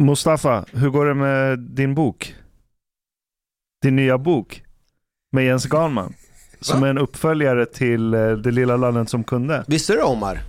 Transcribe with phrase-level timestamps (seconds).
[0.00, 2.34] Mustafa, hur går det med din bok?
[3.82, 4.62] Din nya bok
[5.32, 6.14] med Jens Garnman.
[6.60, 9.64] Som är en uppföljare till eh, Det lilla landet som kunde.
[9.66, 10.40] Visste du Omar?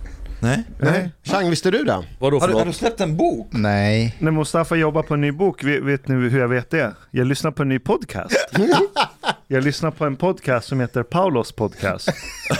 [0.42, 0.64] Nej?
[0.78, 1.10] Nej.
[1.22, 2.04] Chang, visste du det?
[2.18, 3.48] Vadå Har du, har du släppt en bok?
[3.50, 4.16] Nej.
[4.18, 6.94] När Mustafa jobbar på en ny bok, vet, vet ni hur jag vet det?
[7.10, 8.36] Jag lyssnar på en ny podcast.
[9.46, 12.08] jag lyssnar på en podcast som heter Paulos podcast.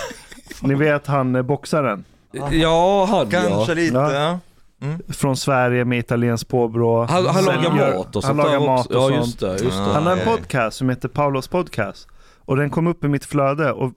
[0.63, 2.05] ni vet han eh, boxaren
[2.51, 3.75] Ja, han Kanske ja.
[3.75, 4.39] lite, Ja.
[4.81, 5.15] Ja.
[5.15, 7.05] från Sverige med italienskt påbrå.
[7.05, 9.63] Han, han lagar mat och Han sånt där lagar mat och Ja just det, just
[9.63, 9.83] det.
[9.83, 9.93] Ah.
[9.93, 10.37] Han har en ja.
[10.37, 12.09] podcast som heter Paulos podcast.
[12.45, 13.93] Och den kom upp i mitt flöde och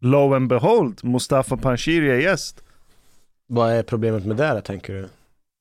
[0.00, 2.62] lo and behold, Mustafa Panshiri är gäst.
[3.46, 5.08] Vad är problemet med det tänker du?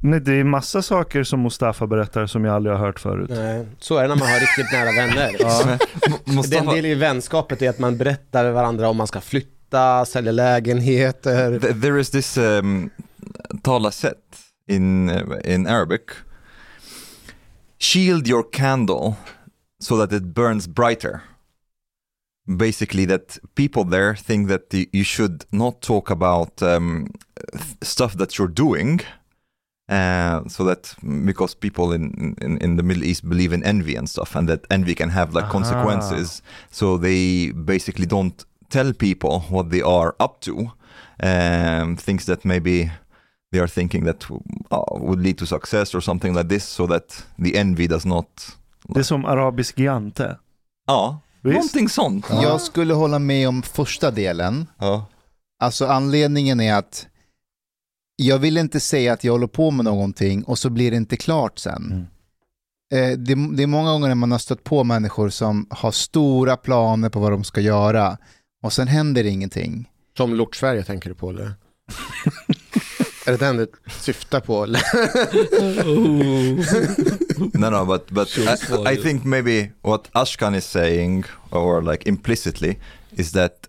[0.03, 3.29] Nej, det är massa saker som Mustafa berättar som jag aldrig har hört förut.
[3.29, 5.35] Nej, så är det när man har riktigt nära vänner.
[5.39, 5.63] Ja.
[6.25, 10.05] Den Mustafa, del i vänskapet är att man berättar för varandra om man ska flytta,
[10.05, 11.59] sälja lägenheter.
[11.59, 12.89] th- there is this um,
[13.63, 16.15] talesätt in, uh, in Arabic.
[17.77, 19.17] Shield your candle
[19.79, 21.23] so that it burns brighter.
[22.45, 27.07] Basically, that people there think that you should not talk about um,
[27.51, 29.01] th- stuff that you're doing.
[29.87, 34.09] Uh, so that because people in, in in the Middle East believe in envy and
[34.09, 35.51] stuff, and that envy can have like Aha.
[35.51, 36.41] consequences.
[36.71, 40.71] So they basically don't tell people what they are up to,
[41.23, 42.91] um, things that maybe
[43.51, 47.25] they are thinking that uh, would lead to success or something like this, so that
[47.43, 48.57] the envy does not.
[48.83, 50.37] Det är som arabisk jante.
[50.87, 51.55] Ja, Visst?
[51.55, 52.25] någonting sånt.
[52.29, 54.67] Jag skulle hålla med om första delen.
[54.77, 55.05] Ja.
[55.59, 57.07] Alltså anledningen är att
[58.15, 61.17] jag vill inte säga att jag håller på med någonting och så blir det inte
[61.17, 62.07] klart sen.
[62.93, 66.57] Eh, det, det är många gånger när man har stött på människor som har stora
[66.57, 68.17] planer på vad de ska göra
[68.63, 69.89] och sen händer ingenting.
[70.17, 71.53] Som Lort Sverige tänker du på eller?
[73.29, 73.67] är det den du
[73.99, 74.65] syftar på?
[77.53, 82.77] No, no, but but I, I think maybe what Ashkan is saying, or like implicitly,
[83.11, 83.67] is that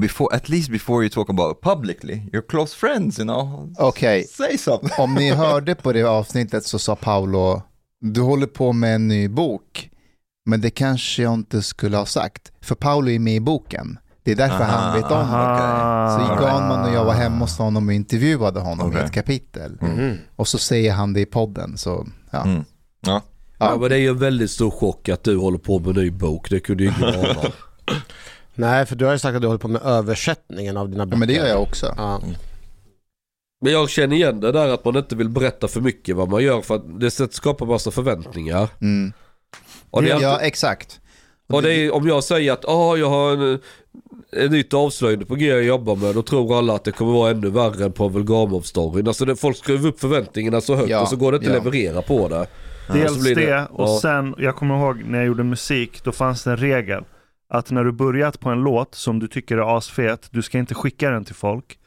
[0.00, 3.70] before, at least before you talk about it publicly, you're close friends, you know.
[3.78, 4.90] Okej, Say something.
[4.98, 7.62] om ni hörde på det avsnittet så sa Paolo,
[8.00, 9.90] du håller på med en ny bok,
[10.46, 13.98] men det kanske jag inte skulle ha sagt, för Paolo är med i boken.
[14.24, 15.14] Det är därför han vet om det.
[15.16, 16.36] Aha.
[16.36, 19.04] Så Ganman och jag var hemma hos honom och intervjuade honom i Okej.
[19.04, 19.78] ett kapitel.
[19.80, 20.16] Mm.
[20.36, 21.76] Och så säger han det i podden.
[21.78, 22.42] Så, ja.
[22.44, 22.64] Mm.
[23.06, 23.22] Ja.
[23.58, 25.94] Ja men det är ju en väldigt stor chock att du håller på med en
[26.04, 26.50] ny bok.
[26.50, 27.36] Det kunde ju ingen ana.
[28.54, 31.06] Nej, för du har ju sagt att du håller på med översättningen av dina Ja,
[31.06, 31.18] böcker.
[31.18, 31.94] men det gör jag också.
[31.96, 32.20] Ja.
[33.60, 36.42] Men jag känner igen det där att man inte vill berätta för mycket vad man
[36.42, 38.68] gör för att det skapar massa förväntningar.
[38.80, 39.12] Mm.
[39.90, 41.00] Och det är Ja, alltid, exakt.
[41.48, 43.58] och det är, om jag säger att ah, jag har en,
[44.36, 47.30] en nytt avslöjande på G jag jobbar med, då tror alla att det kommer vara
[47.30, 49.08] ännu värre än Pavel Gamov-storyn.
[49.08, 51.56] Alltså det, folk skruvar upp förväntningarna så högt Ja, och så går det inte ja.
[51.58, 52.46] att leverera på det.
[52.92, 53.98] Dels det, det- och ja.
[54.02, 57.04] sen, jag kommer ihåg när jag gjorde musik, då fanns det en regel.
[57.48, 60.74] Att när du börjat på en låt som du tycker är asfet, du ska inte
[60.74, 61.78] skicka den till folk.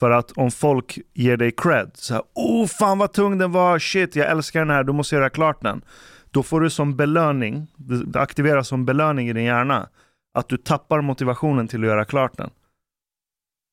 [0.00, 3.78] För att om folk ger dig cred, så här, oh fan vad tung den var,
[3.78, 5.82] shit jag älskar den här, du måste göra klart den.
[6.30, 9.88] Då får du som belöning, det det aktiveras som belöning i din hjärna,
[10.34, 12.50] att du tappar motivationen till att göra klart den.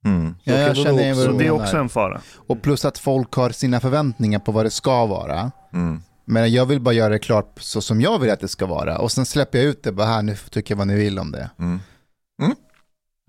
[0.05, 0.35] Mm.
[0.43, 2.21] Ja, jag känner vad Så det är också en fara.
[2.35, 5.51] Och plus att folk har sina förväntningar på vad det ska vara.
[5.73, 6.01] Mm.
[6.25, 8.97] Men jag vill bara göra det klart så som jag vill att det ska vara.
[8.97, 11.31] Och sen släpper jag ut det bara här, nu tycker jag vad ni vill om
[11.31, 11.49] det.
[11.59, 11.79] Mm.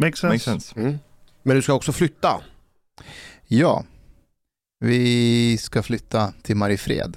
[0.03, 0.27] Makes sense.
[0.27, 0.81] Makes sense.
[0.81, 0.99] Mm.
[1.43, 2.41] Men du ska också flytta.
[3.47, 3.85] Ja,
[4.81, 7.17] vi ska flytta till Mariefred.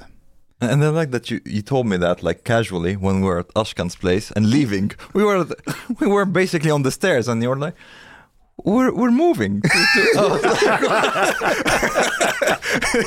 [0.62, 3.54] And I like that you, you told me that like casually when we were at
[3.56, 4.92] Ashkan's place and leaving.
[5.14, 5.46] We were
[6.00, 7.76] we were basically on the stairs and you're like,
[8.64, 9.62] we're we're moving.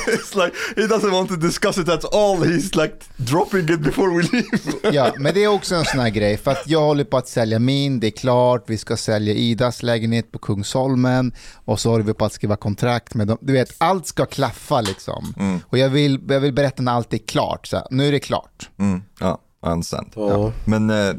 [0.07, 2.37] it's like he doesn't want to discuss it at all.
[2.37, 4.49] He's like dropping it before we leave.
[4.93, 7.27] Ja, men det är också en sån här grej, för att jag håller på att
[7.27, 11.31] sälja min, det är klart, vi ska sälja Idas lägenhet på Kungsholmen
[11.65, 13.37] och så håller vi på att skriva kontrakt med dem.
[13.41, 15.33] Du vet, allt ska klaffa liksom.
[15.39, 15.59] Mm.
[15.67, 18.19] Och jag vill, jag vill berätta när allt är klart, så här, nu är det
[18.19, 18.69] klart.
[18.77, 19.01] Mm.
[19.19, 20.11] Ja, understand.
[20.15, 20.51] Ja.
[20.65, 21.15] Men eh,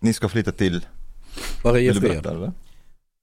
[0.00, 0.80] ni ska flytta till, vill
[1.62, 2.02] du Mariefred.
[2.02, 2.52] berätta eller?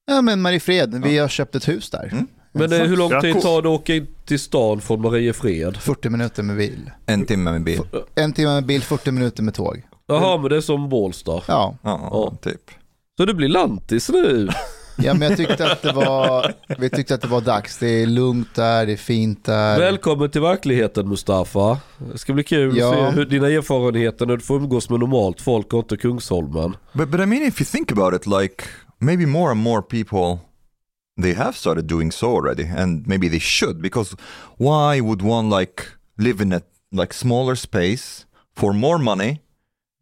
[0.06, 2.10] Ja men Mariefred, vi har köpt ett hus där.
[2.12, 2.28] Mm.
[2.52, 5.78] Men eh, hur lång tid tar det att åka in till stan från Mariefred?
[5.78, 6.92] 40 minuter med bil.
[7.06, 7.82] En timme med bil.
[8.16, 9.84] En timme med bil, 40 minuter med tåg.
[10.08, 11.32] Jaha men det är som Bålsta.
[11.32, 12.34] Ja, Ja, Ja.
[12.52, 12.72] typ.
[13.18, 14.50] Så det blir lantis nu?
[14.98, 17.78] ja men jag tyckte att det var, vi tyckte att det var dags.
[17.78, 19.80] Det är lugnt där, det är fint där.
[19.80, 21.78] Välkommen till verkligheten Mustafa.
[22.12, 22.90] Det ska bli kul Ja.
[23.08, 26.76] att se hur dina erfarenheter när du får umgås med normalt folk och inte Kungsholmen.
[26.94, 28.64] But but I mean, if you think about it, like
[29.04, 30.50] maybe more and more people
[31.18, 34.16] they have started doing so already, and maybe they should because
[34.58, 36.62] why would one like live in a
[36.92, 39.42] like smaller space for more money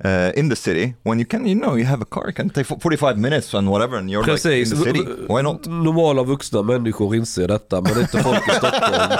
[0.03, 2.50] uh, in the city when you can, you know, you have a car, you can
[2.50, 4.69] take 45 minutes and whatever and you're like in Precis.
[4.69, 5.03] the city.
[5.27, 5.68] Why not?
[5.68, 9.12] Normala vuxna människor inser detta, men inte folk i Stockholm.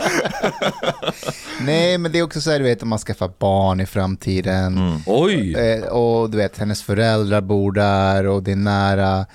[1.60, 4.78] Nej, men det är också så här, du vet, om man skaffar barn i framtiden.
[4.78, 4.98] Mm.
[5.06, 5.54] Oj!
[5.54, 9.26] Eh, och du vet, hennes föräldrar bor där och det är nära.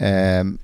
[0.00, 0.58] Ehm,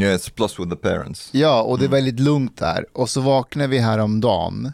[0.00, 1.28] Yeah, it's plus with the parents.
[1.32, 2.86] ja, och det är väldigt lugnt där.
[2.92, 4.72] Och så vaknar vi här om dagen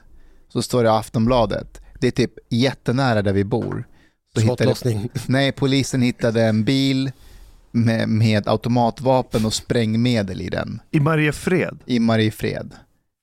[0.53, 1.81] så står det i Aftonbladet.
[2.01, 3.87] Det är typ jättenära där vi bor.
[4.35, 5.11] Så hittade, Skottlossning.
[5.27, 7.11] nej, polisen hittade en bil
[7.71, 10.81] med, med automatvapen och sprängmedel i den.
[10.91, 11.79] I Mariefred.
[11.87, 12.75] I Mariefred.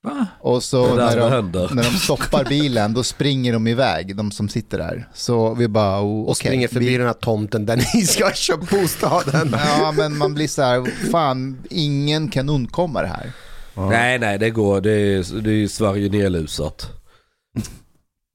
[0.06, 0.28] Va?
[0.40, 4.78] Och så när de, när de stoppar bilen, då springer de iväg, de som sitter
[4.78, 5.10] där.
[5.14, 8.66] Så vi bara, oh, Och springer förbi vi- den här tomten där ni ska köpa
[8.72, 9.56] bostaden.
[9.80, 13.32] Ja, men man blir så här, fan, ingen kan undkomma det här.
[13.78, 14.82] Nej, nej, det går.
[14.82, 16.92] Det är, det är Sverige nedlusat.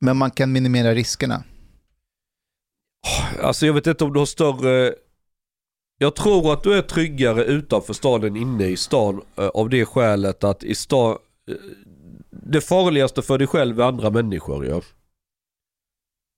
[0.00, 1.43] Men man kan minimera riskerna.
[3.43, 4.94] Alltså jag vet inte om du har större...
[5.99, 9.84] Jag tror att du är tryggare utanför stan än inne i stan eh, av det
[9.84, 11.16] skälet att i stan...
[12.31, 14.81] Det farligaste för dig själv är andra människor ja.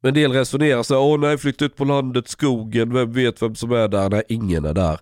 [0.02, 3.42] Men en del resonerar så här, åh nej flytta ut på landet, skogen, vem vet
[3.42, 4.10] vem som är där?
[4.10, 5.00] Nej, ingen är där.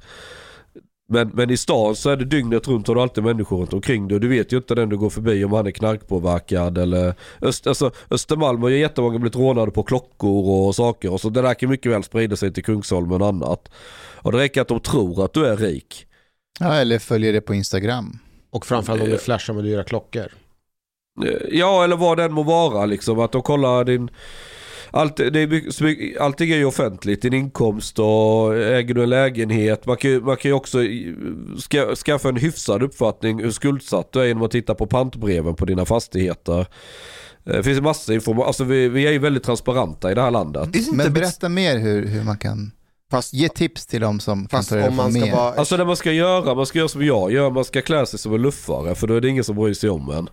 [1.08, 4.08] Men, men i stan så är det dygnet runt har du alltid människor runt omkring
[4.08, 7.14] dig och du vet ju inte den du går förbi om han är knarkpåverkad eller
[7.42, 11.42] Öst, alltså, Östermalm har ju jättemånga blivit rånade på klockor och saker och så det
[11.42, 13.70] där kan mycket väl sprida sig till Kungsholmen och annat.
[14.22, 16.06] Och det räcker att de tror att du är rik.
[16.60, 18.18] Ja, eller följer det på Instagram.
[18.50, 20.26] Och framförallt om du flashar med dyra klockor.
[21.24, 24.10] Eh, Ja eller vad den må vara liksom att de kollar din
[24.92, 25.46] allt, det är
[25.82, 29.86] mycket, allting är ju offentligt, din inkomst och äger du en lägenhet.
[29.86, 30.78] Man kan, ju- man kan ju också
[31.58, 35.64] ska, skaffa en hyfsad uppfattning hur skuldsatt du är genom att titta på pantbreven på
[35.64, 36.60] dina fastigheter.
[36.60, 36.66] Eh,
[37.44, 40.30] Det finns en massa information, alltså vi, vi är ju väldigt transparenta i det här
[40.30, 40.68] landet.
[40.92, 42.72] Men berätta mer hur, hur man kan
[43.10, 45.32] Fast, ge tips till dem som kan fast ta reda om på man ska mer.
[45.32, 45.54] vara...
[45.54, 48.18] Alltså det man ska göra, man ska göra som jag gör, man ska klä sig
[48.18, 50.28] som en luffare för då är det ingen som bryr sig om en.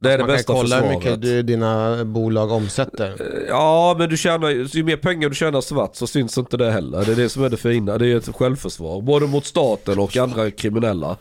[0.00, 1.04] Det är det man bästa kan kolla hur försvaret.
[1.04, 3.16] mycket du, dina bolag omsätter.
[3.48, 7.04] Ja men du tjänar, ju mer pengar du tjänar svart så syns inte det heller.
[7.04, 9.00] Det är det som är det fina, det är ett självförsvar.
[9.00, 11.16] Både mot staten och andra kriminella.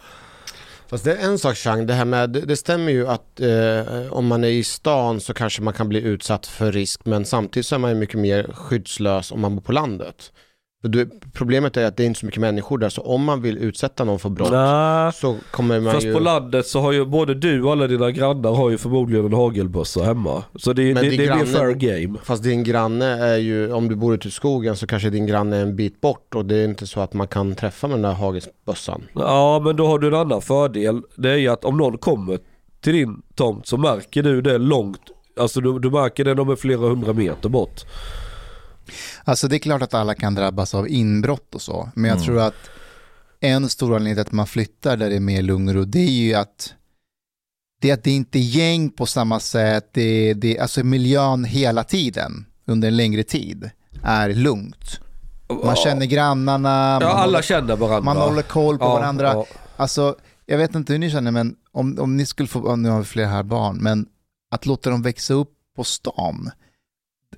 [0.87, 4.13] Fast det är en sak Chang, det här med, det, det stämmer ju att eh,
[4.13, 7.67] om man är i stan så kanske man kan bli utsatt för risk men samtidigt
[7.67, 10.31] så är man ju mycket mer skyddslös om man bor på landet.
[10.87, 13.57] Du, problemet är att det är inte så mycket människor där så om man vill
[13.57, 15.13] utsätta någon för brott Nej.
[15.13, 16.13] så kommer man Fast ju...
[16.13, 19.33] på landet så har ju både du och alla dina grannar har ju förmodligen en
[19.33, 20.43] hagelbössa hemma.
[20.55, 22.19] Så det, Men det, det blir granne- fair game.
[22.23, 25.57] Fast din granne är ju, om du bor ute i skogen så kanske din granne
[25.57, 28.01] är en bit bort och det är inte så att man kan träffa med den
[28.01, 29.01] där hagelbössan.
[29.13, 31.01] Ja men då har du en annan fördel.
[31.15, 32.39] Det är ju att om någon kommer
[32.81, 35.01] till din tomt så märker du det långt.
[35.39, 37.85] Alltså du, du märker det när de är flera hundra meter bort.
[39.23, 42.25] Alltså det är klart att alla kan drabbas av inbrott och så, men jag Mm.
[42.25, 42.69] tror att
[43.39, 45.99] en stor anledning till att man flyttar där det är mer lugn och ro, det
[45.99, 46.73] är ju att
[47.81, 51.83] det, är att det inte är gäng på samma sätt, det, det, alltså miljön hela
[51.83, 53.69] tiden, under en längre tid,
[54.03, 54.99] är lugnt.
[55.63, 56.69] Man känner grannarna,
[57.01, 58.01] Ja man, alla håller, känner varandra.
[58.01, 59.33] man håller koll på Ja, varandra.
[59.33, 59.45] ja.
[59.77, 62.99] Alltså, jag vet inte hur ni känner, men om, om ni skulle få, nu har
[62.99, 64.05] vi flera här barn, men
[64.51, 66.51] att låta dem växa upp på stan,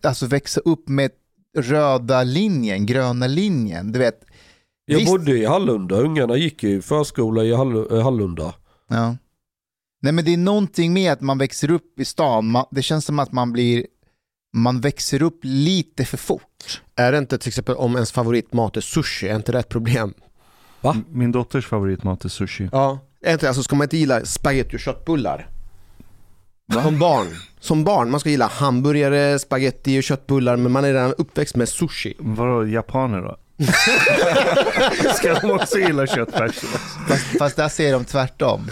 [0.03, 1.11] alltså växa upp med
[1.57, 4.19] röda linjen, gröna linjen, du vet.
[4.85, 8.53] Jag Visst- bodde i Hallunda, ungarna gick i förskola i Hall- eh, Hallunda.
[8.89, 9.17] Ja.
[10.01, 13.05] Nej men det är någonting med att man växer upp i stan, man, det känns
[13.05, 13.85] som att man blir,
[14.57, 16.81] man växer upp lite för fort.
[16.95, 20.13] Är det inte till exempel om ens favoritmat är sushi, är inte det ett problem?
[21.09, 22.69] Min dotters favoritmat är sushi.
[22.71, 22.99] Ja.
[23.27, 25.49] Inte, alltså ska man inte gilla spagetti och köttbullar?
[26.73, 27.27] Som barn.
[27.59, 31.69] Som barn, man ska gilla hamburgare, spagetti och köttbullar men man är redan uppväxt med
[31.69, 32.13] sushi.
[32.19, 33.37] Vadå, japaner då?
[35.13, 36.69] Ska de också gilla köttfärssås?
[37.07, 38.69] Fast, fast där ser de tvärtom.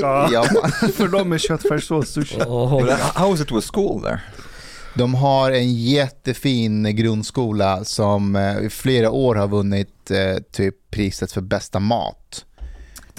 [0.00, 0.44] Ja, Ja,
[0.94, 2.36] för dem är köttfärssås sushi.
[2.36, 4.20] But how is it with school there?
[4.94, 11.32] de har en jättefin grundskola som eh, i flera år har vunnit eh, typ priset
[11.32, 12.44] för bästa mat.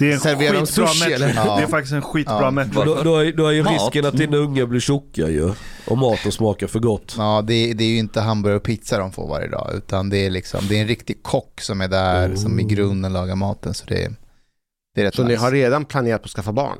[0.02, 1.32] Det är en Serverar de skitbra sushi, eller?
[1.34, 1.56] Ja.
[1.56, 2.50] Det är faktiskt en skitbra Ja.
[2.50, 3.72] Men då, då, är, då är ju Mat.
[3.72, 5.52] risken att dina unga blir tjocka ju.
[5.86, 7.14] Och maten smakar för gott.
[7.18, 10.26] Ja, det, det är ju inte hamburgare och pizza de får varje dag, utan det
[10.26, 13.74] är, liksom, det är en riktig kock som är där, som i grunden lagar maten.
[13.74, 14.10] Så det,
[14.94, 15.40] det är rätt Så ni nice.
[15.40, 16.78] har redan planerat på att skaffa barn?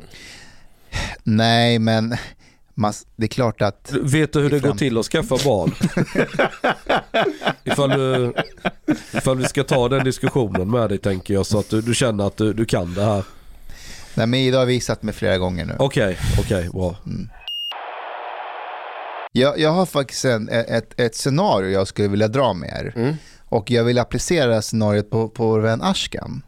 [1.23, 2.17] Nej, men
[3.17, 3.93] det är klart att...
[4.03, 5.75] Vet du hur det går till att skaffa barn?
[7.65, 8.33] ifall, du,
[9.15, 12.27] ifall vi ska ta den diskussionen med dig tänker jag så att du, du känner
[12.27, 13.25] att du, du kan det här.
[14.15, 15.77] Nej, men Ida har visat mig flera gånger nu.
[15.79, 16.97] Okej, okej, bra.
[19.33, 22.93] Jag, jag har faktiskt en, ett, ett scenario jag skulle vilja dra med er.
[22.97, 23.15] Mm.
[23.45, 26.43] Och jag vill applicera scenariot på, på vår vän Ashkan.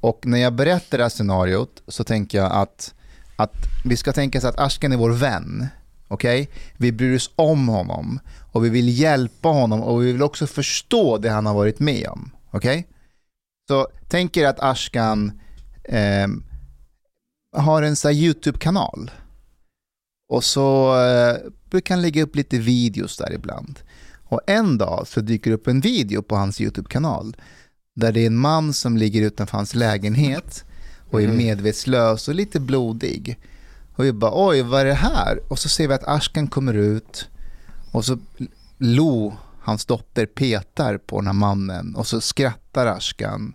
[0.00, 2.94] Och när jag berättar det här scenariot så tänker jag att,
[3.42, 3.54] att
[3.84, 5.66] vi ska tänka så att Ashkan är vår vän.
[6.08, 6.50] Okej?
[6.76, 8.20] Vi bryr oss om honom
[8.52, 12.08] och vi vill hjälpa honom och vi vill också förstå det han har varit med
[12.08, 12.30] om.
[12.50, 12.86] Okej?
[13.68, 15.40] Så tänk er att Ashkan
[15.84, 16.28] eh,
[17.56, 19.10] har en här YouTube-kanal.
[20.28, 21.36] Och så eh,
[21.70, 23.78] brukar han lägga upp lite videos där ibland.
[24.24, 27.36] Och en dag så dyker det upp en video på hans YouTube-kanal
[27.94, 30.64] där det är en man som ligger utanför hans lägenhet
[31.10, 31.36] och är Mhm.
[31.36, 33.38] medvetslös och lite blodig.
[33.96, 35.40] Och vi bara oj, vad är det här?
[35.48, 37.28] Och så ser vi att Ashkan kommer ut
[37.92, 38.18] och så
[38.78, 43.54] Lo, hans dotter, petar på den här mannen och så skrattar Ashkan.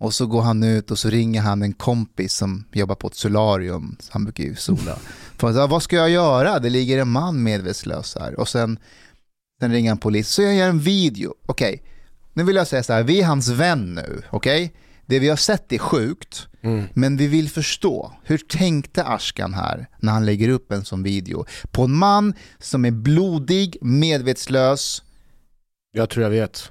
[0.00, 3.14] Och så går han ut och så ringer han en kompis som jobbar på ett
[3.14, 4.98] solarium, han brukar ju sola.
[5.38, 6.58] För att, "Ja, vad ska jag göra?
[6.58, 8.40] Det ligger en man medvetslös här.
[8.40, 8.78] Och sen,
[9.60, 10.28] sen ringer han polis.
[10.28, 11.34] Så jag gör en video.
[11.46, 11.82] Okej,
[12.32, 14.22] nu vill jag säga så här, vi är hans vän nu.
[14.30, 14.72] Okej?
[15.12, 16.84] Det vi har sett är sjukt, Mm.
[16.94, 18.12] men vi vill förstå.
[18.24, 21.44] Hur tänkte Ashkan här när han lägger upp en sån video?
[21.70, 25.02] På en man som är blodig, medvetslös.
[25.92, 26.70] Jag tror jag vet.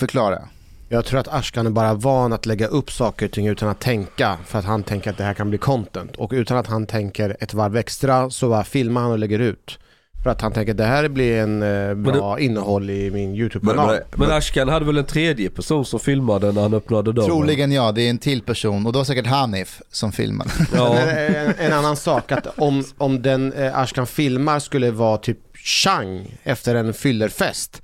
[0.00, 0.48] Förklara.
[0.88, 3.80] Jag tror att Ashkan är bara van att lägga upp saker och ting utan att
[3.80, 6.86] tänka för att han tänker att det här kan bli content och utan att han
[6.86, 9.78] tänker ett varv extra så bara filmar han och lägger ut.
[10.22, 13.88] För att han tänker att det här blir en eh, bra innehåll i min YouTube-kanal.
[13.96, 17.28] but, Men but, Ashkan hade väl en tredje person som filmade när han öppnade dörren?
[17.28, 20.50] Troligen ja, det är en till person och det var säkert Hanif som filmade.
[20.74, 20.94] Ja.
[20.94, 25.38] Men en, en annan sak att om, om den eh, Ashkan filmar skulle vara typ
[25.64, 27.82] Chang efter en fyllerfest.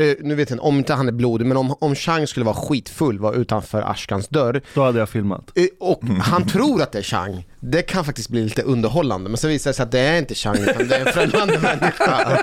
[0.00, 2.44] Eh, nu vet jag inte, om inte han är blodig, men om, om Chang skulle
[2.46, 5.50] vara skitfull, var utanför Ashkans dörr Då hade jag filmat.
[5.54, 9.30] eh, och han tror att det är Chang, det kan faktiskt bli lite underhållande.
[9.30, 11.58] Men så visar det sig att det är inte Chang, utan det är en främmande
[11.62, 12.38] människa.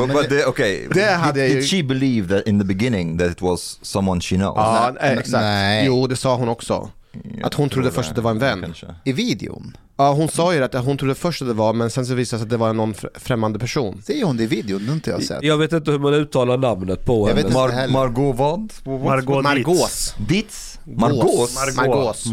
[0.00, 2.64] but, but the, okay, det hade jag did, ju- did she believe that in the
[2.64, 4.54] beginning that it was someone she knows?
[4.56, 5.42] Ja, eh, exakt.
[5.42, 5.86] Nej.
[5.86, 6.90] Jo, det sa hon också.
[7.12, 8.60] Jag Att hon tror trodde först att det var en vän.
[8.62, 8.86] Kanske.
[9.04, 9.76] I videon.
[9.96, 12.38] Ja, hon sa ju att hon trodde först att det var, men sen så visade
[12.38, 14.02] det sig att det var någon fr- främmande person.
[14.06, 14.80] Säger hon det i videon?
[14.80, 15.42] Det har inte jag sett.
[15.42, 17.54] Jag vet inte hur man uttalar namnet på Jag henne.
[17.54, 17.88] Mar.
[17.88, 18.72] Margot vad?
[19.04, 20.14] Margot Margaux.
[20.28, 20.78] Ditz?
[20.84, 21.50] Margot.
[21.76, 22.26] Margaux.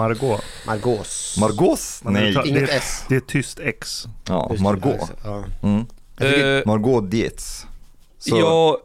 [1.38, 2.02] Margaux?
[2.04, 2.48] Men det Nej.
[2.50, 3.04] Inget det, S.
[3.10, 4.06] det är tyst X.
[4.28, 5.12] Ja, Margot.
[5.24, 5.44] Ja.
[5.64, 5.86] Mm.
[6.20, 7.66] Eh, Margot Dietz.
[8.20, 8.78] So, ja,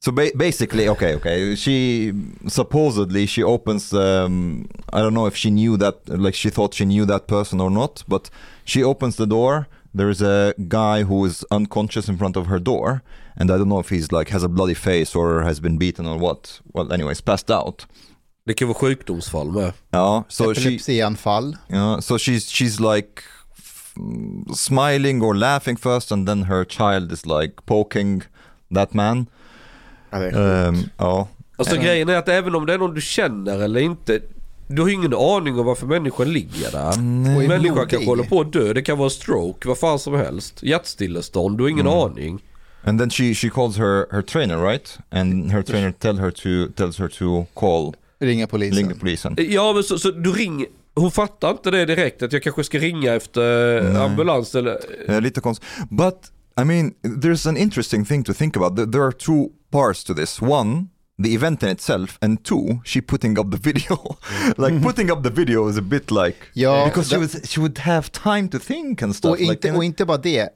[0.00, 1.54] so ba basically, okay, okay.
[1.54, 2.12] She
[2.46, 3.92] supposedly she opens.
[3.92, 7.60] Um, I don't know if she knew that, like she thought she knew that person
[7.60, 8.30] or not, but
[8.64, 9.66] she opens the door.
[9.94, 13.02] There's a guy who is unconscious in front of her door,
[13.36, 16.06] and I don't know if he's like has a bloody face or has been beaten
[16.06, 16.60] or what.
[16.72, 17.86] Well, anyways, passed out.
[18.48, 19.72] det kan vara sjukdomsfall med.
[19.92, 20.22] Yeah.
[20.28, 21.56] So she Epilepsianfall.
[21.68, 23.22] Yeah, so she's she's like
[23.58, 23.94] f-
[24.54, 28.22] smiling or laughing first, and then her child is like poking
[28.74, 29.28] that man.
[30.10, 31.28] Ja, det är Um, ja.
[31.56, 31.82] Alltså Ja.
[31.82, 34.20] grejen är att även om det är någon du känner eller inte,
[34.66, 36.88] du har ju ingen aning om varför människan ligger där.
[36.88, 37.90] Och är Människan blodig.
[37.90, 40.62] kanske håller på att dö, det kan vara stroke, vad fan som helst.
[40.62, 41.98] Hjärtstillestånd, du har ingen Mm.
[41.98, 42.42] aning.
[42.84, 44.98] And then she she calls her her trainer, right?
[45.10, 48.78] And her trainer tell her to tells her to call Ringa polisen.
[48.78, 49.28] ring the police.
[49.28, 52.64] And, Ja men så, så du ringer, hon fattar inte det direkt att jag kanske
[52.64, 54.02] ska ringa efter Nej.
[54.02, 54.78] ambulans eller...
[55.10, 56.16] uh, lite konst- But
[56.60, 58.76] I mean, there's an interesting thing to think about.
[58.92, 60.42] There- are two parts to this.
[60.42, 60.88] One,
[61.22, 64.16] the event in itself, and two, she putting up the video.
[64.56, 67.78] like putting up the video is a bit like Ja, because she would she would
[67.78, 69.30] have time to think and stuff.
[69.30, 70.48] Och inte, like, och inte bara det.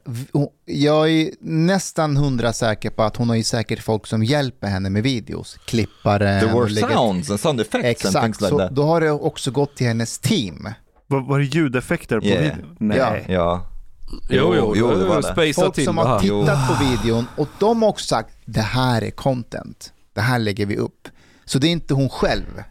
[0.65, 4.91] Jag är nästan hundra säker på att hon har ju säkert folk som hjälper henne
[4.91, 5.59] med videos.
[5.67, 6.41] Klippare.
[6.41, 8.71] there were sounds and sound effects and Exakt, things like så that.
[8.75, 10.69] då har det också gått till hennes team.
[11.07, 12.43] Var, var det ljudeffekter på Yeah.
[12.43, 12.77] videon?
[12.81, 12.99] Nej.
[12.99, 13.17] Ja.
[13.29, 13.69] Ja.
[14.29, 15.53] Jo, jo, jo, det var det.
[15.55, 19.93] Folk som har tittat på videon och de har också sagt det här är content.
[20.15, 21.09] Det här lägger vi upp.
[21.45, 22.63] Så det är inte hon själv.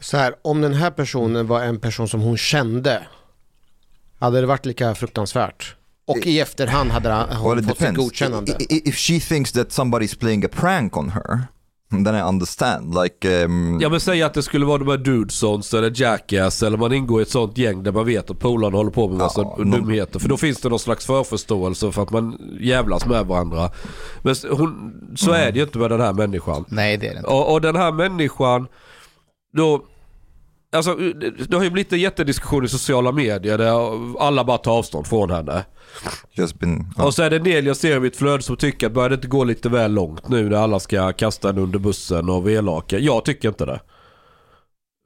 [0.00, 3.06] Så här, om den här personen var en person som hon kände,
[4.18, 5.74] hade det varit lika fruktansvärt?
[6.06, 8.56] Och i efterhand hade han- Well, hon it fått sitt godkännande.
[8.68, 11.42] If she thinks that somebody's playing a prank on her,
[11.90, 12.94] then I understand.
[13.02, 16.78] Like, um, Ja men säg att det skulle vara de här Dudesons eller Jackass eller
[16.78, 19.40] man ingår i ett sånt gäng där man vet att polarna håller på med massa
[19.40, 20.18] Ja, någon- dumheter.
[20.18, 23.70] För då finns det någon slags förförståelse för att man jävlas med varandra.
[24.22, 26.64] Men hon, så är det ju inte med den här människan.
[26.68, 27.30] Nej, det är det inte.
[27.30, 28.66] Och, och den här människan,
[29.56, 29.84] då...
[30.76, 34.72] Alltså det- det har ju blivit en jättediskussion i sociala medier där alla bara tar
[34.72, 35.64] avstånd från henne.
[36.60, 36.86] been...
[36.98, 39.08] Och så är det en del jag ser i mitt flöde som tycker att börjar
[39.08, 42.42] det inte gå lite väl långt nu när alla ska kasta en under bussen och
[42.42, 42.98] vara elaka.
[42.98, 43.80] Jag tycker inte det.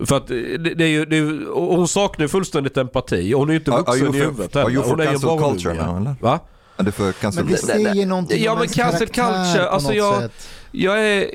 [0.07, 3.35] För att det, det är ju, det är, hon saknar ju fullständigt empati.
[3.35, 4.75] Och Hon är ju inte Are- are vuxen i huvudet are heller.
[4.75, 5.53] you for Hon är ju en cancel barnunge.
[5.55, 6.15] culture now, eller?
[6.21, 6.39] Va?
[6.77, 7.85] Är det för cancel Men det culture?
[7.93, 10.49] säger någonting Ja, om men ens cancel karaktär culture, på alltså något jag- sätt.
[10.73, 11.31] Jag är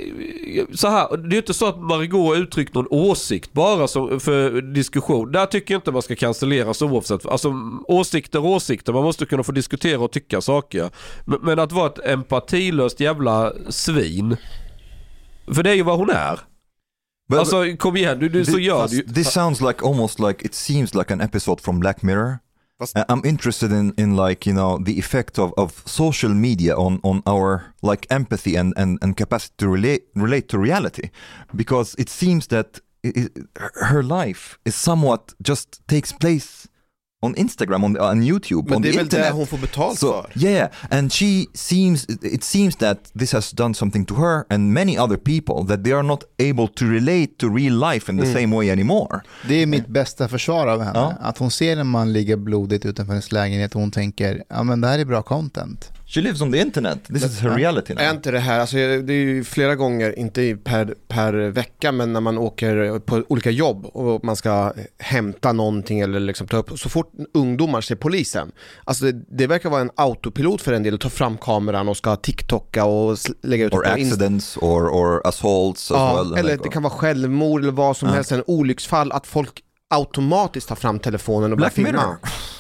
[0.76, 4.62] så här, det är inte så att Margot har uttryckt någon åsikt bara som, för
[4.62, 5.32] diskussion.
[5.32, 7.26] Där tycker jag inte man ska cancelleras oavsett.
[7.26, 7.54] Alltså
[7.88, 10.90] åsikter och åsikter, man måste kunna få diskutera och tycka saker.
[11.26, 14.38] Men, men att vara ett empatilöst jävla svin.
[15.56, 16.40] För det är ju vad hon är.
[17.30, 19.04] But- alltså kom igen, du, du så gör du ju.
[19.04, 22.38] This sounds like almost like it seems like an episode from Black Mirror.
[22.80, 27.00] Uh, I'm interested in, in like you know the effect of, of social media on,
[27.04, 31.10] on our like empathy and, and, and capacity to relate relate to reality,
[31.56, 36.68] because it seems that i i her life is somewhat just takes place
[37.26, 39.28] on Instagram on, on YouTube Men on det är the väl internet.
[39.28, 40.46] det hon får betalt So för?
[40.48, 44.98] yeah, and she seems it seems that this has done something to her and many
[45.00, 48.56] other people that they are not able to relate to real life in the same
[48.56, 49.22] way anymore.
[49.48, 51.00] Det är mitt bästa försvar av henne.
[51.00, 51.14] Ja.
[51.22, 54.82] Att hon ser en man ligga blodigt utanför hennes lägenhet och hon tänker, ja men
[54.82, 55.92] det här är bra content.
[56.08, 57.04] She lives on the internet.
[57.08, 58.04] This is her reality now.
[58.04, 62.14] Är inte det här, alltså det är ju flera gånger, inte per, per vecka, men
[62.14, 66.80] när man åker på olika jobb och man ska hämta någonting eller liksom ta upp,
[66.80, 68.52] så fort ungdomar ser polisen,
[68.84, 71.98] alltså det, det verkar vara en autopilot för en del att ta fram kameran och
[71.98, 76.34] ska TikToka och lägga ut or accidents or, or assaults as Ja, well.
[76.40, 78.16] eller Like, det kan vara självmord eller vad som Ja.
[78.16, 82.18] helst, en olycksfall, att folk automatiskt tar fram telefonen och börjar filma.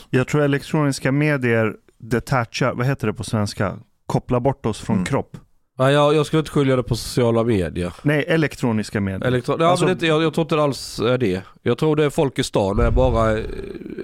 [0.09, 1.73] Jag tror elektroniska medier
[2.09, 3.77] detachar, vad heter det på svenska?
[4.07, 5.05] Koppla bort oss från Mm.
[5.05, 5.37] kropp.
[5.77, 7.93] Nej, jag, jag skulle inte skilja det på sociala medier.
[8.03, 9.31] Nej, elektroniska medier.
[9.31, 11.41] Elektro- ja, Alltså- men det, jag, jag tror inte det alls är det.
[11.63, 13.43] Jag tror det är folk i stan är bara eh,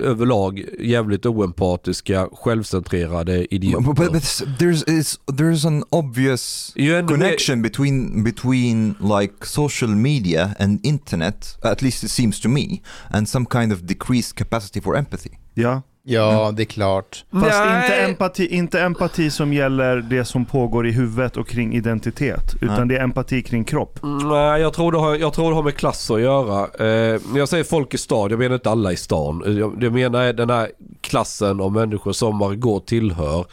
[0.02, 3.86] överlag jävligt oempatiska, självcentrerade idioter.
[3.88, 4.24] But, but, but
[4.60, 6.74] there's is there's an obvious
[7.08, 13.30] connection between between like social media and internet, at least it seems to me, and
[13.30, 15.30] some kind of decreased capacity for empathy.
[15.54, 15.82] Ja.
[16.04, 17.26] Ja, det är klart.
[17.32, 17.82] Fast Nej.
[17.82, 22.54] inte empati, inte empati som gäller det som pågår i huvudet och kring identitet.
[22.62, 22.88] Utan Nej.
[22.88, 24.00] det är empati kring kropp.
[24.24, 26.60] Nej, jag tror, det har, jag tror det har med klass att göra.
[26.64, 29.44] Eh, när jag säger folk i stan, jag menar inte alla i stan.
[29.46, 30.70] Eh, Jag, jag menar den här
[31.02, 33.46] klassen av människor som Margot tillhör.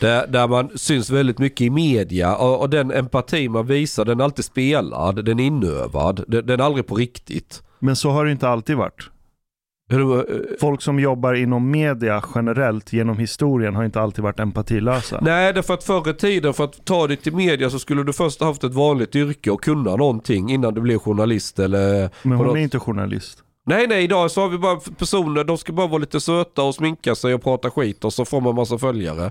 [0.00, 4.20] Där, där man syns väldigt mycket i media och, och den empati man visar den
[4.20, 7.62] är alltid spelad, den är inövad, den, den är aldrig på riktigt.
[7.78, 9.10] Men så har det inte alltid varit.
[9.92, 9.98] Eh,
[10.60, 15.18] Folk som jobbar inom media generellt genom historien har inte alltid varit empatilösa.
[15.22, 18.12] Nej, därför att förr i tiden för att ta dig till media så skulle du
[18.12, 22.10] först ha haft ett vanligt yrke och kunna någonting innan du blev journalist eller...
[22.22, 23.38] Men hon något- är inte journalist.
[23.66, 26.74] Nej, nej, idag så har vi bara personer, de ska bara vara lite söta och
[26.74, 29.30] sminka sig och prata skit och så får man massa följare.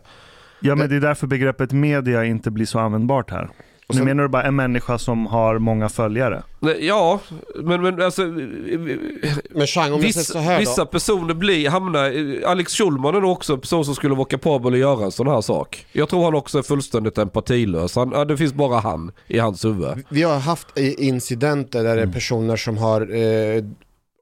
[0.60, 3.50] Ja men det är därför begreppet media inte blir så användbart här.
[3.94, 6.44] Och nu sen- menar du bara en människa som har många följare?
[6.60, 7.20] Nej, Ja,
[7.56, 8.22] men, men alltså...
[8.22, 10.92] Men Chang, om jag säger Vissa, så här vissa då.
[10.92, 12.14] personer blir, hamnar,
[12.46, 15.42] Alex Schulman är också en person som skulle vara kapabel att göra en sån här
[15.42, 15.86] sak.
[15.92, 17.96] Jag tror han också är fullständigt empatilös.
[17.96, 20.04] Han, ja, det finns bara han i hans huvud.
[20.10, 23.64] Vi har haft incidenter där det är personer som har eh,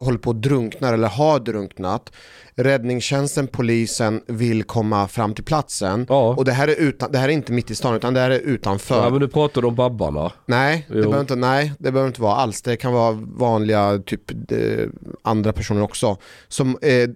[0.02, 2.12] håller på att drunkna eller har drunknat.
[2.56, 6.06] Räddningstjänsten, polisen vill komma fram till platsen.
[6.10, 6.36] Ja.
[6.38, 8.32] Och det här, är utan, det här är inte mitt i stan utan det här
[8.32, 9.04] är utanför.
[9.04, 10.32] Ja, men du pratar om Babbarna.
[10.46, 12.62] Nej, det behöver inte, nej, det behöver inte vara alls.
[12.62, 14.88] Det kan vara vanliga, typ eh,
[15.22, 16.18] andra personer också.
[16.48, 17.10] Som eh,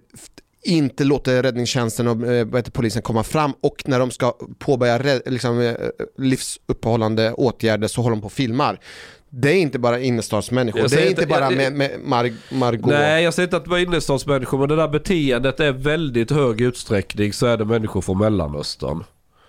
[0.66, 5.74] inte låter räddningstjänsten och eh, polisen komma fram och när de ska påbörja liksom, eh,
[6.18, 8.80] livsuppehållande åtgärder så håller de på och filmar.
[9.30, 12.86] Det är inte bara innerstadsmänniskor, det är säger inte bara jag- med, med Mar- Margot.
[12.90, 16.60] Nej, jag säger inte att det var innerstadsmänniskor, men det där beteendet är väldigt hög
[16.60, 19.04] utsträckning så är det människor från Mellanöstern.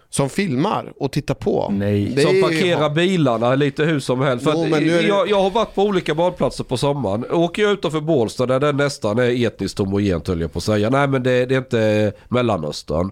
[0.09, 1.69] Som filmar och tittar på.
[1.71, 2.05] Nej.
[2.15, 4.43] Det är som ju- parkerar bilarna lite hur som helst.
[4.45, 6.77] För Jo, att men nu är det- jag, jag har varit på olika badplatser på
[6.77, 7.25] sommaren.
[7.31, 10.89] Åker jag utanför Bålsta där det nästan är etniskt homogent höll jag på att säga.
[10.89, 13.11] Nej men det, det är inte Mellanöstern.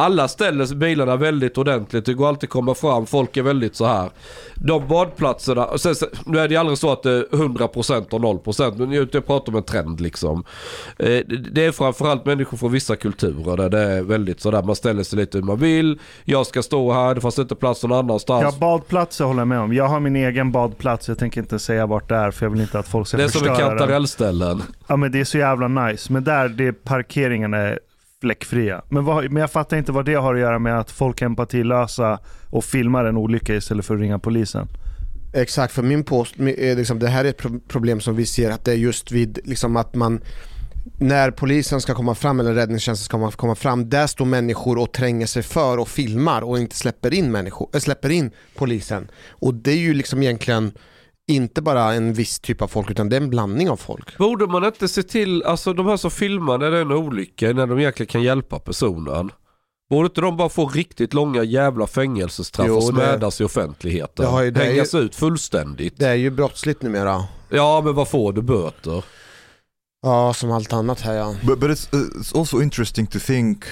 [0.00, 2.04] Alla ställer bilarna väldigt ordentligt.
[2.04, 3.06] Det går alltid att komma fram.
[3.06, 4.10] Folk är väldigt så här.
[4.54, 5.64] De badplatserna.
[5.66, 5.94] och Sen,
[6.26, 9.56] nu är det aldrig så att det är 100% och 0% men jag, pratar om
[9.56, 10.44] en trend liksom.
[10.98, 11.20] Eh,
[11.52, 14.62] det, är framförallt människor från vissa kulturer där det är väldigt sådär.
[14.62, 15.98] Man ställer sig lite hur man vill.
[16.24, 17.14] Jag ska stå här.
[17.14, 18.42] Det fanns inte plats någon annanstans.
[18.42, 19.74] Ja, badplatser håller jag med om.
[19.74, 21.08] Jag har min egen badplats.
[21.08, 23.22] Jag tänker inte säga vart det är för jag vill inte att folk ska Det
[23.22, 23.78] är som förstöra en den.
[23.78, 24.62] kantarellställen.
[24.86, 26.12] Ja men det är så jävla nice.
[26.12, 27.78] Men där, det parkeringarna är
[28.20, 28.82] fläckfria.
[28.88, 31.26] Men, vad, men jag fattar inte vad det har att göra med att folk är
[31.26, 32.18] empatilösa
[32.50, 34.68] och filmar en olycka istället för att ringa polisen.
[35.32, 38.50] Exakt, för min post, är eh, liksom, det här är ett problem som vi ser
[38.50, 40.20] att det är just vid liksom att man
[40.98, 44.92] när polisen ska komma fram eller räddningstjänsten ska komma, komma fram, där står människor och
[44.92, 49.10] tränger sig för och filmar och inte släpper in, människor, äh, släpper in polisen.
[49.28, 50.72] Och det är ju liksom egentligen
[51.30, 54.18] inte bara en viss typ av folk utan det är en blandning av folk.
[54.18, 57.52] Borde man inte se till, alltså de här som filmar när det är en olycka,
[57.52, 59.30] när de egentligen kan hjälpa personen.
[59.90, 64.24] Borde inte de bara få riktigt långa jävla fängelsestraff Jo, och det- smädas i offentligheten?
[64.24, 65.94] Det har ju- det Hängas ut fullständigt.
[65.98, 67.24] Det är ju brottsligt numera.
[67.48, 69.04] Ja, men vad får du böter?
[70.02, 71.34] Ja, som allt annat här ja.
[71.46, 73.64] But but it's it's also interesting to think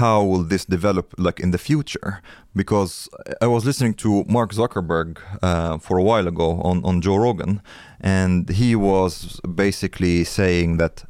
[0.00, 2.12] how will this develop like in the future?
[2.54, 2.92] Because
[3.40, 7.52] I was listening to Mark Zuckerberg uh, for a while ago on on Joe Rogan
[8.00, 11.04] and he was basically saying that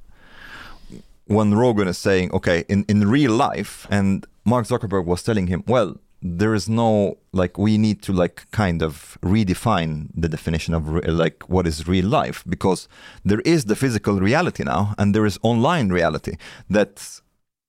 [1.37, 5.63] when Rogan is saying okay in in real life and Mark Zuckerberg was telling him
[5.75, 5.91] well
[6.23, 11.03] there is no like we need to like kind of redefine the definition of re-
[11.25, 12.89] like what is real life because
[13.25, 16.35] there is the physical reality now and there is online reality
[16.69, 17.21] that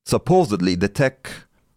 [0.04, 1.28] supposedly the tech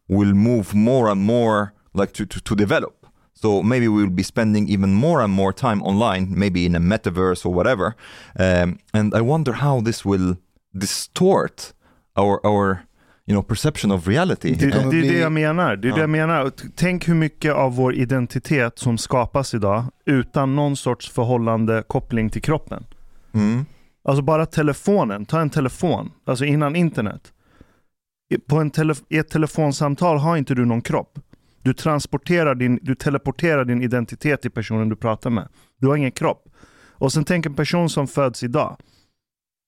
[0.09, 4.25] will move more and more like to, to, to develop so maybe we will be
[4.25, 7.95] spending even more and more time online maybe in a metaverse or whatever
[8.39, 10.37] um, and i wonder how this will
[10.79, 11.73] distort
[12.17, 12.79] our our
[13.27, 15.77] you know perception of reality Det, det kommer är det jag menar.
[15.77, 16.01] Det är det Ja.
[16.01, 16.51] jag menar.
[16.75, 22.43] Tänk hur mycket av vår identitet som skapas idag utan någon sorts förhållande koppling till
[22.43, 22.85] kroppen.
[23.35, 23.65] Mm.
[24.09, 27.33] Alltså bara telefonen, ta en telefon, alltså innan internet.
[28.35, 31.19] I- På en tele, I ett telefonsamtal har inte du någon kropp.
[31.63, 35.49] Du transporterar din, du teleporterar din identitet till personen du pratar med.
[35.81, 36.49] Du har ingen kropp.
[36.91, 38.77] Och sen tänk en person som föds idag.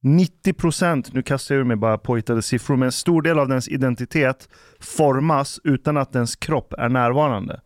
[0.05, 3.69] 90%, nu kastar jag ur mig bara påhittade siffror, men en stor del av dens
[3.69, 4.49] identitet
[4.81, 7.61] formas utan att dens kropp är närvarande.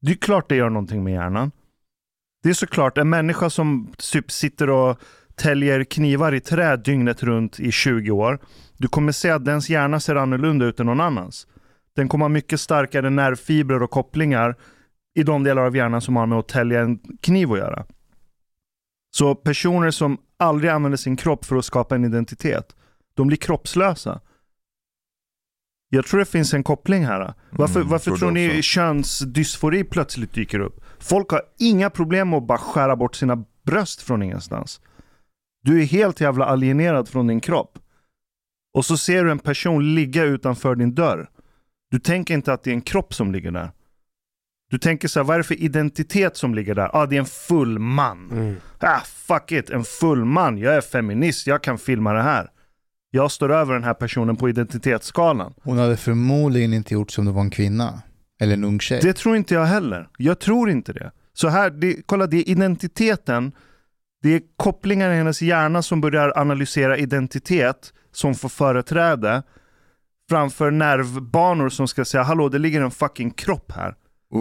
[0.00, 1.50] Det är klart det gör någonting med hjärnan.
[2.42, 4.98] Det är såklart en människa som typ sitter och
[5.36, 8.38] täljer knivar i trä dygnet runt i 20 år.
[8.78, 11.46] Du kommer se att dens hjärna ser annorlunda ut än någon annans.
[11.96, 14.56] Den kommer ha mycket starkare nervfibrer och kopplingar
[15.14, 17.86] i de delar av hjärnan som har med att tälja en kniv att göra.
[19.10, 22.76] Så personer som aldrig använder sin kropp för att skapa en identitet,
[23.14, 24.20] de blir kroppslösa.
[25.88, 27.34] Jag tror det finns en koppling här.
[27.50, 28.62] Varför, Mm, varför tror ni också.
[28.62, 30.84] könsdysfori plötsligt dyker upp?
[30.98, 34.80] Folk har inga problem med att bara skära bort sina bröst från ingenstans.
[35.66, 37.78] Du är helt jävla alienerad från din kropp.
[38.74, 41.28] Och så ser du en person ligga utanför din dörr.
[41.90, 43.70] Du tänker inte att det är en kropp som ligger där.
[44.70, 46.90] Du tänker så här, vad är det för identitet som ligger där?
[46.92, 48.30] Ah, det är en full man.
[48.30, 48.56] Mm.
[48.78, 50.58] Ah, fuck it, en full man.
[50.58, 52.50] Jag är feminist, jag kan filma det här.
[53.10, 55.54] Jag står över den här personen på identitetsskalan.
[55.62, 58.02] Hon hade förmodligen inte gjort som det var en kvinna.
[58.40, 59.00] Eller en ung tjej.
[59.02, 60.08] Det tror inte jag heller.
[60.18, 61.12] Jag tror inte det.
[61.32, 63.52] Så här, det, kolla det är identiteten,
[64.26, 69.42] det är kopplingar i hennes hjärna som börjar analysera identitet som får företräde
[70.30, 73.94] framför nervbanor som ska säga hallå det ligger en fucking kropp här.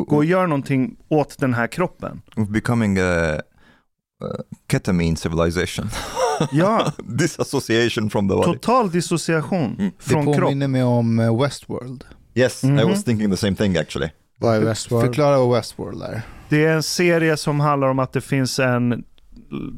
[0.07, 2.21] Gå och gör någonting åt den här kroppen.
[2.35, 5.89] We're becoming a, a ketamine civilization.
[6.51, 8.53] Ja, Disassociation from the body.
[8.53, 9.91] total dissociation Mm.
[9.97, 10.39] det från kropp.
[10.39, 12.03] påminner mig om eh, Westworld.
[12.33, 12.89] Yes, I Mhm.
[12.89, 14.09] was thinking the same thing actually.
[14.37, 15.05] Vad är Westworld?
[15.05, 16.21] Förklara vad Westworld är.
[16.49, 19.03] Det är en serie som handlar om att det finns en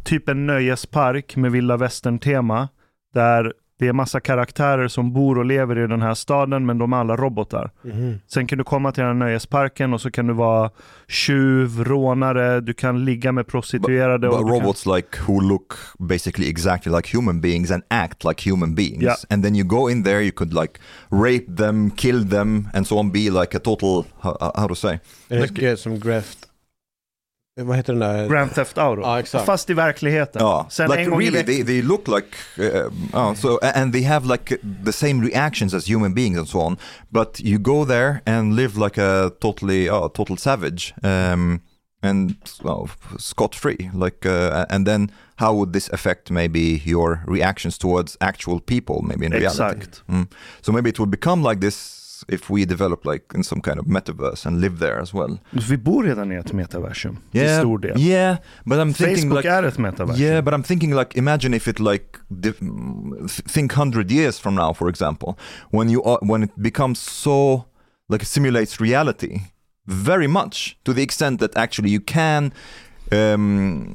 [0.03, 2.69] typ en nöjespark med vilda västern-tema.
[3.13, 6.93] Där det är massa karaktärer som bor och lever i den här staden men de
[6.93, 7.71] är alla robotar.
[7.81, 8.19] Mhm.
[8.27, 10.71] Sen kan du komma till den här nöjesparken och så kan du vara
[11.07, 14.27] tjuv, rånare, du kan ligga med prostituerade.
[14.27, 18.23] But och du kan- robots like who look basically exactly like human beings and act
[18.23, 19.03] like human beings.
[19.03, 19.15] Yeah.
[19.29, 22.97] And then you go in there, you could like rape them, kill them, and so
[22.97, 23.11] on.
[23.11, 24.99] Be like a total, how, how to say?
[25.29, 26.46] Är det som Greft?
[27.59, 28.29] Vad heter den där?
[28.29, 29.01] Grand Theft Auto.
[29.01, 29.45] Ja, exakt.
[29.45, 30.41] Fast i verkligheten.
[30.41, 31.45] Oh, Sen like en gång i really, veckan.
[31.45, 32.27] they, they look like,
[32.59, 36.59] uh, oh, so and they have like the same reactions as human beings and so
[36.59, 36.77] on.
[37.09, 41.61] But you go there and live like a totally, oh, total savage, um,
[42.03, 43.89] and well, scot free.
[43.93, 49.25] Like, uh, and then how would this affect maybe your reactions towards actual people, maybe
[49.25, 49.63] in reality?
[49.63, 50.03] Exakt.
[50.07, 50.27] Mm.
[50.61, 51.96] So maybe it would become like this
[52.27, 55.39] if we develop like in some kind of metaverse and live there as well.
[55.51, 57.17] Vi bor redan i ett metaversum.
[57.31, 57.99] Till Yeah, stor del.
[57.99, 60.21] yeah, but I'm thinking Facebook like är ett metaversum.
[60.21, 62.19] yeah, but I'm thinking like imagine if it like
[63.47, 65.37] think hundred years from now, for example,
[65.71, 67.65] when you are, when it becomes so
[68.09, 69.39] like simulates reality
[69.85, 72.51] very much to the extent that actually you can
[73.11, 73.93] um,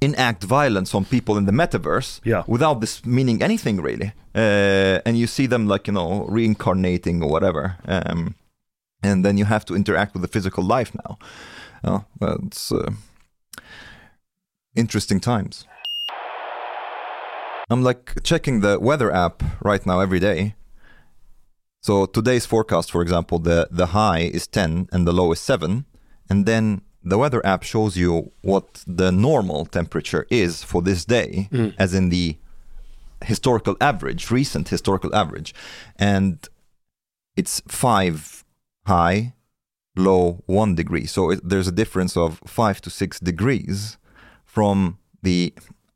[0.00, 2.42] enact violence on people in the metaverse Yeah.
[2.46, 7.30] without this meaning anything really, uh, and you see them like you know reincarnating or
[7.30, 7.76] whatever.
[7.86, 8.34] Um,
[9.02, 11.18] and then you have to interact with the physical life now.
[11.84, 12.90] Yeah, well, it's uh,
[14.74, 15.64] interesting times.
[17.70, 20.54] I'm like checking the weather app right now every day.
[21.82, 25.84] So today's forecast, for example, the the high is 10 and the low is 7,
[26.30, 31.48] and then the weather app shows you what the normal temperature is for this day,
[31.78, 32.36] as in the
[33.24, 35.54] historical average, recent historical average,
[35.96, 36.48] and
[37.36, 38.44] it's five
[38.86, 39.32] high,
[39.96, 41.06] low one degree.
[41.06, 43.98] So it, there's a difference of five to six degrees
[44.44, 45.52] from the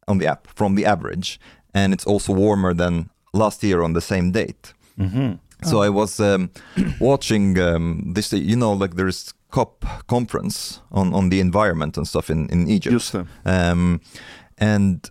[0.08, 1.40] on the app from the average,
[1.74, 4.72] and it's also warmer than last year on the same date.
[4.98, 5.38] Mhm.
[5.64, 6.50] So I was um,
[7.00, 8.32] watching um, this.
[8.32, 12.92] You know, like there's COP conference on on the environment and stuff in in Egypt.
[12.92, 13.14] Just.
[13.44, 14.00] Um,
[14.58, 15.10] and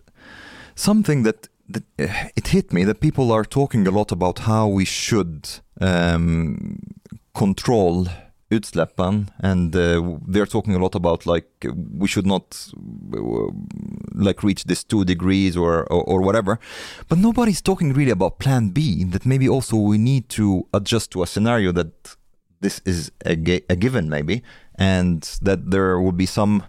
[0.74, 4.66] something that, that uh, it hit me that people are talking a lot about how
[4.66, 5.48] we should
[5.80, 6.78] um,
[7.34, 8.06] control
[8.50, 11.48] utsläppen and uh, they're talking a lot about like
[11.98, 12.72] we should not
[13.14, 13.50] uh,
[14.14, 16.58] like reach this two degrees or, or or whatever
[17.08, 21.22] but nobody's talking really about plan b that maybe also we need to adjust to
[21.22, 22.16] a scenario that
[22.62, 24.42] this is a, gi- a given maybe
[24.76, 26.64] and that there will be some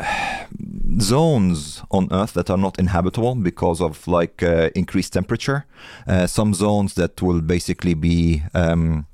[1.00, 5.64] zones on Earth that are not inhabitable because of like uh, increased temperature.
[6.06, 9.06] Uh, some zones that will basically be um,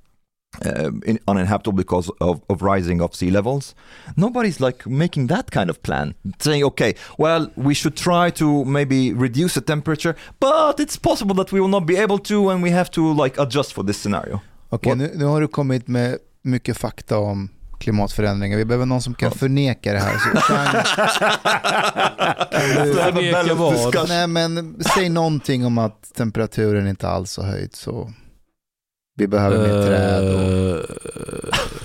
[0.64, 3.74] uh, in, uninhabitable because of, of rising of sea levels.
[4.16, 9.12] Nobody's like making that kind of plan, saying, okay, well, we should try to maybe
[9.12, 12.70] reduce the temperature, but it's possible that we will not be able to, and we
[12.70, 14.42] have to like adjust for this scenario.
[14.68, 18.56] Okej, nu, nu har du kommit med mycket fakta om klimatförändringar.
[18.56, 20.18] Vi behöver någon som kan förneka det här.
[20.18, 20.66] Så, Chang,
[23.12, 24.08] Förneka vad?
[24.08, 27.78] nej, men säg någonting om att temperaturen inte alls har höjts.
[27.78, 28.12] Så
[29.16, 30.34] vi behöver mer träd.
[30.34, 30.40] Och...
[30.40, 30.80] Eh,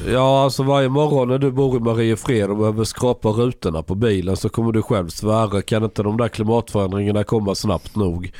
[0.07, 4.37] Ja, alltså varje morgon när du bor i Mariefred och behöver skrapa rutorna på bilen
[4.37, 8.31] så kommer du själv svära, kan inte de där klimatförändringarna komma snabbt nog?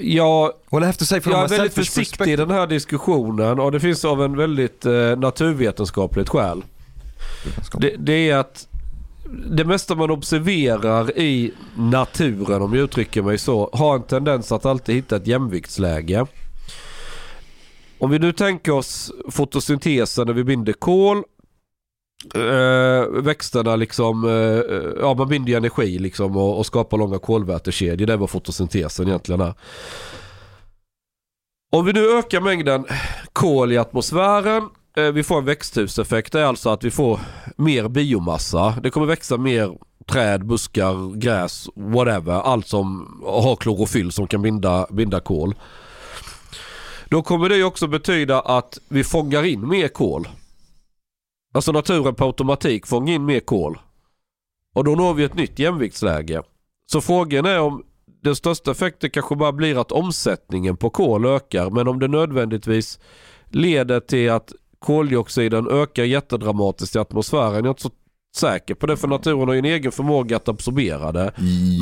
[0.00, 4.36] Jag, Well, jag är väldigt försiktig i den här diskussionen och det finns av en
[4.36, 6.62] väldigt eh, naturvetenskapligt skäl.
[7.74, 8.68] Det, det är att
[9.50, 14.66] det mesta man observerar i naturen, om jag uttrycker mig så, har en tendens att
[14.66, 16.26] alltid hitta ett jämviktsläge.
[17.98, 21.22] Om vi nu tänker oss fotosyntesen när vi binder kol.
[22.36, 24.62] Uh, växterna liksom, uh,
[25.00, 28.06] ja man binder ju energi liksom och, och skapar långa kolvätekedjor.
[28.06, 29.54] Det är vad fotosyntesen egentligen är.
[31.72, 32.84] Om vi nu ökar mängden
[33.32, 34.68] kol i atmosfären,
[35.14, 36.32] vi får en växthuseffekt.
[36.32, 37.20] Det är alltså att vi får
[37.56, 38.74] mer biomassa.
[38.82, 42.32] Det kommer växa mer träd, buskar, gräs, whatever.
[42.32, 45.54] Allt som har klorofyll som kan binda, binda kol.
[47.08, 50.28] Då kommer det också betyda att vi fångar in mer kol.
[51.52, 53.78] Alltså naturen på automatik fångar in mer kol.
[54.74, 56.42] Och då når vi ett nytt jämviktsläge.
[56.86, 57.82] Så frågan är om
[58.22, 61.70] den största effekten kanske bara blir att omsättningen på kol ökar.
[61.70, 62.98] Men om det nödvändigtvis
[63.50, 67.54] leder till att koldioxiden ökar jättedramatiskt i atmosfären.
[67.54, 67.90] Jag är inte så
[68.36, 71.32] säker på det för naturen har ju en egen förmåga att absorbera det.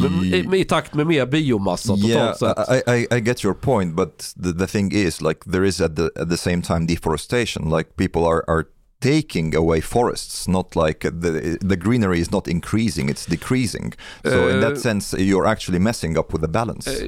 [0.03, 2.89] Men i, i takt med mer biomassa Yeah, totalt sett.
[2.89, 5.97] I, I, I get your point, but the, the thing is, like, there is at
[5.97, 7.77] the at the same time deforestation.
[7.77, 8.65] Like, people are are
[9.01, 13.93] taking away forests, not like the the greenery is not increasing; it's decreasing.
[14.25, 16.91] So in that sense, you're actually messing up with the balance.
[16.91, 17.07] Eh,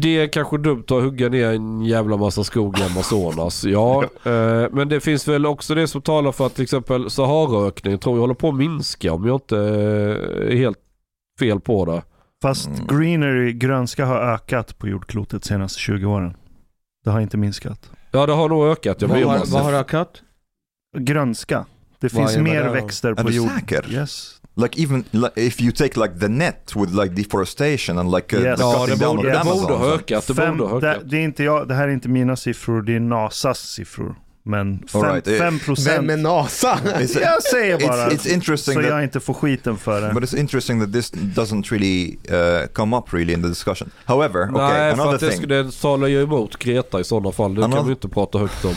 [0.00, 3.64] Det är kanske dumt att hugga ner en jävla massa skog i Amazonas.
[3.68, 7.98] Ja, eh, men det finns väl också det som talar för att till exempel Saharaökningen
[7.98, 10.78] tror jag håller på att minska om jag inte eh, är helt
[11.40, 12.02] fel på det.
[12.42, 12.86] Fast Mm.
[12.86, 16.34] greenery, grönska, har ökat på jordklotet de senaste 20 åren.
[17.04, 17.90] Det har inte minskat.
[18.10, 19.02] Ja, det har nog ökat.
[19.02, 20.22] Jag Vad har, vad har ökat?
[20.96, 21.64] Grönska.
[22.00, 22.70] Det finns innebär mer det?
[22.70, 23.48] växter Är på du jord.
[23.60, 23.86] säker?
[23.90, 24.34] Yes.
[24.56, 28.42] Like even like, if you take like the net with like deforestation and like uh,
[28.42, 28.58] Yes.
[28.58, 29.88] the Ja, cutting det down borde, of det the borde Amazon.
[29.88, 30.26] ha ökat.
[30.26, 31.10] Det Fem, borde ha det, ökat.
[31.10, 34.14] det, är inte jag, det här är inte mina siffror, det är NASAs siffror.
[34.42, 36.10] Men All 5 right, eh, fem Vem procent.
[36.10, 36.78] är NASA?
[37.20, 38.08] Jag säger bara.
[38.08, 40.14] it's, it's interesting så that jag inte får skiten för det.
[40.14, 43.90] But it's interesting that this doesn't really uh, come up really in the discussion.
[44.04, 45.38] However, okay, Nej, för another att det, thing.
[45.38, 47.54] skulle- det talar ju emot Greta i sådana fall.
[47.54, 48.74] Det kan Another- vi inte prata högt om.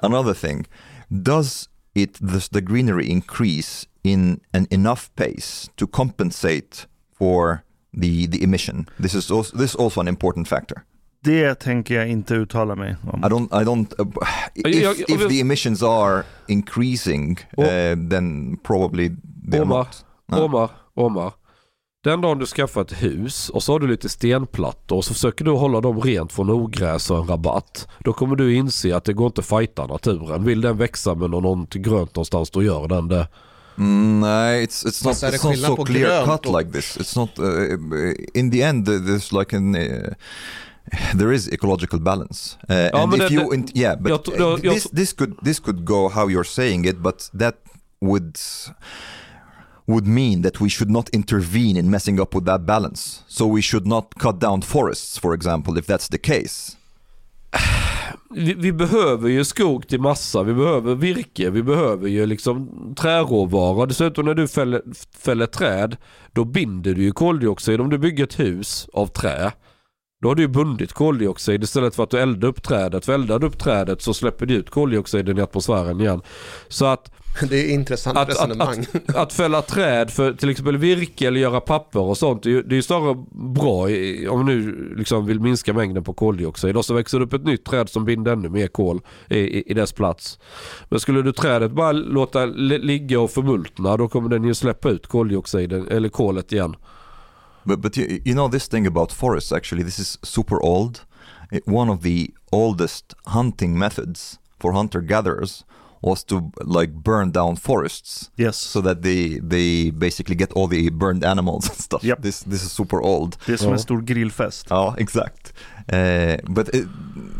[0.00, 0.68] Another thing.
[1.12, 6.86] Does it does the greenery increase in an enough pace to compensate
[7.18, 7.62] for
[8.00, 8.86] the the emission?
[8.98, 10.84] This is also, this is also an important factor.
[11.24, 13.22] Det tänker jag inte uttala mig I om.
[13.22, 14.06] don't I don't uh,
[14.54, 17.64] if, if the emissions are increasing, uh,
[18.08, 19.10] then probably
[19.48, 19.86] they're Omar.
[20.32, 21.32] Omar, Omar.
[22.04, 25.44] Den dagen du skaffar ett hus och så har du lite stenplattor och så försöker
[25.44, 27.88] du hålla dem rent från ogräs och en rabatt.
[27.98, 30.44] Då kommer du inse att det går inte att fighta naturen.
[30.44, 33.28] Vill den växa med något grönt någonstans då gör den det.
[33.78, 36.98] Mm, nej, it's it's not it's not so clear grönt cut och- like this.
[36.98, 38.88] It's not uh, in the end.
[38.88, 40.14] There's like an uh,
[41.18, 42.56] there is ecological balance.
[42.70, 45.34] Uh, and men if det- you det- in, yeah, but jag jag- this this could
[45.44, 47.54] this could go how you're saying it, but that
[48.00, 48.36] would
[49.86, 53.22] would mean that we should not intervene in messing up with that balance.
[53.28, 56.76] So we should not cut down forests, for example, if that's the case.
[58.30, 63.86] vi, vi behöver ju skog till massa, vi behöver virke, vi behöver ju liksom träråvara.
[63.86, 64.82] Dessutom när du fäller,
[65.18, 65.96] fäller träd,
[66.32, 67.80] då binder du ju koldioxid.
[67.80, 69.52] Om du bygger ett hus av trä,
[70.22, 73.04] då har du bundit koldioxid istället för att du eldar upp trädet.
[73.04, 76.20] För eldar du upp trädet så släpper du ut koldioxiden i atmosfären igen.
[76.68, 77.12] Så att
[77.48, 78.80] Det är intressant att, resonemang.
[78.80, 82.42] att, att, att fälla träd för till exempel virke eller göra papper och sånt.
[82.42, 86.04] Det är ju, det är snarare bra i, om du nu liksom vill minska mängden
[86.04, 86.76] på koldioxid.
[86.76, 89.70] Och så växer det upp ett nytt träd som binder ännu mer kol i, i,
[89.70, 90.38] i dess plats.
[90.88, 94.90] Men skulle du trädet bara låta li- ligga och förmultna då kommer den ju släppa
[94.90, 96.76] ut koldioxiden eller kolet igen.
[97.66, 101.04] But but you, you know this thing about forests actually this is super old.
[101.52, 105.64] It, one of the oldest hunting methods for hunter gatherers
[106.00, 108.56] was to like burn down forests Yes.
[108.56, 112.02] so that they they basically get all the burned animals and stuff.
[112.04, 112.22] Yep.
[112.22, 113.36] This this is super old.
[113.46, 113.72] Det är som Ja.
[113.74, 114.70] en stor grillfest.
[114.72, 115.52] Oh, exact.
[115.92, 116.86] Uh, but it,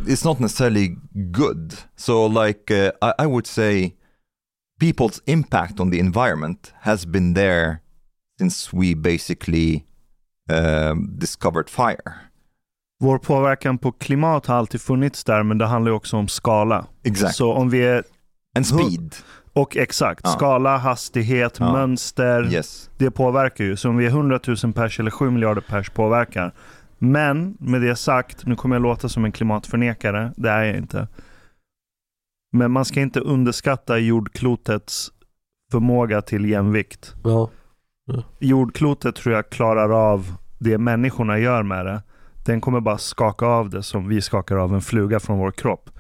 [0.07, 0.97] it's not necessarily
[1.33, 1.75] good.
[1.97, 3.95] So like uh, I, I would say
[4.81, 7.81] people's impact on the environment has been there
[8.39, 9.85] since we basically
[10.53, 12.13] um, discovered fire.
[13.01, 16.87] Vår påverkan på klimat har alltid funnits där, men det handlar ju också om skala.
[17.03, 17.33] Exactly.
[17.33, 18.05] Så om vi är,
[18.57, 19.15] and speed.
[19.53, 20.31] och exakt, Ja.
[20.31, 21.73] skala, hastighet, Ja.
[21.73, 22.91] mönster, Yes.
[22.99, 23.77] det påverkar ju.
[23.77, 26.55] Så om vi är 100 000 pers eller 7 miljarder pers påverkar.
[26.99, 31.09] Men med det sagt, nu kommer jag låta som en klimatförnekare, det är jag inte.
[32.53, 35.13] Men man ska inte underskatta jordklotets
[35.73, 37.15] förmåga till jämvikt.
[37.25, 37.51] Ja.
[38.39, 42.03] Jordklotet tror jag klarar av det människorna gör med det.
[42.45, 45.91] Den kommer bara skaka av det som vi skakar av en fluga från vår kropp.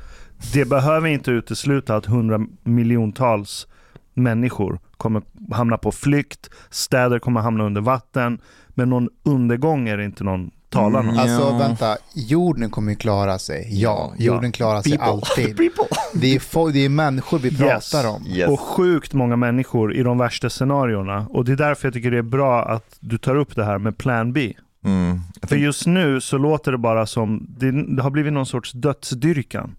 [0.52, 3.68] Det behöver inte utesluta att hundra miljontals
[4.14, 5.22] människor kommer
[5.52, 10.50] hamna på flykt, städer kommer hamna under vatten, men någon undergång är det inte någon
[10.72, 11.08] talar om.
[11.08, 11.18] Mm.
[11.20, 11.58] Alltså Ja.
[11.58, 13.68] vänta, jorden kommer ju klara sig.
[13.70, 14.24] Ja, Ja.
[14.24, 15.06] jorden klarar sig People.
[15.06, 15.56] alltid.
[15.56, 15.84] People.
[16.14, 17.58] Det är, fo- det är människor vi Yes.
[17.92, 18.26] pratar om.
[18.26, 18.48] Yes.
[18.48, 21.26] Och sjukt många människor i de värsta scenarierna.
[21.30, 23.78] Och det är därför jag tycker det är bra att du tar upp det här
[23.78, 24.52] med Plan B.
[24.84, 25.20] Mm.
[25.42, 29.74] För just nu så låter det bara som, det, det har blivit någon sorts dödsdyrkan.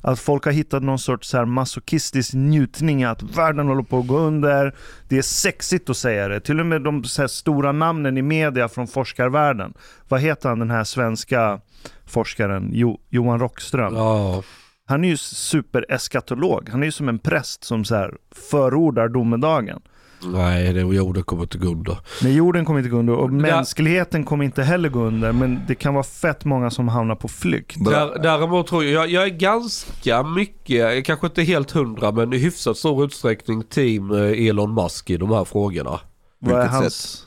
[0.00, 4.06] Att folk har hittat någon sorts så här masochistisk njutning att världen håller på att
[4.06, 4.74] gå under.
[5.08, 6.40] Det är sexigt att säga det.
[6.40, 9.74] Till och med de stora namnen i media från forskarvärlden.
[10.08, 11.60] Vad heter han den här svenska
[12.06, 12.70] forskaren?
[12.72, 13.94] Jo, Johan Rockström.
[13.94, 14.42] Ja.
[14.86, 16.68] Han är ju supereskatolog.
[16.68, 18.14] Han är ju som en präst som så här
[18.50, 19.80] förordar domedagen.
[20.22, 21.98] Nej, det jorden kommer inte gå under.
[22.22, 25.32] Men jorden kommer inte gå under och mänskligheten kommer inte heller gå under.
[25.32, 27.84] Men det kan vara fett många som hamnar på flykt.
[27.84, 32.38] Där, däremot tror jag, jag, jag är ganska mycket, kanske inte helt hundra, men i
[32.38, 36.00] hyfsat stor utsträckning team eh, Elon Musk i de här frågorna.
[36.38, 37.24] Vad är hans...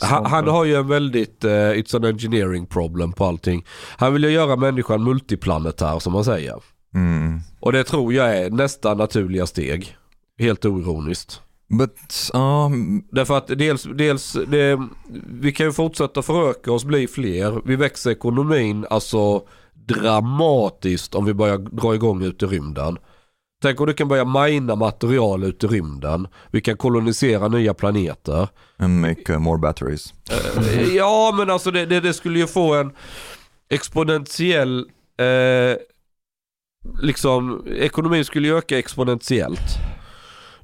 [0.00, 3.64] Han, han har ju en väldigt, uh, it's an engineering problem på allting.
[3.96, 6.62] Han vill ju göra människan multiplanetär som man säger.
[6.94, 7.40] Mm.
[7.60, 9.96] Och det tror jag är nästa naturliga steg.
[10.38, 11.40] Helt oironiskt.
[11.68, 14.88] But um, Därför att dels, dels det,
[15.26, 17.62] vi kan ju fortsätta föröka oss, bli fler.
[17.64, 19.42] Vi växer ekonomin alltså
[19.74, 22.98] dramatiskt om vi börjar dra igång ut i rymden.
[23.62, 26.28] Tänk om du kan börja mina material ut i rymden.
[26.50, 28.48] Vi kan kolonisera nya planeter.
[28.78, 30.14] and make uh, more batteries.
[30.30, 32.92] Eh, ja men alltså det, det, det skulle ju få en
[33.68, 34.78] exponentiell,
[35.18, 35.76] eh,
[37.02, 39.95] liksom ekonomin skulle ju öka exponentiellt.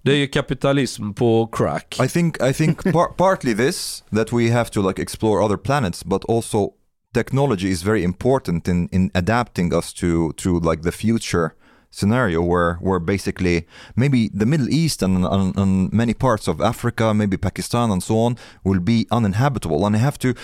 [0.03, 1.99] Det är ju kapitalism på crack.
[2.01, 6.05] I think I think par- partly this that we have to like explore other planets,
[6.05, 6.73] but also
[7.15, 11.51] technology is very important in in adapting us to to like the future
[11.93, 17.15] scenario where where basically maybe the Middle East and, and, and many parts of Africa,
[17.15, 19.87] maybe Pakistan and so on, will be uninhabitable.
[19.87, 20.35] And I have to,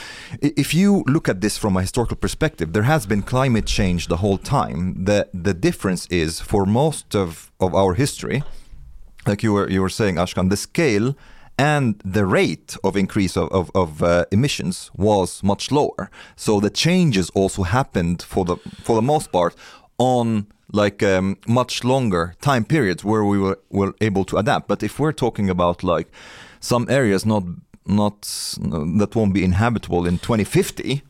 [0.41, 4.19] if you look at this from a historical perspective, there has been climate change the
[4.19, 5.05] whole time.
[5.05, 8.43] The the difference is for most of of our history,
[9.29, 11.15] like you were you were saying, Ashkan, the scale
[11.59, 16.09] and the rate of increase of, of, of uh, emissions was much lower.
[16.37, 19.55] So the changes also happened for the for the most part
[19.99, 24.69] on like um, much longer time periods where we were, were able to adapt.
[24.69, 26.09] But if we're talking about like
[26.61, 27.45] some areas not
[27.87, 28.23] not
[28.99, 31.03] that won't be inhabitable in 2050,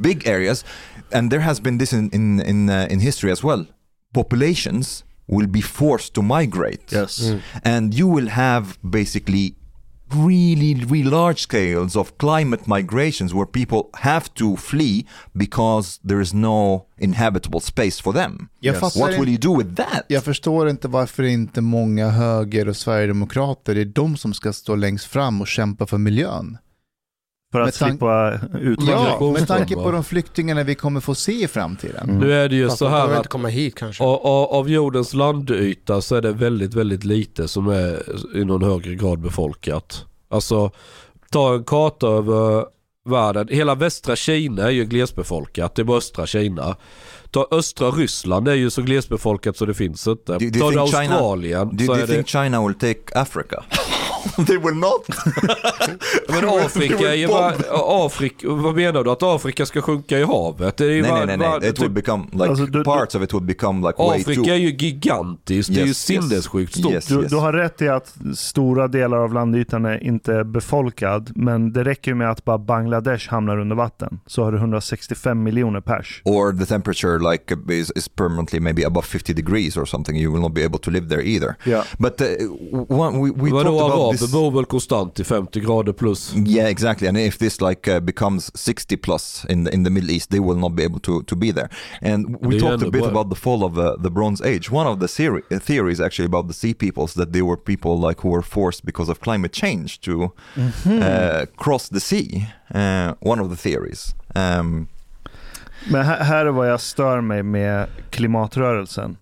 [0.00, 0.64] big areas,
[1.10, 3.66] and there has been this in in in, uh, in history as well.
[4.12, 7.20] Populations will be forced to migrate Yes.
[7.64, 9.54] and you will have basically
[10.10, 16.34] really really large scales of climate migrations where people have to flee because there is
[16.34, 18.96] no inhabitable space for them Yes.
[18.96, 23.74] what will you do with that jag förstår inte varför inte många höger och sverigedemokrater,
[23.74, 26.58] det är de som ska stå längst fram och kämpa för miljön.
[27.54, 29.16] För att slippa utvandra.
[29.20, 32.04] Ja, med tanke på de flyktingarna vi kommer få se i framtiden.
[32.10, 32.18] Mm.
[32.18, 34.04] Nu är det ju Fast så här att komma hit kanske.
[34.04, 38.02] av, av- av jordens landyta så är det väldigt, väldigt lite som är
[38.36, 40.04] i någon högre grad befolkat.
[40.28, 40.70] Alltså,
[41.30, 42.64] ta en karta över
[43.08, 43.48] världen.
[43.50, 45.74] Hela västra Kina är ju glesbefolkat.
[45.74, 46.76] Det är bara östra Kina.
[47.30, 50.32] Ta östra Ryssland det är ju så glesbefolkat så det finns inte.
[50.32, 52.12] Do- do Ta det think China- Australien Do, do är you det...
[52.14, 53.64] think China will take Africa?
[54.46, 55.06] they will not.
[56.28, 57.54] Men Afrika är ju bara...
[58.06, 59.10] Afrika, vad menar du?
[59.10, 60.76] Att Afrika ska sjunka i havet?
[60.76, 61.70] Det är ju nej, bara, nej, nej, nej.
[61.70, 64.50] It will become like Alltså, du- parts of it would become like way Afrika too.
[64.52, 65.74] är ju gigantiskt.
[65.74, 66.28] det är ju Yes, yes.
[66.28, 66.92] sinnessjukt stort.
[66.92, 67.06] Yes.
[67.06, 71.84] Du, du har rätt i att stora delar av landytan är inte befolkad, men det
[71.84, 74.20] räcker ju med att bara Bangladesh hamnar under vatten.
[74.26, 76.22] Så har du 165 miljoner pers.
[76.24, 80.16] Or the temperature like is, is permanently maybe above 50 degrees or something.
[80.16, 81.54] You will not be able to live there either.
[81.64, 81.84] Ja.
[81.98, 82.26] But uh,
[82.88, 84.32] one, we, we Vadå talked this.
[84.32, 86.34] bor väl konstant i 50 grader plus?
[86.46, 87.08] Yeah, exactly.
[87.08, 90.40] And if this like uh, becomes 60 plus in the, in the Middle East, they
[90.40, 91.68] will not be able to, to be there.
[92.02, 93.10] And we Det talked a bit bra.
[93.10, 94.70] about the fall of uh, the Bronze Age.
[94.72, 98.08] One of the theory, uh, theories actually about the sea peoples that they were people
[98.08, 100.32] like who were forced because of climate change to
[100.86, 102.46] uh, cross the sea.
[102.74, 104.14] Uh, one of the theories.
[104.34, 104.88] Um,
[105.90, 109.16] Men här, här är vad jag stör mig med klimatrörelsen.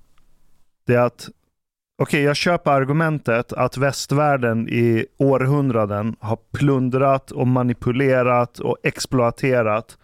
[0.86, 1.28] Det är att,
[1.98, 9.98] okej jag köper argumentet att västvärlden i århundraden har plundrat och manipulerat och exploaterat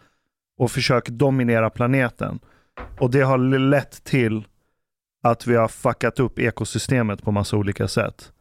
[0.58, 2.38] och försökt dominera planeten.
[2.98, 4.44] Och det har lett till
[5.22, 8.32] att vi har fuckat upp ekosystemet på massa olika sätt.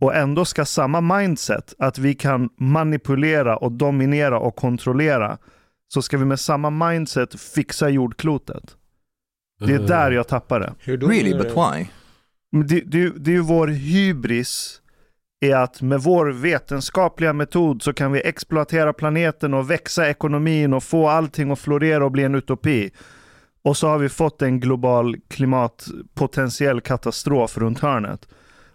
[0.00, 5.38] Och ändå ska samma mindset, att vi kan manipulera och dominera och kontrollera,
[5.88, 8.76] så ska vi med samma mindset fixa jordklotet.
[9.60, 10.74] Det är där jag tappar det.
[10.78, 11.08] Hur då?
[11.08, 11.86] really, but why?
[12.52, 14.80] Det, det, det är ju vår hybris
[15.40, 20.82] är att med vår vetenskapliga metod så kan vi exploatera planeten och växa ekonomin och
[20.82, 22.90] få allting att florera och bli en utopi.
[23.62, 28.28] Och så har vi fått en global klimatpotentiell katastrof runt hörnet.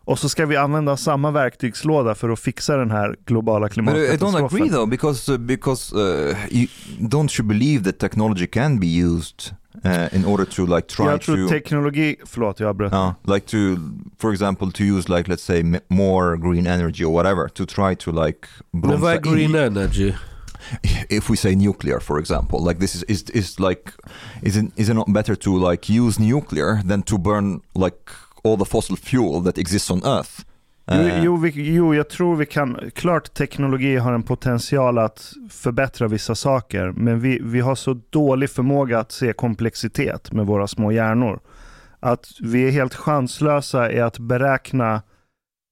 [0.04, 3.84] Och så ska vi använda samma verktygslåda för att fixa den här globala But uh,
[3.84, 4.58] I don't klimatkatastrofen.
[4.58, 6.68] agree though, because uh, because uh, you,
[7.00, 9.56] don't you believe that technology can be used
[9.86, 12.94] uh, in order to like try Jag tror to teknologi, förlåt jag avbröt.
[12.94, 13.58] Uh, like to,
[14.18, 18.12] for example, to use like let's say more green energy or whatever to try to
[18.12, 18.48] like.
[18.72, 20.14] Men vad är green energy?
[21.10, 23.92] If we say nuclear, for example, like this is is, is like,
[24.42, 28.12] is it is it not better to like use nuclear than to burn like
[28.44, 30.46] all the fossil fuel that exists on Earth?
[30.88, 35.34] Jo, Uh, jo, vi, jo, jag tror vi kan, klart teknologi har en potential att
[35.50, 40.68] förbättra vissa saker, men vi, vi har så dålig förmåga att se komplexitet med våra
[40.68, 41.40] små hjärnor.
[42.00, 45.02] Att vi är helt chanslösa i att beräkna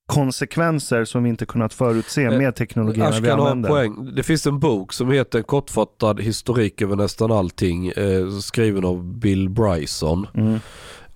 [0.09, 3.69] konsekvenser som vi inte kunnat förutse Eh, med teknologierna Ash vi kan ha en använder.
[3.69, 4.15] poäng.
[4.15, 7.87] Det finns en bok som heter Kortfattad historik över nästan allting.
[7.87, 10.27] Eh, skriven av Bill Bryson.
[10.33, 10.59] Mm.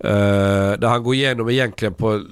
[0.04, 2.22] Eh, där han går igenom egentligen på,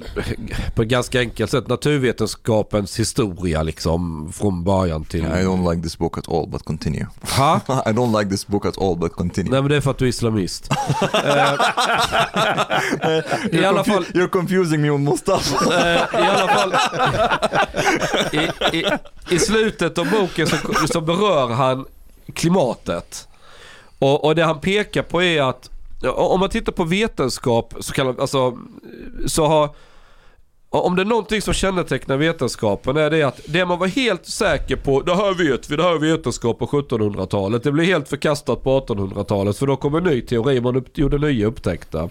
[0.75, 5.21] på ett ganska enkelt sätt naturvetenskapens historia liksom från början till...
[5.21, 7.07] I don't like this book at all, but continue.
[7.21, 7.61] Ha?
[7.87, 9.51] I don't like this book at all, but continue.
[9.51, 10.73] Nej men det är för att du är islamist.
[11.13, 11.55] Eh,
[13.61, 14.05] I alla fall...
[14.05, 15.75] You're confusing me with Mustafa.
[15.75, 16.75] Eh, I alla fall,
[18.73, 18.85] i, i,
[19.31, 20.57] i slutet av boken så,
[20.87, 21.87] så berör han
[22.35, 23.29] klimatet.
[23.99, 25.71] Och, och det han pekar på är att
[26.09, 28.59] om man tittar på vetenskap så kallad, alltså,
[29.27, 29.75] så har
[30.73, 34.77] om det är någonting som kännetecknar vetenskapen är det att det man var helt säker
[34.77, 37.63] på, det här vet vi, det här är vetenskap på 1700-talet.
[37.63, 41.19] Det blev helt förkastat på 1800-talet för då kom en ny teori, man upp, gjorde
[41.19, 42.11] nya upptäckter.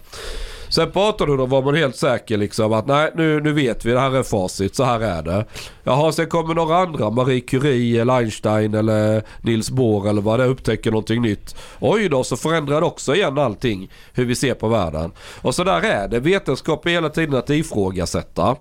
[0.72, 4.00] Sen på 1800 var man helt säker liksom att nej nu, nu vet vi, det
[4.00, 5.46] här är facit, så här är det.
[5.84, 10.44] Jaha, sen kommer några andra, Marie Curie eller Einstein eller Niels Bohr eller vad det
[10.44, 11.56] är, upptäcker någonting nytt.
[11.80, 15.12] Oj då, så förändrar det också igen allting hur vi ser på världen.
[15.42, 18.56] Och så där är det, vetenskap är hela tiden att ifrågasätta.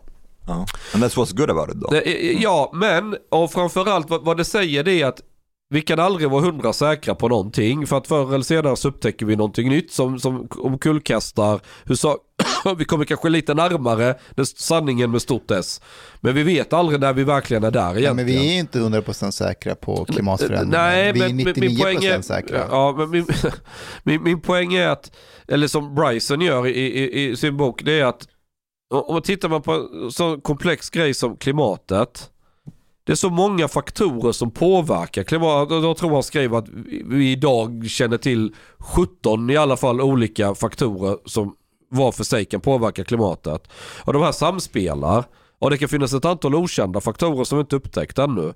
[0.46, 0.64] Oh.
[0.94, 1.90] And that's what's good about it.
[1.90, 5.20] Det- Ja, men och framförallt vad, vad det säger det är att
[5.72, 9.26] vi kan aldrig vara hundra säkra på någonting för att förr eller senare så upptäcker
[9.26, 12.18] vi någonting nytt som, som omkullkastar hur sa-
[12.78, 14.14] vi kommer kanske lite närmare
[14.56, 15.80] sanningen med stort S.
[16.20, 18.04] Men vi vet aldrig när vi verkligen är där egentligen.
[18.08, 20.68] Ja, men vi är inte 100% säkra på klimatförändringen.
[20.70, 22.66] Nej, vi är men min- 99% min poäng är, säkra.
[22.70, 23.26] Ja, men min,
[24.02, 25.12] min, min poäng är att,
[25.48, 28.28] eller som Bryson gör i, i, i sin bok, det är att
[28.94, 32.30] om man tittar på en så komplex grej som klimatet.
[33.11, 35.82] Det är så många faktorer som påverkar klimatet.
[35.82, 36.68] Jag tror han skrev att
[37.04, 41.54] vi idag känner till 17 i alla fall olika faktorer som
[41.88, 43.68] var för sig kan påverka klimatet.
[44.04, 45.24] Och de här samspelar.
[45.58, 48.52] Och det kan finnas ett antal okända faktorer som vi inte upptäckt ännu.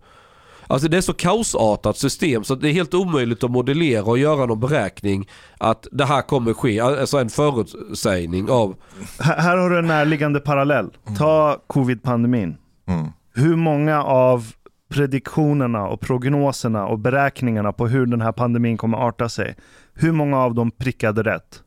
[0.66, 4.18] Alltså det är så kaosartat system så att det är helt omöjligt att modellera och
[4.18, 5.28] göra någon beräkning
[5.58, 6.80] att det här kommer ske.
[6.80, 8.76] Alltså en förutsägning av...
[9.18, 10.90] Här, här har du en närliggande parallell.
[11.18, 12.56] Ta covid-pandemin.
[12.86, 13.08] Mm.
[13.34, 14.52] Hur många av
[14.88, 19.56] prediktionerna och prognoserna och beräkningarna på hur den här pandemin kommer arta sig,
[19.94, 21.62] hur många av dem prickade rätt?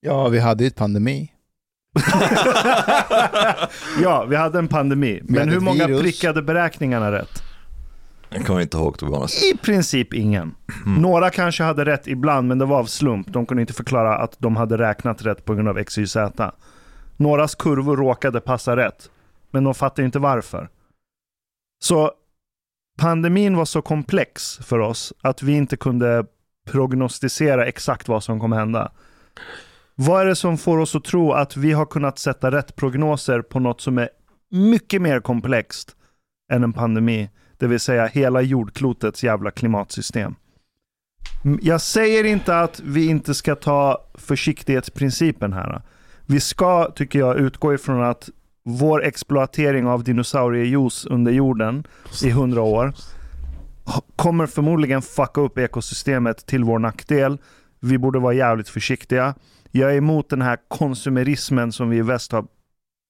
[0.00, 1.32] Ja, vi hade ju ett pandemi.
[4.02, 5.20] ja, vi hade en pandemi.
[5.24, 6.02] Men hur många virus.
[6.02, 7.42] prickade beräkningarna rätt?
[8.28, 9.44] Jag kommer inte ihåg honest.
[9.44, 10.54] I princip ingen.
[10.86, 13.32] Några kanske hade rätt ibland, men det var av slump.
[13.32, 16.52] De kunde inte förklara att de hade räknat rätt på grund av X, Y, Z.
[17.16, 19.10] Någras kurvor råkade passa rätt,
[19.50, 20.68] men de fattar inte varför.
[21.82, 22.12] Så
[22.98, 26.26] pandemin var så komplex för oss att vi inte kunde
[26.66, 28.92] prognostisera exakt vad som kommer hända.
[29.94, 33.42] Vad är det som får oss att tro att vi har kunnat sätta rätt prognoser
[33.42, 34.08] på något som är
[34.50, 35.96] mycket mer komplext
[36.52, 37.30] än en pandemi?
[37.58, 40.34] Det vill säga hela jordklotets jävla klimatsystem.
[41.62, 45.82] Jag säger inte att vi inte ska ta försiktighetsprincipen här.
[46.26, 48.30] Vi ska, tycker jag, utgå ifrån att
[48.68, 51.86] vår exploatering av dinosauriejuice under jorden
[52.24, 52.92] i hundra år
[54.16, 57.38] kommer förmodligen fucka upp ekosystemet till vår nackdel.
[57.80, 59.34] Vi borde vara jävligt försiktiga.
[59.70, 62.46] Jag är emot den här konsumerismen som vi i väst har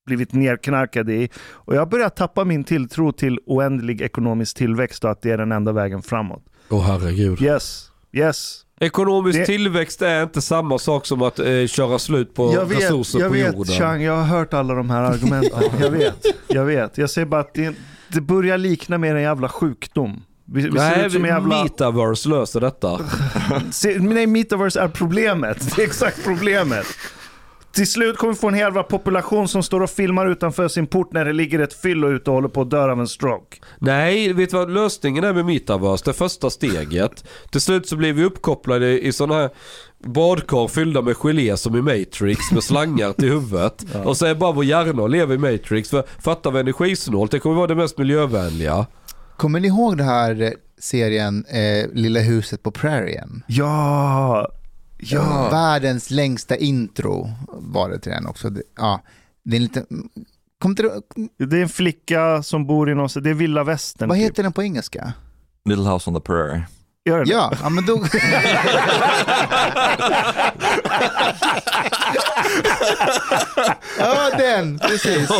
[0.07, 1.31] blivit nerknarkade i.
[1.39, 5.53] Och jag börjar tappa min tilltro till oändlig ekonomisk tillväxt och att det är den
[5.53, 6.45] enda vägen framåt.
[6.71, 7.43] Åh herregud.
[7.43, 8.66] Yes, yes.
[8.81, 12.79] Ekonomisk Det- tillväxt är inte samma sak som att eh, köra slut på jag vet,
[12.79, 13.75] resurser jag på vet jorden.
[13.75, 15.63] Chang, jag har hört alla de här argumenten.
[15.81, 16.99] jag vet, jag vet.
[16.99, 17.75] Jag säger bara att det,
[18.09, 20.23] det börjar likna mer en jävla sjukdom.
[20.45, 21.63] Vi, vi ser Nej, ut som en jävla...
[21.63, 23.01] metaverse löser detta.
[23.71, 25.77] Se, nej, metaverse är problemet.
[25.77, 26.87] Det är exakt problemet.
[27.77, 31.13] Till slut kommer vi få en hel population som står och filmar utanför sin port
[31.13, 33.57] när det ligger ett fyllo ute och håller på att dö av en stroke.
[33.79, 36.05] Nej, vet du vad lösningen är med metaverse?
[36.05, 37.25] Det första steget.
[37.51, 39.51] Till slut så blir vi uppkopplade i sådana här
[40.05, 43.85] badkar fyllda med gelé som i Matrix med slangar till huvudet.
[44.05, 45.91] Och så är bara vår hjärna och lever i Matrix.
[45.91, 48.87] För fattar vi energisnålt, det kommer vara det mest miljövänliga.
[49.37, 53.43] Kommer ni ihåg den här eh, serien eh, Lilla huset på prärien?
[53.47, 54.49] Ja,
[54.99, 55.49] ja.
[55.51, 58.51] Världens längsta intro var det till den också.
[58.51, 59.01] Det, ja,
[59.45, 59.87] det är en liten...
[60.59, 60.91] Kom till,
[61.39, 64.09] Det är en flicka som bor i någon, det är vilda västern.
[64.09, 64.25] vad typ.
[64.25, 65.13] heter den på engelska?
[65.65, 66.67] Little House on the Prairie.
[67.05, 67.31] Gör det?
[67.31, 67.93] Ja, ja men då...
[73.99, 75.31] ja, den, precis.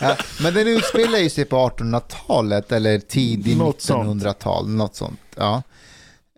[0.00, 4.22] Ja, men den utspelar ju sig på 1800-talet eller tidigt Något sånt.
[4.22, 5.20] 1900-tal, något sånt.
[5.36, 5.62] Ja.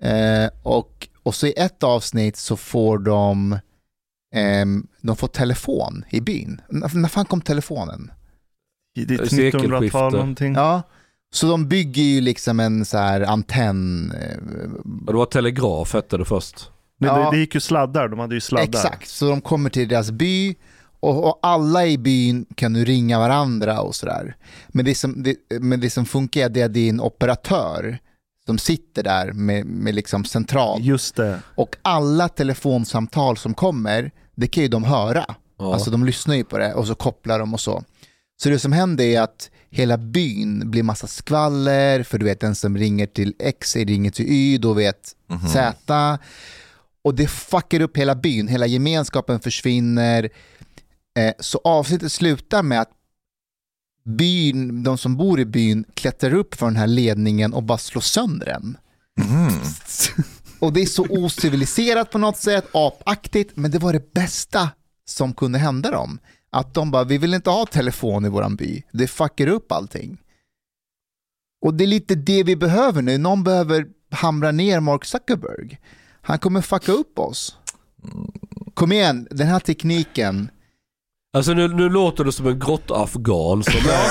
[0.02, 3.58] Eh, och, och så i ett avsnitt så får de,
[4.34, 6.60] ehm, de får telefon i byn.
[6.68, 8.10] När, när fan kom telefonen?
[8.94, 9.68] Det är ett Sekelskifte.
[9.68, 10.54] 1900-tal någonting.
[10.54, 10.82] Ja.
[11.34, 14.10] Så de bygger ju liksom en så här antenn.
[14.20, 14.38] eh,
[15.06, 16.70] Det var telegraf hette det först.
[16.98, 17.18] Ja.
[17.18, 18.64] det, det gick ju sladdar, de hade ju sladdar.
[18.64, 20.54] Exakt, så de kommer till deras by
[21.00, 24.36] och, och alla i byn kan nu ringa varandra och sådär.
[24.68, 27.98] Men det som, det, men det som funkar är att det är din operatör
[28.46, 30.80] som sitter där med, med liksom central.
[30.82, 31.42] Just det.
[31.54, 35.24] Och alla telefonsamtal som kommer, det kan ju de höra.
[35.58, 35.74] Ja.
[35.74, 37.84] Alltså de lyssnar ju på det och så kopplar de och så.
[38.42, 42.54] Så det som händer är att hela byn blir massa skvaller, för du vet den
[42.54, 45.16] som ringer till X ringer till Y, då vet
[45.52, 46.18] Z.
[47.04, 50.30] Och det fuckar upp hela byn, hela gemenskapen försvinner.
[51.18, 52.90] Eh, så avsnittet slutar med att
[54.04, 58.00] byn, de som bor i byn klättrar upp för den här ledningen och bara slår
[58.00, 58.76] sönder den.
[60.58, 64.70] Och det är så ociviliserat på något sätt, apaktigt, men det var det bästa
[65.04, 66.18] som kunde hända dem.
[66.50, 70.18] Att de bara, vi vill inte ha telefon i våran by, det fuckar upp allting.
[71.64, 75.78] Och det är lite det vi behöver nu, någon behöver hamra ner Mark Zuckerberg.
[76.22, 77.56] Han kommer fucka upp oss.
[78.74, 80.50] Kom igen, den här tekniken,
[81.34, 84.06] Alltså nu, nu låter det som en grottafghan som är...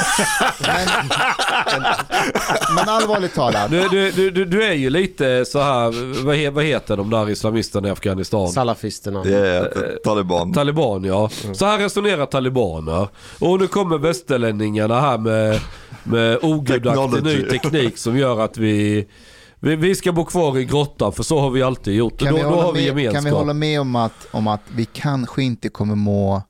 [2.76, 6.50] men allvarligt talat, Du, du, du, du, du är ju lite så här, vad, he,
[6.50, 8.50] vad heter de där islamisterna i Afghanistan?
[8.50, 9.26] Salafisterna.
[9.26, 9.66] Yeah,
[10.04, 10.54] Taliban.
[10.54, 11.30] Taliban ja.
[11.54, 13.08] Så här resonerar talibaner.
[13.40, 15.60] Och nu kommer västerlänningarna här med,
[16.04, 19.08] med ogudaktig ny teknik som gör att vi,
[19.60, 22.20] vi, vi ska bo kvar i grottan för så har vi alltid gjort.
[22.20, 23.14] Kan då, vi, då hålla har vi med, gemenskap.
[23.14, 26.44] kan vi hålla med om att, om att vi kanske inte kommer må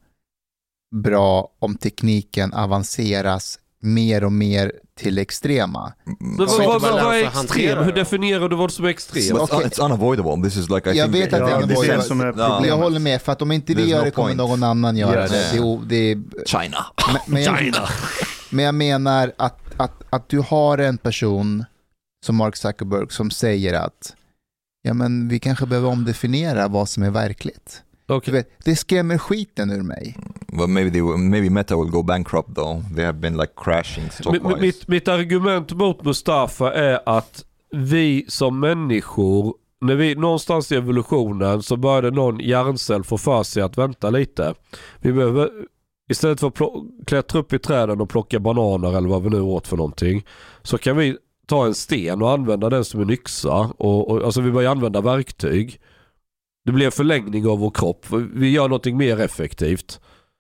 [0.92, 5.94] bra om tekniken avanceras mer och mer till extrema?
[6.20, 7.84] Men vad, vad, vad, vad är extrem?
[7.84, 9.30] Hur definierar du vad som är extremt?
[9.32, 9.68] But Okej.
[9.68, 10.50] it's unavoidable.
[10.50, 12.68] This is like I Jag think vet att det är unavoidable.
[12.68, 14.38] Jag håller med, för att om inte vi gör no det kommer point.
[14.38, 15.32] någon annan göra Yes.
[15.32, 15.38] det.
[15.52, 16.86] det, är o- det är, China.
[17.08, 17.74] men, men, jag,
[18.50, 21.66] men jag menar att, att, att du har en person
[22.26, 24.16] som Mark Zuckerberg som säger att
[24.82, 27.82] ja, men vi kanske behöver omdefiniera vad som är verkligt.
[28.12, 28.34] Okej.
[28.34, 30.18] vet, det skrämmer skiten ur mig.
[30.48, 32.96] Well, maybe they will, maybe Meta will go bankrupt though.
[32.96, 34.10] They have been like crashing
[34.60, 41.64] Mitt, mitt argument mot Mustafa är att vi som människor, när vi någonstans i evolutionen
[41.64, 44.54] så började någon hjärncell få för sig att vänta lite.
[45.00, 45.50] Vi behöver,
[46.10, 46.58] istället för att
[47.08, 50.26] klättra upp i träden och plocka bananer eller vad vi nu åt för någonting,
[50.64, 53.72] så kan vi ta en sten och använda den som en yxa.
[53.78, 55.80] Och, och, alltså vi börjar använda verktyg.
[56.66, 58.06] Det blir en förlängning av vår kropp.
[58.34, 60.00] Vi gör någonting mer effektivt.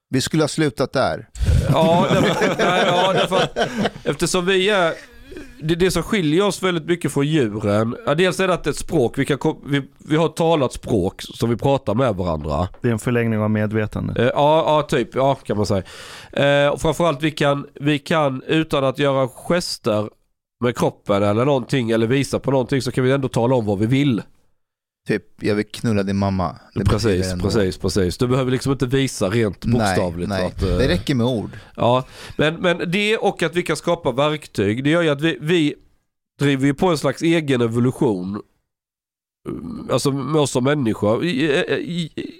[0.09, 1.29] Vi skulle ha slutat där.
[1.69, 3.47] Ja, därför, nej, ja därför
[4.03, 4.93] eftersom vi är...
[5.63, 8.67] Det, det som skiljer oss väldigt mycket från djuren, ja, dels är det att det
[8.67, 12.15] är ett språk, vi, kan, vi, vi har ett talat språk som vi pratar med
[12.15, 12.67] varandra.
[12.81, 14.21] Det är en förlängning av medvetande.
[14.21, 15.83] Eh, ja, ja, typ, ja kan man säga.
[16.31, 20.09] Eh, och framförallt vi kan, vi kan utan att göra gester
[20.63, 23.79] med kroppen eller någonting eller visa på någonting så kan vi ändå tala om vad
[23.79, 24.21] vi vill.
[25.07, 26.55] Typ, jag vill knulla din mamma.
[26.75, 28.17] Det Precis, precis, precis.
[28.17, 30.29] Du behöver liksom inte visa rent bokstavligt.
[30.29, 30.47] Nej, nej.
[30.47, 31.49] Att, eh, det räcker med ord.
[31.75, 32.03] Ja,
[32.37, 35.75] men, men det och att vi kan skapa verktyg, det gör ju att vi, vi
[36.39, 38.41] driver ju på en slags egen evolution.
[39.49, 41.23] Mm, Alltså med oss som människor.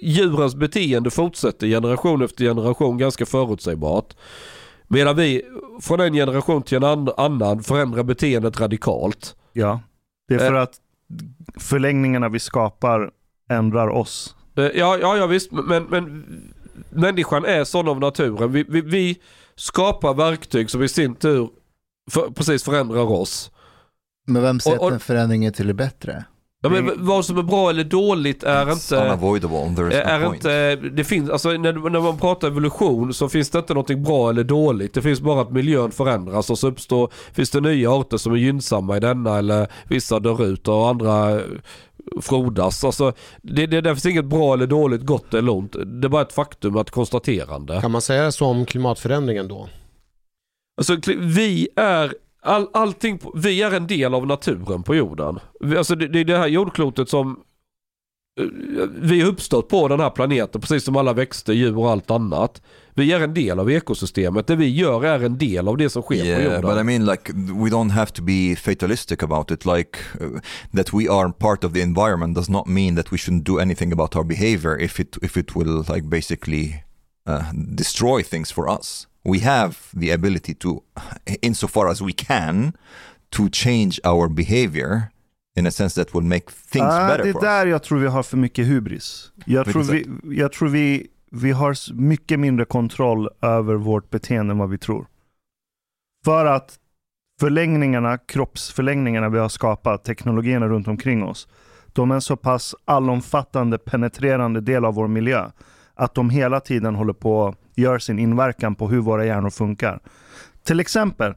[0.02, 4.16] Djurens beteende fortsätter generation efter generation ganska förutsägbart.
[4.88, 5.42] Medan vi
[5.80, 9.36] från en generation till en an- annan förändrar beteendet radikalt.
[9.52, 9.80] Ja.
[10.28, 10.74] Det är för att
[11.56, 13.10] förlängningarna vi skapar
[13.50, 14.36] ändrar oss.
[14.56, 16.24] Eh, Ja, ja, ja visst, men, men
[16.90, 18.52] människan är sån av naturen.
[18.52, 19.20] Vi, vi, vi
[19.56, 21.48] skapar verktyg som i sin tur
[22.10, 23.50] för, precis förändrar oss.
[24.26, 26.24] Men vem säger att en förändring är till det bättre?
[26.64, 28.96] Ja, men vad som är bra eller dåligt är It's inte...
[29.04, 29.74] unavoidable.
[29.76, 30.34] There is Är no point.
[30.36, 34.30] inte, det finns, alltså när, när man pratar evolution så finns det inte någonting bra
[34.30, 34.94] eller dåligt.
[34.94, 38.36] Det finns bara att miljön förändras och så uppstår, finns det nya arter som är
[38.36, 41.40] gynnsamma i denna eller vissa dör ut och andra eh,
[42.20, 42.84] frodas.
[42.84, 45.72] Alltså, det, det, det finns inget bra eller dåligt, gott eller ont.
[45.72, 47.80] Det är bara ett faktum, ett konstaterande.
[47.80, 49.68] Kan man säga så om klimatförändringen då?
[50.76, 55.38] Alltså vi är all, allting, på- vi är en del av naturen på jorden.
[55.78, 57.30] Alltså det, det är det här jordklotet som
[58.40, 58.44] eh,
[58.90, 62.62] vi har uppstått på den här planeten precis som alla växter, djur och allt annat.
[62.94, 64.46] Vi är en del av ekosystemet.
[64.46, 66.62] Det vi gör är en del av det som sker på Yeah, jorden.
[66.62, 69.64] but I mean, like, we don't have to be fatalistic about it.
[69.66, 70.40] Like, uh,
[70.76, 73.92] that we are part of the environment does not mean that we shouldn't do anything
[73.92, 76.84] about our behavior if it if it will like basically
[77.28, 77.42] uh,
[77.76, 79.06] destroy things for us.
[79.24, 80.82] We have the ability to,
[81.42, 82.72] insofar as we can,
[83.30, 85.02] to change our behavior
[85.58, 87.70] in a sense that will make things Ah, better det är där us.
[87.70, 89.32] jag tror vi har för mycket hubris.
[89.46, 90.06] Jag tror, vi,
[90.36, 95.06] jag tror vi, vi har mycket mindre kontroll över vårt beteende än vad vi tror.
[96.24, 96.78] För att
[97.40, 101.48] förlängningarna, kroppsförlängningarna vi har skapat, teknologierna runt omkring oss,
[101.92, 105.50] de är en så pass allomfattande, penetrerande del av vår miljö
[106.04, 110.00] att de hela tiden håller på att göra sin inverkan på hur våra hjärnor funkar.
[110.64, 111.34] Till exempel,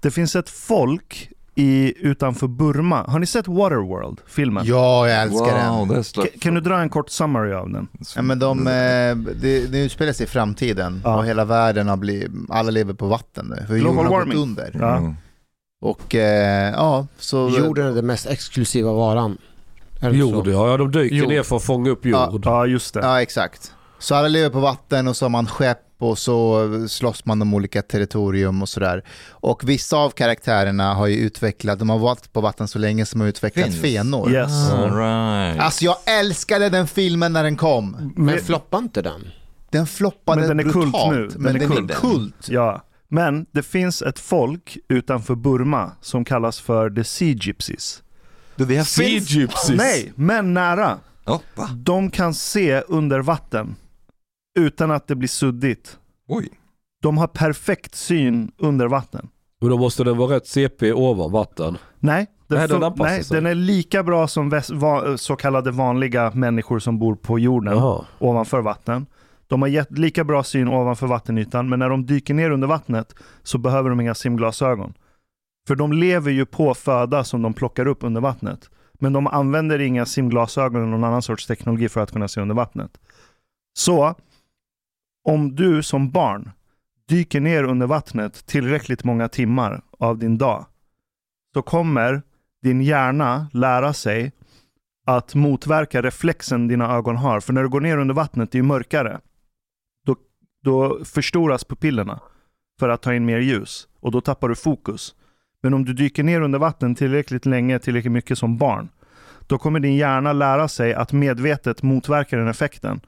[0.00, 3.04] det finns ett folk i, utanför Burma.
[3.08, 4.64] Har ni sett Waterworld, filmen?
[4.66, 6.04] Ja, jag älskar Wow, den.
[6.24, 7.88] like, Kan du dra en kort summary av den?
[8.16, 11.16] Ja, men de, eh, det, det utspelar sig i framtiden Ja.
[11.18, 13.66] och hela världen har blivit, alla lever på vatten nu.
[13.66, 14.38] För Global har gått warming.
[14.38, 14.70] under.
[14.80, 14.96] Ja.
[14.96, 15.14] Mm.
[15.80, 17.48] Och eh, ja, så...
[17.58, 19.38] Jorden är den mest exklusiva varan.
[20.12, 20.50] Jord så?
[20.50, 21.28] ja de dyker Jord.
[21.28, 22.42] ner för att fånga upp jord.
[22.46, 23.00] Ja, just det.
[23.00, 23.72] Ja, exakt.
[23.98, 27.54] Så alla lever på vatten och så har man skepp och så slåss man om
[27.54, 29.04] olika territorium och sådär.
[29.30, 33.20] Och vissa av karaktärerna har ju utvecklat, de har varit på vatten så länge som
[33.20, 33.80] har utvecklat Fins.
[33.82, 34.32] fenor.
[34.32, 34.70] Yes.
[34.70, 35.60] All right.
[35.60, 38.12] Alltså jag älskade den filmen när den kom.
[38.16, 39.28] Men floppar inte den?
[39.70, 41.12] Den floppade Men den är kult brutalt.
[41.16, 41.28] nu.
[41.36, 42.00] Men Den är den är kult.
[42.00, 42.48] kult.
[42.48, 42.82] Ja.
[43.08, 48.02] Men det finns ett folk utanför Burma som kallas för the Sea Gypsies.
[48.56, 49.78] Do they have Sea gypsies.
[49.78, 50.98] Nej, men nära.
[51.26, 51.40] Oh?
[51.74, 53.76] De kan se under vatten
[54.56, 55.98] utan att det blir suddigt.
[56.28, 56.48] Oj.
[57.02, 59.28] De har perfekt syn under vatten.
[59.60, 61.78] Men då måste den vara rätt CP ovan vatten.
[61.98, 63.34] Nej, den, Nej, den nej, sig.
[63.36, 68.04] den är lika bra som va- så kallade vanliga människor som bor på jorden Jaha.
[68.18, 69.06] ovanför vatten.
[69.46, 73.14] De har gett lika bra syn ovanför vattenytan, men när de dyker ner under vattnet
[73.42, 74.94] så behöver de inga simglasögon.
[75.68, 78.70] För de lever ju på föda som de plockar upp under vattnet.
[78.98, 82.54] Men de använder inga simglasögon eller någon annan sorts teknologi för att kunna se under
[82.54, 82.90] vattnet.
[83.78, 84.14] Så,
[85.26, 86.50] om du som barn
[87.08, 90.66] dyker ner under vattnet tillräckligt många timmar av din dag,
[91.54, 92.22] så kommer
[92.62, 94.32] din hjärna lära sig
[95.06, 97.40] att motverka reflexen dina ögon har.
[97.40, 99.20] För när du går ner under vattnet, det är ju mörkare.
[100.06, 100.16] Då,
[100.62, 102.20] då förstoras pupillerna.
[102.80, 105.14] för att ta in mer ljus och då tappar du fokus.
[105.62, 108.88] Men om du dyker ner under vatten tillräckligt länge, tillräckligt mycket som barn,
[109.46, 113.00] då kommer din hjärna lära sig att medvetet motverka den effekten.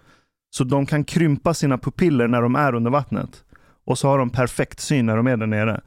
[0.51, 3.45] Så de kan krympa sina pupiller när de är under vattnet.
[3.87, 5.81] Och så har de perfekt syn när de är där nere.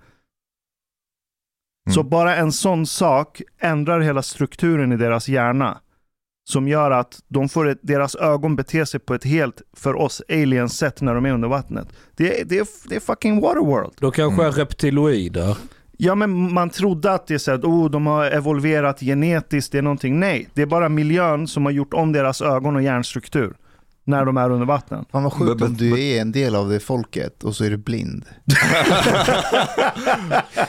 [1.93, 2.09] Så Mm.
[2.09, 5.78] bara en sån sak ändrar hela strukturen i deras hjärna.
[6.49, 10.22] Som gör att de får ett, deras ögon beter sig på ett helt, för oss
[10.30, 11.88] aliens sätt när de är under vattnet.
[12.16, 13.93] Det är, det är, det är fucking waterworld.
[13.99, 14.45] De kanske Mm.
[14.45, 15.57] är reptiloider.
[15.97, 19.78] Ja men man trodde att det är så att oh, de har evolverat genetiskt, det
[19.78, 20.20] är någonting.
[20.20, 23.53] Nej, det är bara miljön som har gjort om deras ögon och hjärnstruktur.
[24.12, 25.05] När de är under vatten.
[25.12, 27.78] Fan vad sjukt om du är en del av det folket och så är du
[27.78, 28.26] blind.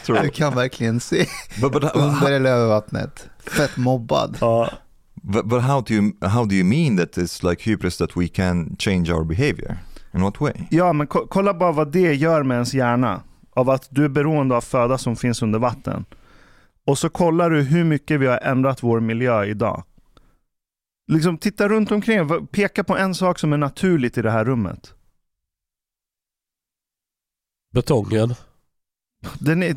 [0.06, 1.26] Du kan verkligen se
[1.94, 3.28] under eller över vattnet.
[3.56, 4.36] Fett mobbad.
[4.40, 4.70] Ja.
[5.22, 8.28] but, but how do you how do you mean that it's like hubris that we
[8.28, 9.76] can change our behavior?
[10.14, 10.52] In what way?
[10.70, 13.20] Ja, men ko- kolla bara vad det gör med ens hjärna.
[13.54, 16.04] Av att du är beroende av föda som finns under vatten.
[16.86, 19.82] Och så kollar du hur mycket vi har ändrat vår miljö idag.
[21.12, 24.94] Liksom titta runt omkring, peka på en sak som är naturligt i det här rummet.
[27.74, 28.34] Betongen.
[29.38, 29.74] Den är,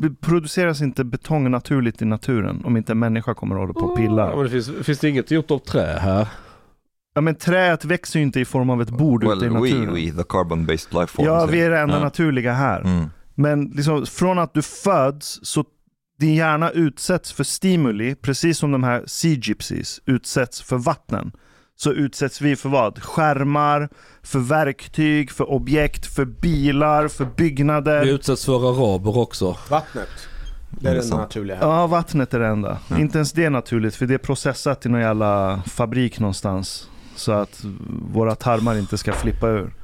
[0.00, 3.80] det produceras inte betong naturligt i naturen om inte en människa kommer och håller på
[3.80, 4.34] och Ja, pillar.
[4.36, 6.28] men det finns, finns det inget gjort av trä här?
[7.14, 9.70] Ja, men träet växer ju inte i form av ett bord ute i Well, we,
[9.70, 9.94] naturen.
[9.94, 11.26] we, the carbon-based life forms.
[11.26, 12.02] ja, vi är det enda Ja.
[12.04, 12.80] naturliga här.
[12.80, 13.06] Mm.
[13.34, 15.64] Men liksom, från att du föds så
[16.18, 21.32] din hjärna utsätts för stimuli, precis som de här sea gypsies utsätts för vatten.
[21.78, 23.02] Så utsätts vi för vad?
[23.02, 23.88] Skärmar,
[24.22, 28.04] för verktyg, för objekt, för bilar, för byggnader.
[28.04, 29.56] Vi utsätts för araber också.
[29.70, 30.08] Vattnet.
[30.70, 31.58] Det är Det det naturliga.
[31.60, 32.78] Ja, vattnet är det enda.
[32.88, 32.98] Ja.
[32.98, 36.88] Inte ens det är naturligt, för det är processat i någon jävla fabrik någonstans.
[37.16, 37.64] Så att
[38.12, 39.74] våra tarmar inte ska flippa ur.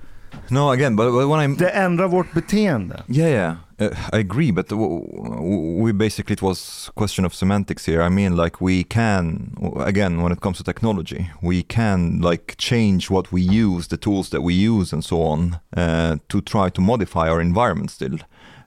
[0.48, 3.02] No, again, but, when I Det ändrar vårt beteende.
[3.08, 4.50] Yeah, yeah, uh, I agree.
[4.50, 8.02] But we basically it was question of semantics here.
[8.02, 13.10] I mean, like we can again when it comes to technology, we can like change
[13.10, 16.80] what we use, the tools that we use, and so on, uh, to try to
[16.80, 18.18] modify our environment still.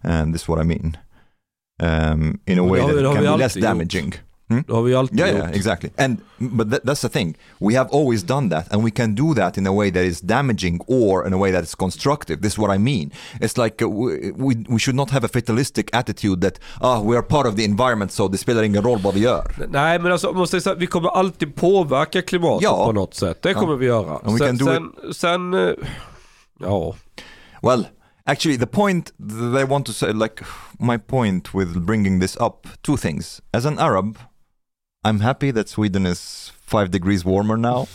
[0.04, 0.98] And this is what I mean.
[1.80, 4.20] Um, in a way that can be less alltid gjort.
[4.50, 4.64] Damaging.
[4.68, 5.40] Det har vi alltid Yeah, gjort.
[5.44, 5.90] yeah, exactly.
[5.98, 7.36] And but that, that's the thing.
[7.60, 10.22] We have always done that, and we can do that in a way that is
[10.22, 12.42] damaging or in a way that is constructive.
[12.42, 13.12] This is what I mean.
[13.42, 17.24] It's like uh, we, we should not have a fatalistic attitude that ah we are
[17.24, 19.68] part of the environment, so det spelar ingen roll vad vi gör.
[19.70, 22.86] Nej men alltså, om man säger så här, vi kommer alltid påverka klimatet Ja.
[22.86, 23.42] på något sätt.
[23.42, 23.78] Det kommer Ja.
[23.78, 24.18] vi göra.
[24.24, 25.74] And we sen, can do sen, sen, eh,
[26.60, 26.96] ja.
[27.62, 27.88] Well,
[28.26, 30.44] actually, the point that I want to say, like
[30.80, 33.42] my point with bringing this up, two things.
[33.52, 34.18] As an Arab,
[35.06, 37.88] I'm happy that Sweden is five degrees warmer now.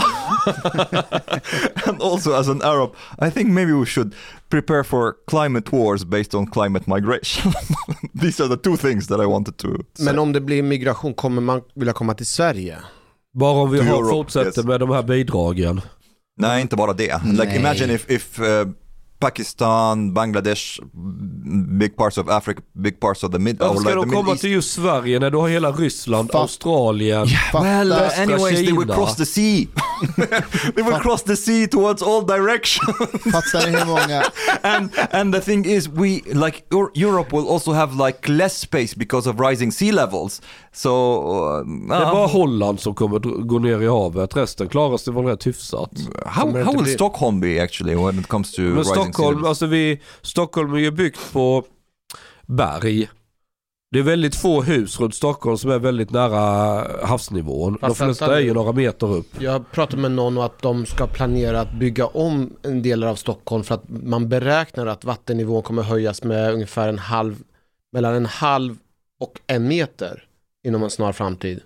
[1.86, 4.14] and also, as an Arab, I think maybe we should
[4.48, 7.52] prepare for climate wars based on climate migration.
[8.14, 10.04] These are the two things that I wanted to say.
[10.04, 12.78] Men om det blir migration, kommer man vilja komma till Sverige?
[13.34, 14.66] Bara om vi To har, Europe, fortsätter yes.
[14.66, 15.80] med de här bidragen.
[16.36, 17.20] Nej, inte bara det.
[17.24, 17.56] Like Nej.
[17.56, 18.46] imagine if, if uh,
[19.20, 20.80] Pakistan, Bangladesh,
[21.78, 23.58] big parts of Africa, big parts of the mid...
[23.58, 24.40] Varför or ska like de the Middle komma East.
[24.42, 27.26] till just Sverige när du har hela Ryssland, Fa- Australien?
[27.54, 28.94] Well, Fatta, uh, anyways, they will Kina.
[28.94, 29.68] cross the sea.
[30.74, 32.96] they will cross the sea towards all directions.
[33.32, 34.22] fattar ni hur många,
[34.62, 38.94] and and the thing is, we like Eur- Europe will also have like less space
[38.96, 40.42] because of rising sea levels.
[40.72, 44.36] So uh, Det är bara Holland som kommer gå ner i havet.
[44.36, 45.90] Resten klarar sig väl rätt hyfsat.
[46.26, 49.44] how how will bli- Stockholm be actually when it comes to Men rising sea Stockholm,
[49.44, 51.64] alltså vi, Stockholm är ju byggt på
[52.46, 53.08] berg.
[53.92, 57.72] Det är väldigt få hus runt Stockholm som är väldigt nära havsnivån.
[57.72, 59.26] De Fast flesta vänta är ju några meter upp.
[59.38, 63.14] Jag pratade med någon och att de ska planera att bygga om en del av
[63.14, 67.36] Stockholm för att man beräknar att vattennivån kommer höjas med ungefär en halv,
[67.92, 68.76] mellan en halv
[69.20, 70.24] och en meter
[70.64, 71.60] inom en snar framtid.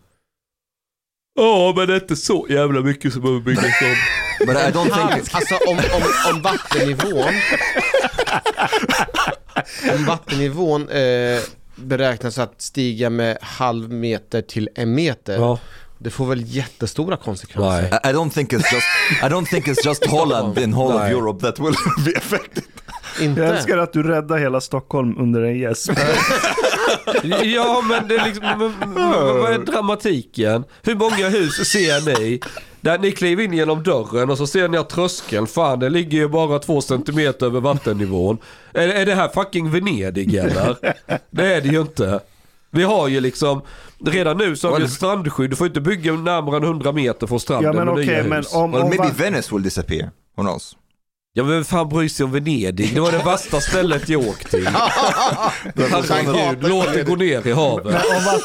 [1.36, 3.96] Ja, men det är inte så jävla mycket som behöver byggas om.
[4.46, 5.26] Don't Halv, think.
[5.28, 7.32] It, alltså om, om, om vattennivån
[9.94, 11.40] om vattennivån eh,
[11.76, 15.34] beräknas att stiga med halv meter till en meter.
[15.34, 15.58] Ja.
[15.98, 17.88] Det får väl jättestora konsekvenser.
[17.90, 18.00] Nej.
[18.04, 18.86] I don't think it's just.
[19.22, 21.02] I don't think it's just Holland in whole of.
[21.02, 21.74] Europe that will
[22.04, 22.64] be affected.
[23.20, 23.40] Inte?
[23.40, 25.90] Jag älskar att du räddar hela Stockholm under en gäsp.
[27.44, 30.64] Ja, men det är liksom, men, men, vad är dramatiken?
[30.82, 32.40] Hur många hus ser ni?
[32.80, 36.18] Där ni kliver in genom dörren och så ser ni att tröskeln, fan det ligger
[36.18, 38.38] ju bara två centimeter över vattennivån.
[38.72, 40.76] Är, är det här fucking Venedig eller?
[41.30, 42.20] Det är det ju inte.
[42.70, 43.60] Vi har ju liksom,
[44.04, 45.50] redan nu så har vi Well- ett strandskydd.
[45.50, 48.22] Du får inte bygga närmare än 100 meter från stranden Ja men med okej, nya
[48.24, 48.54] men hus.
[48.54, 50.10] om, Well, om maybe Venice will disappear.
[50.36, 50.76] Who knows?
[51.36, 52.94] Ja men vem fan bryr sig om Venedig?
[52.94, 54.66] Det var det värsta stället jag åkt till.
[55.76, 57.96] Herregud, låt det gå ner i havet.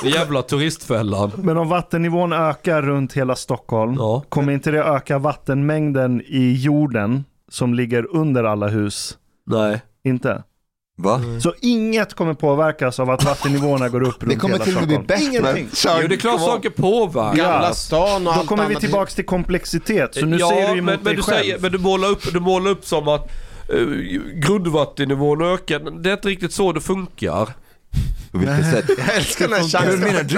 [0.03, 1.31] Jävla turistfällan.
[1.37, 4.23] Men om vattennivån ökar runt hela Stockholm, Ja.
[4.29, 9.17] kommer inte det öka vattenmängden i jorden som ligger under alla hus?
[9.45, 9.81] Nej.
[10.03, 10.43] Inte?
[11.01, 11.21] Va?
[11.41, 14.81] Så inget kommer påverkas av att vattennivåerna går upp Det runt kommer hela till och
[14.81, 15.07] med bli Stockholm.
[15.07, 15.53] bättre.
[15.53, 15.69] Ingenting.
[16.01, 17.35] Jo det är klart saker påverkar.
[17.37, 18.81] Gamla stan och Då allt kommer vi annat.
[18.81, 20.15] tillbaks till komplexitet.
[20.15, 21.37] Så nu ja, säger du emot men, dig men du själv.
[21.39, 23.31] säger, men du målar upp, du målar upp som att
[23.73, 23.87] uh,
[24.33, 26.01] grundvattennivån ökar.
[26.01, 27.49] Det är inte riktigt så det funkar.
[28.31, 28.85] På vilket sätt?
[28.97, 29.89] Jag älskar den här chansen.
[29.89, 30.35] Hur menar du?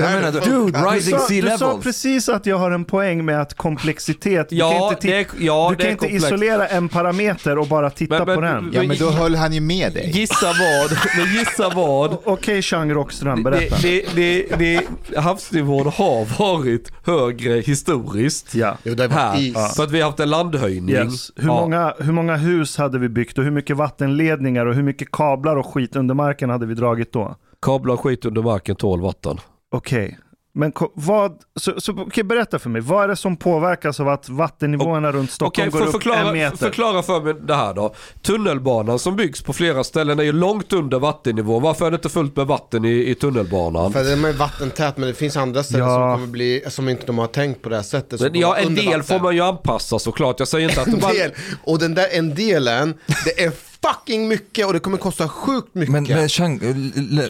[0.00, 1.84] Jag menar, dude, Du rising sa, sea du sa levels.
[1.84, 5.26] precis att jag har en poäng med att komplexitet, du Ja, kan inte, det är,
[5.46, 8.70] ja, du det kan inte isolera en parameter och bara titta Men- men- på den.
[8.72, 10.10] Ja men då höll han ju med dig.
[10.14, 12.16] Gissa vad, men gissa vad.
[12.24, 13.76] Okej Chang Rockström, Det, berätta.
[13.82, 14.82] det, det, det,
[15.16, 18.54] havsnivån har varit högre historiskt.
[18.54, 18.76] Ja.
[18.82, 19.76] Det Här, is.
[19.76, 20.94] för att vi har haft en landhöjning.
[20.94, 21.30] Yes.
[21.36, 21.54] Hur, Ja.
[21.60, 25.56] många, hur många hus hade vi byggt och hur mycket vattenledningar och hur mycket kablar
[25.56, 27.36] och skit under marken hade vi dragit då?
[27.62, 29.40] Kablar och skit under marken tål vatten.
[29.72, 30.18] Okej.
[30.52, 34.08] Men ko- vad, så, så, okej, berätta för mig, vad är det som påverkas av
[34.08, 36.56] att vattennivåerna runt Stockholm Okej, går upp förklara, en meter?
[36.56, 37.94] förklara för mig det här då.
[38.22, 41.60] Tunnelbanan som byggs på flera ställen är ju långt under vattennivå.
[41.60, 43.92] Varför är det inte fullt med vatten i, i tunnelbanan?
[43.92, 45.94] För den är vattentät men det finns andra ställen Ja.
[45.94, 48.20] som kommer bli, som inte de har tänkt på det här sättet.
[48.20, 49.02] Men, ja, en del vatten.
[49.04, 50.38] får man ju anpassa såklart.
[50.38, 51.12] Jag säger inte att En bara...
[51.12, 51.30] del.
[51.64, 52.94] Och den där en delen,
[53.24, 53.50] det är
[53.82, 55.92] fucking mycket och det kommer kosta sjukt mycket.
[55.92, 56.60] Men, men Chang,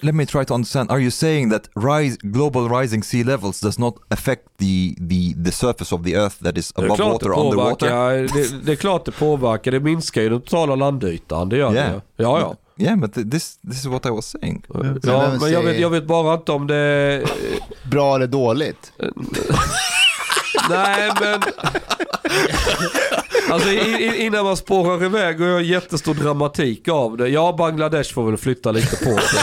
[0.02, 0.90] let me try to understand.
[0.90, 5.52] Are you saying that rise, global rising sea levels does not affect the, the, the
[5.52, 7.88] surface of the earth that is är, above water, underwater?
[7.88, 9.70] påverkar, det, det är klart det påverkar.
[9.70, 11.48] Det minskar ju den totala landytan.
[11.48, 11.92] Det gör Yeah.
[12.16, 12.22] det.
[12.22, 12.56] Ja, ja.
[12.84, 14.64] Yeah, but th- this, this is what I was saying.
[15.02, 17.24] Ja, men jag vet, jag vet bara inte om det...
[17.90, 18.92] Bra eller dåligt?
[20.70, 21.40] Nej men...
[23.50, 23.70] Alltså
[24.16, 27.28] innan man spårar iväg och gör jättestor dramatik av det.
[27.28, 29.40] Ja, Bangladesh får väl flytta lite på sig.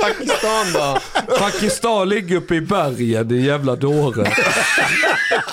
[0.00, 0.98] Pakistan då?
[1.38, 4.30] Pakistan ligger uppe i bergen, din jävla dåre.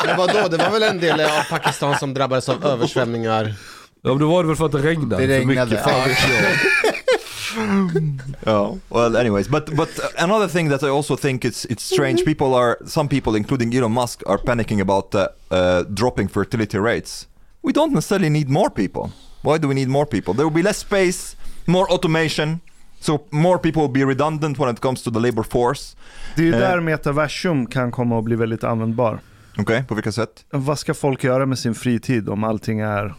[0.06, 3.54] Men vadå, det var väl en del av Pakistan som drabbades av översvämningar?
[4.02, 5.72] Ja, men då var det väl för att det regnade, Det för mycket.
[5.72, 6.10] regnade, Fan
[6.84, 6.87] ja.
[8.46, 12.24] Oh, well, anyways, but but another thing that I also think it's it's strange.
[12.26, 17.28] People are some people, including Elon Musk, are panicking about uh, uh, dropping fertility rates.
[17.64, 19.10] We don't necessarily need more people.
[19.44, 20.34] Why do we need more people?
[20.34, 21.36] There will be less space,
[21.66, 22.60] more automation,
[23.00, 25.96] so more people will be redundant when it comes to the labor force.
[26.36, 26.60] Det är ju Eh.
[26.60, 29.20] där metaversum kan komma att bli väldigt användbar.
[29.58, 30.46] Okej, på vilka sätt?
[30.50, 33.14] Vad ska folk göra med sin fritid om allting är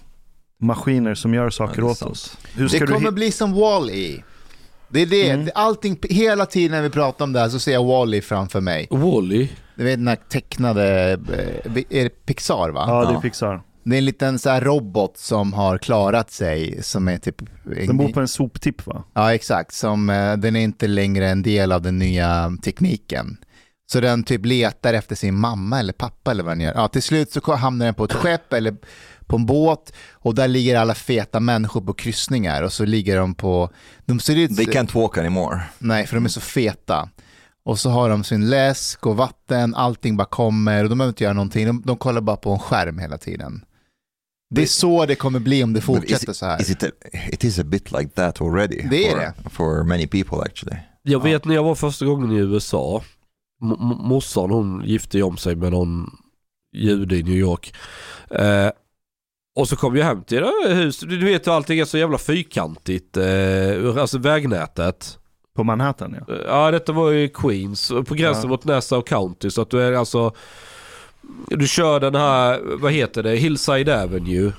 [0.61, 2.37] maskiner som gör saker Ja, åt oss?
[2.55, 4.23] Hur Det kommer bli som Wall-E.
[4.89, 5.49] Det är det, Mm.
[5.55, 8.87] allting, hela tiden när vi pratar om det här så ser jag Wall-E framför mig.
[8.91, 9.49] Wall-E.
[9.75, 12.85] Du vet den här tecknade, eh, är det Pixar va?
[12.87, 13.21] Ja, det är.
[13.21, 13.63] Pixar.
[13.85, 17.37] Det är en liten så här robot som har klarat sig, som är typ...
[17.87, 19.05] Den bor på en soptipp va?
[19.15, 19.75] Ja, exakt.
[19.75, 23.37] Som, eh, den är inte längre en del av den nya tekniken.
[23.93, 26.73] Så den typ letar efter sin mamma eller pappa eller vad den gör.
[26.75, 28.77] Ja, till slut så hamnar den på ett skepp eller
[29.29, 33.35] på en båt och där ligger alla feta människor på kryssningar och så ligger de
[33.35, 33.70] på...
[34.05, 34.57] De ser ut...
[34.57, 35.61] They can't walk anymore.
[35.79, 37.09] Nej, för de är så feta.
[37.64, 41.24] Och så har de sin läsk och vatten, allting bara kommer och de behöver inte
[41.24, 41.66] göra någonting.
[41.66, 43.64] De, de kollar bara på en skärm hela tiden.
[44.55, 46.61] Det är så det kommer bli om det fortsätter it- så här.
[46.61, 46.87] Is it, a,
[47.33, 48.83] it is a bit like that already.
[48.91, 49.51] Det är for, det.
[49.51, 50.76] For many people actually.
[51.03, 53.03] Jag vet när jag var första gången i USA.
[54.01, 56.11] Morsan hon gifte om sig med någon
[56.76, 57.74] jude i New York.
[58.31, 58.70] Eh,
[59.59, 61.01] och så kom jag hem till det här hus.
[61.01, 63.17] Du vet hur allting är så jävla fyrkantigt.
[63.17, 65.19] Eh, alltså vägnätet.
[65.57, 66.35] På Manhattan ja.
[66.35, 67.89] Eh, Ja detta var i Queens.
[67.89, 68.49] På gränsen Ja.
[68.49, 69.51] mot Nassau County.
[69.51, 70.33] Så att du är alltså...
[71.47, 74.53] Du kör den här, vad heter det, Hillside Avenue.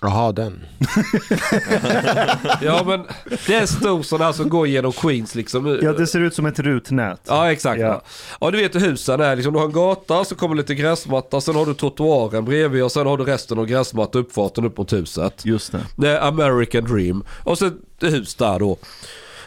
[0.00, 0.66] Jaha, den.
[2.62, 3.06] Ja men
[3.46, 5.78] det är en stor sån här som går genom Queens liksom.
[5.82, 7.20] Ja, det ser ut som ett rutnät.
[7.26, 7.80] Ja exakt.
[7.80, 7.86] Ja.
[7.86, 8.02] Ja.
[8.40, 9.36] ja du vet hur husen är.
[9.36, 12.92] Liksom, du har en gata, så kommer lite gräsmatta, sen har du trottoaren bredvid och
[12.92, 15.44] sen har du resten av gräsmatta uppfarten upp mot huset.
[15.44, 15.80] Just det.
[15.96, 17.24] Det är American Dream.
[17.44, 18.78] Och så ett hus där då.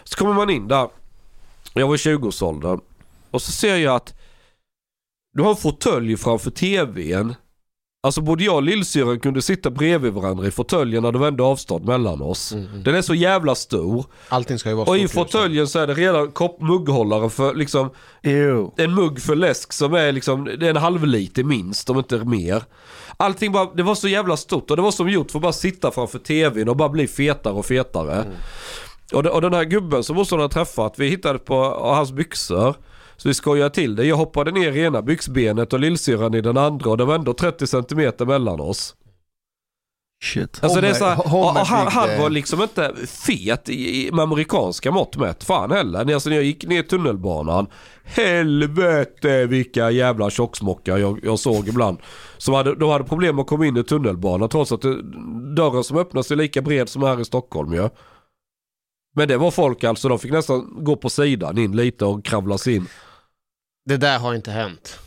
[0.04, 0.88] Så kommer man in där.
[1.74, 2.80] Jag var i 20-årsåldern.
[3.32, 4.14] Och så ser jag att
[5.34, 7.36] du har en fåtölj framför tvn.
[8.06, 11.46] Alltså både jag och lillsyrran kunde sitta bredvid varandra i fåtöljen när det var ändå
[11.46, 12.52] avstånd mellan oss.
[12.52, 12.84] Mm.
[12.84, 14.06] Den är så jävla stor.
[14.30, 15.08] Allting ska ju vara Och i nu.
[15.08, 17.90] fåtöljen så är det redan mugghållare för liksom
[18.24, 18.70] Ew.
[18.78, 22.18] en mugg för läsk som är liksom, det är en halv liter minst om inte
[22.18, 22.64] mer.
[23.18, 25.54] Allting bara, det var så jävla stort och det var som gjort för att bara
[25.54, 28.24] sitta framför tvn och bara bli fetare och fetare.
[29.14, 32.76] Och, det, och den här gubben som också har träffat, vi hittade på hans byxor.
[33.24, 34.06] Så vi skojar till det.
[34.06, 37.34] Jag hoppade ner i ena byxbenet och lillsyrran i den andra och det var ändå
[37.34, 38.96] 30 centimeter mellan oss.
[40.24, 40.60] Shit.
[40.64, 44.08] Alltså det är så här, Homer- Homer och han, han var liksom inte fet i,
[44.08, 45.44] i, med amerikanska mått mätt.
[45.44, 46.14] Fan heller.
[46.14, 47.68] Alltså när jag gick ner i tunnelbanan.
[48.04, 51.98] Helvete vilka jävla tjocksmockar jag, jag såg ibland.
[52.38, 55.02] Som hade, de hade problem att komma in i tunnelbanan trots att det,
[55.56, 57.90] dörren som öppnas är lika bred som här i Stockholm ju.
[59.16, 62.58] Men det var folk alltså, de fick nästan gå på sidan in lite och kravla
[62.58, 62.88] sig in.
[63.86, 65.00] Det där har inte hänt.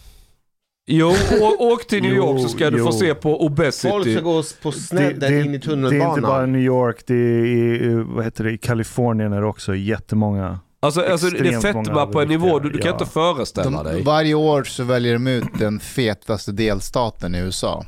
[0.87, 1.15] Jo,
[1.59, 2.93] åk till New York så ska du få jo.
[2.93, 3.89] se på obesity.
[3.89, 6.53] Folk ska gå på snedden in i det är inte bara tunnelbanan.
[6.53, 10.61] New York, det är i, vad heter det, i Kalifornien är det också jättemånga.
[10.81, 12.93] Alltså, alltså det är fetma på en nivå du, du kan ja.
[12.93, 13.97] inte föreställa dig.
[13.97, 17.85] De, varje år så väljer de ut den fetaste delstaten i USA.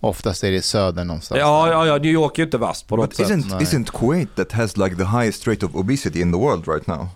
[0.00, 1.38] Oftast är det i söder någonstans.
[1.38, 3.28] Ja, ja, ja, New York är inte värst på något But sätt.
[3.28, 6.86] isn't isn't Kuwait that has like the highest rate of obesity in the world right
[6.86, 7.08] now?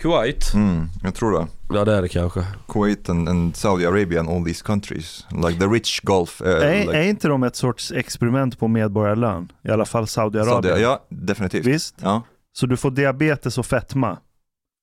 [0.00, 0.54] Kuwait?
[0.54, 1.46] Mm, jag tror det.
[1.70, 2.44] Ja det är det kanske.
[2.68, 6.42] Kuwait and, and Saudi Arabia and all these countries, like the rich Gulf.
[6.42, 9.52] Uh, är, like är inte de ett sorts experiment på medborgarlön?
[9.62, 10.62] I alla fall Saudiarabien.
[10.62, 11.66] Saudi, ja, definitivt.
[11.66, 11.94] Visst?
[12.02, 12.22] Ja.
[12.52, 14.18] Så du får diabetes och fetma.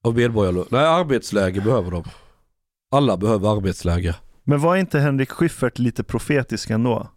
[0.03, 0.65] Och medborgarlön.
[0.70, 2.03] Nej, arbetsläge behöver de.
[2.91, 4.15] Alla behöver arbetsläge.
[4.43, 7.07] Men var inte Henrik Schyffert lite profetisk ändå?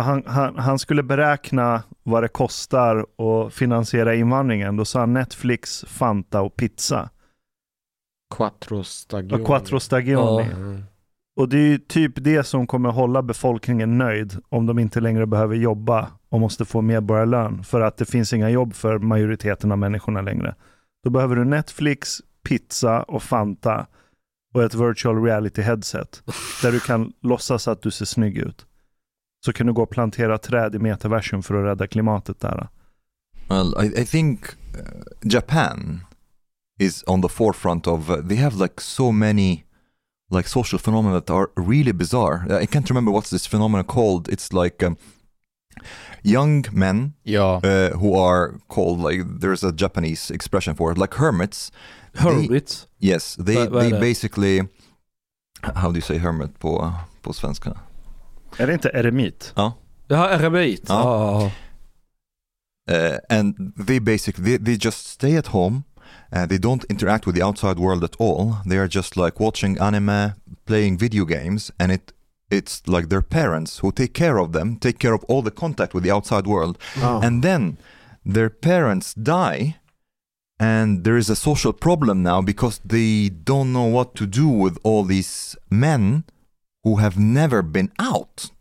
[0.00, 4.76] Han, han, han skulle beräkna vad det kostar att finansiera invandringen.
[4.76, 7.10] Då sa han Netflix, Fanta och pizza.
[8.34, 9.42] Quattro stagioni.
[9.42, 10.42] Och Quattro Stagioni.
[10.42, 10.82] Mm.
[11.36, 15.26] Och det är ju typ det som kommer hålla befolkningen nöjd om de inte längre
[15.26, 19.78] behöver jobba och måste få medborgarlön för att det finns inga jobb för majoriteten av
[19.78, 20.54] människorna längre.
[21.04, 23.86] Då behöver du Netflix, pizza och Fanta
[24.54, 26.22] och ett virtual reality headset
[26.62, 28.66] där du kan låtsas att du ser snygg ut.
[29.44, 32.68] Så kan du gå och plantera träd i metaversum för att rädda klimatet där.
[33.48, 34.40] Well, I, I think
[34.74, 34.82] uh,
[35.22, 36.00] Japan
[36.78, 38.10] is on the forefront of.
[38.10, 39.64] Uh, they have like so many
[40.30, 42.62] like social phenomena that are really bizarre.
[42.62, 44.28] I can't remember what's this phenomenon called.
[44.28, 44.96] It's like um,
[46.22, 47.60] young men Ja.
[47.64, 51.72] uh, who are called like there's a Japanese expression for it, like hermits.
[52.14, 52.86] Hermit.
[52.98, 54.00] Yes, they är they det?
[54.00, 54.68] basically.
[55.62, 57.76] How do you say hermit på på svenska?
[58.58, 59.52] Är det inte eremit?
[59.56, 59.72] Här
[60.28, 60.84] är eremit.
[60.88, 61.50] Ja.
[62.86, 62.94] Ja.
[63.12, 65.82] uh, and they basically they, they just stay at home
[66.32, 69.78] uh, they don't interact with the outside world at all they are just like watching
[69.78, 70.32] anime
[70.64, 72.12] playing video games and it
[72.50, 75.92] it's like their parents who take care of them take care of all the contact
[75.94, 77.20] with the outside world Ja.
[77.22, 77.76] and then
[78.24, 79.76] their parents die
[80.58, 84.78] and there is a social problem now because they don't know what to do with
[84.82, 86.24] all these men
[86.84, 88.52] who have never been out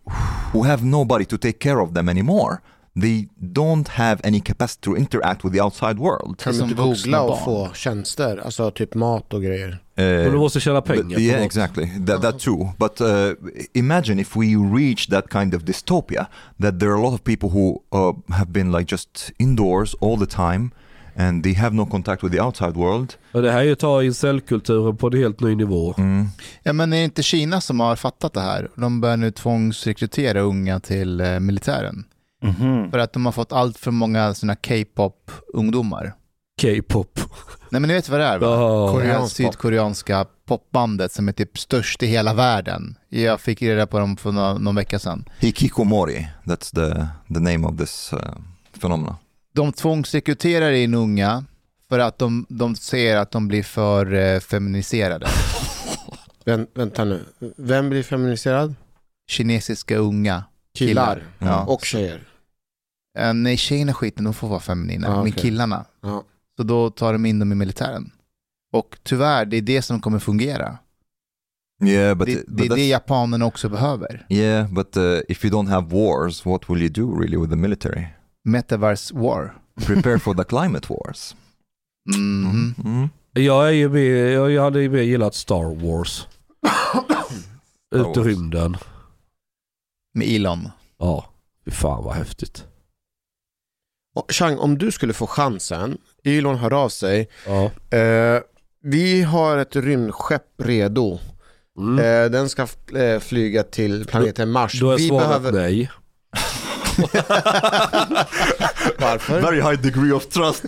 [0.54, 2.62] who have nobody to take care of them anymore
[3.02, 7.22] they don't have any capacity to interact with the outside world Kan de inte googla
[7.22, 8.38] och få tjänster?
[8.38, 9.70] Alltså typ mat och grejer.
[10.00, 11.20] Uh, du måste tjäna pengar.
[11.20, 11.86] yeah, exactly.
[12.06, 12.70] That, that too.
[12.78, 13.34] But uh,
[13.74, 16.28] imagine if we reach that kind of dystopia,
[16.60, 20.18] that there are a lot of people who uh, have been like just indoors all
[20.18, 20.72] the time,
[21.18, 23.14] and they have no contact with the outside world.
[23.32, 25.94] Men det här är ju att ta incellkulturen på en helt ny nivå.
[25.98, 26.28] Mm.
[26.64, 28.70] ja, men är det inte Kina som har fattat det här?
[28.76, 32.06] De börjar nu tvångsrekrytera unga till eh, militären.
[32.44, 32.92] Mhm.
[32.92, 36.14] För att de har fått allt för många såna K-pop-ungdomar.
[36.62, 37.20] K-pop.
[37.70, 38.92] Nej men ni vet vad det är va?
[38.92, 39.46] Koreansk pop.
[39.54, 42.96] sydkoreanska popbandet som är typ störst i hela världen.
[43.10, 45.26] Jag fick reda på dem för någon, någon vecka sedan.
[45.40, 48.20] Hikikomori, that's the, the name of this uh,
[48.82, 49.16] phenomena.
[49.58, 51.44] De tvångsrekryterar in unga
[51.90, 55.28] för att de, de ser att de blir för eh, feminiserade.
[56.46, 57.26] Vänt, vänta nu.
[57.58, 58.76] Vem blir feminiserad?
[59.30, 60.44] Kinesiska unga
[60.74, 61.16] Killar.
[61.16, 61.24] killar.
[61.52, 61.66] Ja.
[61.66, 62.28] Och tjejer.
[63.20, 65.08] Eh, nej, tjejerna skiten, de får vara feminina.
[65.08, 65.34] Ah, Men okej.
[65.42, 66.24] killarna, Ja.
[66.58, 68.12] så då tar de in dem i militären.
[68.74, 70.78] Och tyvärr, det är det som kommer fungera.
[71.84, 74.26] Yeah, but, det, but det är det japanerna också behöver.
[74.30, 77.56] yeah, but uh, if you don't have wars, what will you do really with the
[77.56, 78.08] military?
[78.48, 79.56] Metaverse war.
[79.86, 81.36] Prepare for the climate wars.
[82.16, 82.76] Mhm.
[82.86, 83.10] Mm.
[83.34, 86.28] Jag är ju med, jag jag hade ju mer gillat Star Wars.
[87.96, 88.78] Ut i rymden.
[90.14, 90.70] Med Elon.
[90.98, 91.26] Ja,
[91.66, 92.66] fy fan vad häftigt.
[94.16, 97.30] Och Chang, om du skulle få chansen, Elon hör av sig.
[97.46, 97.72] Ja.
[97.98, 98.42] Eh,
[98.84, 101.20] vi har ett rymdskepp redo.
[101.80, 102.00] Mm.
[102.00, 104.80] Eh, den ska eh, flyga till planeten Mars.
[104.80, 105.52] Då är vi svaret behöver...
[105.52, 105.92] nej.
[109.00, 109.42] Varför?
[109.42, 110.64] Very high degree of trust.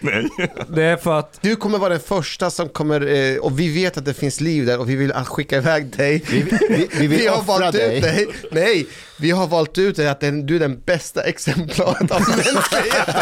[0.00, 0.28] Nej.
[0.68, 3.96] Det är för att Du kommer vara den första som kommer, eh, och vi vet
[3.96, 6.24] att det finns liv där och vi vill skicka iväg dig.
[6.30, 7.96] Vi, vi, vi vill har offra valt dig.
[7.96, 8.26] ut dig.
[8.50, 13.14] Nej, vi har valt ut dig att du är den bästa exemplaret av mänskligheten.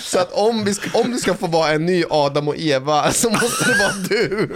[0.00, 3.12] Så att om, vi ska, om du ska få vara en ny Adam och Eva
[3.12, 4.48] så måste det vara du.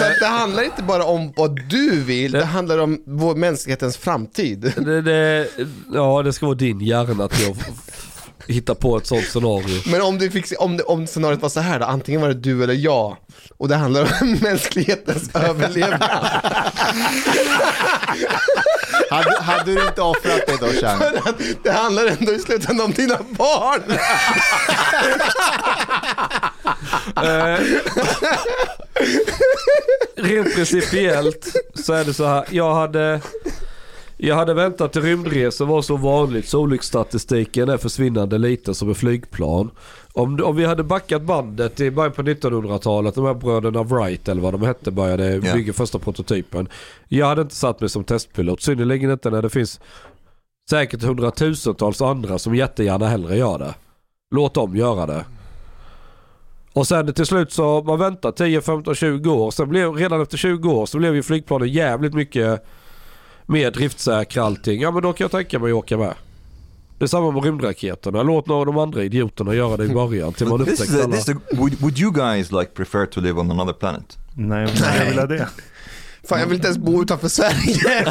[0.00, 3.96] Så att det handlar inte bara om vad du vill, det handlar om vår mänsklighetens
[3.96, 4.72] framtid.
[4.76, 5.48] Det, det,
[5.92, 7.32] ja, det ska vara din hjärna att
[8.46, 9.82] hitta på ett sånt scenario.
[9.86, 12.64] Men om, du fick, om, om scenariot var så här då, antingen var det du
[12.64, 13.16] eller jag
[13.56, 16.10] och det handlar om mänsklighetens överlevnad.
[19.10, 20.98] Hade, hade du inte offrat dig då, Chang?
[20.98, 23.82] För att det handlar ändå i slutändan om dina barn.
[27.16, 27.60] Eh,
[30.16, 32.44] rent principiellt så är det så här.
[32.50, 33.20] Jag hade,
[34.16, 38.96] jag hade väntat till rymdresor var så vanligt så olycksstatistiken är försvinnande liten som ett
[38.96, 39.70] flygplan.
[40.12, 44.42] Om, om vi hade backat bandet i början på 1900-talet, de här bröderna Wright eller
[44.42, 45.54] vad de hette började Ja.
[45.54, 46.68] bygga första prototypen.
[47.08, 49.80] Jag hade inte satt mig som testpilot, synnerligen inte när det finns
[50.70, 53.74] säkert hundratusentals andra som jättegärna hellre gör det.
[54.30, 55.24] Låt dem göra det.
[56.72, 59.50] Och sen till slut så man väntar 10, 15, 20 år.
[59.50, 62.64] Sen blev, redan efter 20 år så blev ju flygplanen jävligt mycket
[63.46, 64.80] mer driftsäkra allting.
[64.80, 66.14] Ja men då kan jag tänka mig att åka med.
[66.98, 68.22] Det är samma med rymdraketerna.
[68.22, 71.16] Låt några av de andra idioterna göra det i början till man a, alla.
[71.16, 74.18] this would, would you guys like prefer to live on another planet?
[74.34, 75.48] Nej, men jag vill ha det.
[76.28, 78.06] Fan jag vill inte ens bo utanför Sverige.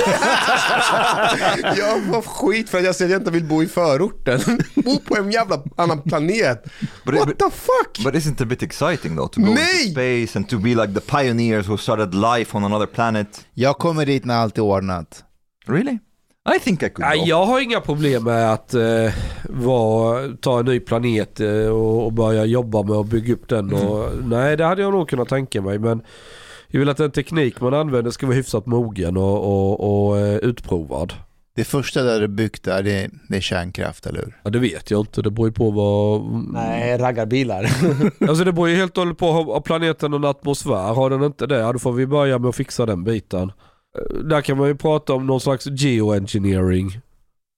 [1.77, 4.39] jag får skit för att jag säger att jag inte vill bo i förorten.
[4.75, 6.63] bo på en jävla annan planet.
[7.05, 8.03] But, What but, the fuck?
[8.03, 9.81] but isn't it a bit exciting though to go Nej!
[9.87, 13.45] into space and to be like the pioneers who started life on another planet?
[13.53, 15.23] Jag kommer dit när allt är ordnat.
[15.67, 15.99] Really?
[16.55, 17.25] I think I could Nej, go.
[17.27, 19.13] jag har inga problem med att eh,
[19.49, 23.73] vara, ta en ny planet eh, och, och börja jobba med att bygga upp den.
[23.73, 25.79] Och, Nej, det hade jag nog kunnat tänka mig.
[25.79, 26.01] Men
[26.75, 30.35] jag vill att den teknik man använder ska vara hyfsat mogen och, och, och eh,
[30.37, 31.13] utprovad.
[31.55, 34.41] Det första där du byggt där, det, det är kärnkraft, eller hur?
[34.43, 35.21] Ja, det vet jag inte.
[35.21, 36.21] Det beror ju på vad...
[36.53, 37.69] Nej, raggarbilar.
[38.27, 40.93] Alltså det beror ju helt och hållet på, har planeten någon atmosfär?
[40.93, 43.51] Har den inte det, ja, då får vi börja med att fixa den biten.
[43.97, 46.99] Eh, Där kan man ju prata om någon slags geoengineering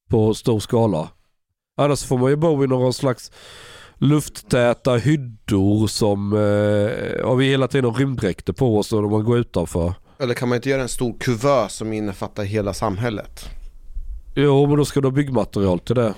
[0.09, 1.09] på stor skala.
[1.78, 3.32] Annars får man ju bo i någon slags
[3.98, 9.93] lufttäta hyddor som eh, har vi hela tiden rymddräkter på oss när man går utanför.
[10.20, 13.50] Eller kan man inte göra en stor kuvös som innefattar hela samhället?
[14.39, 16.14] Jo, men då ska du ha byggmaterial till det.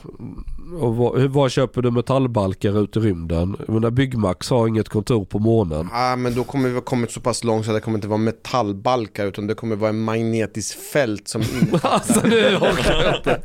[0.80, 3.56] Och var, var köper du metallbalkar ut i rymden?
[3.60, 5.90] Jag menar, Byggmax har inget kontor på månen.
[5.94, 8.18] Ja, men då kommer vi ha kommit så pass långt så det kommer inte vara
[8.18, 11.90] metallbalkar utan det kommer vara en magnetiskt fält som innefattar...
[11.94, 13.42] Alltså nu orkar jag inte.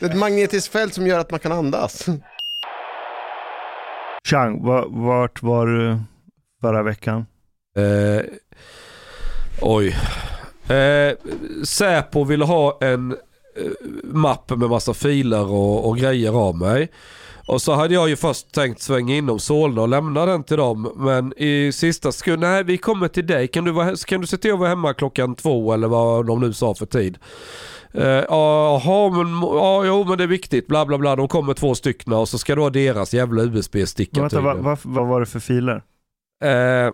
[0.06, 2.06] ett magnetiskt fält som gör att man kan andas.
[4.30, 5.98] Chang, vart var du
[6.60, 7.26] förra veckan?
[7.76, 8.24] Eh,
[9.60, 9.96] oj.
[10.74, 11.16] Eh,
[11.64, 13.16] Säpo ville ha en eh,
[14.04, 16.88] mapp med massa filer och, och grejer av mig.
[17.48, 20.92] Och så hade jag ju först tänkt svänga inom Solna och lämna den till dem.
[20.96, 23.48] Men i sista sekund, nej vi kommer till dig.
[23.48, 26.40] Kan du, vara, kan du se till att vara hemma klockan två eller vad de
[26.40, 27.18] nu sa för tid?
[27.92, 30.66] Eh, Jaha, men, ja, jo, men det är viktigt.
[30.66, 31.16] Bla bla bla.
[31.16, 34.78] De kommer två stycken och så ska du ha deras jävla USB-sticka Vänta, vad, vad,
[34.82, 35.82] vad var det för filer?
[36.44, 36.92] Eh,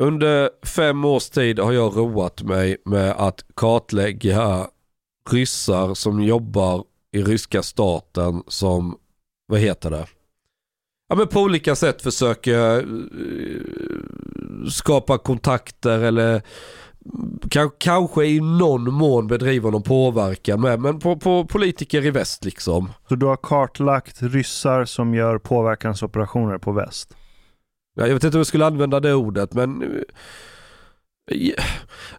[0.00, 4.66] under fem års tid har jag roat mig med att kartlägga
[5.30, 6.84] ryssar som jobbar
[7.16, 8.96] i ryska staten som,
[9.46, 10.06] vad heter det?
[11.08, 13.60] Ja men på olika sätt försöker eh,
[14.70, 16.42] skapa kontakter eller
[17.44, 22.44] ka- kanske i någon mån bedriva någon påverkan med, men på, på politiker i väst
[22.44, 22.92] liksom.
[23.08, 27.16] Så du har kartlagt ryssar som gör påverkansoperationer på väst?
[27.94, 29.88] Ja, Jag vet inte om jag skulle använda det ordet men eh,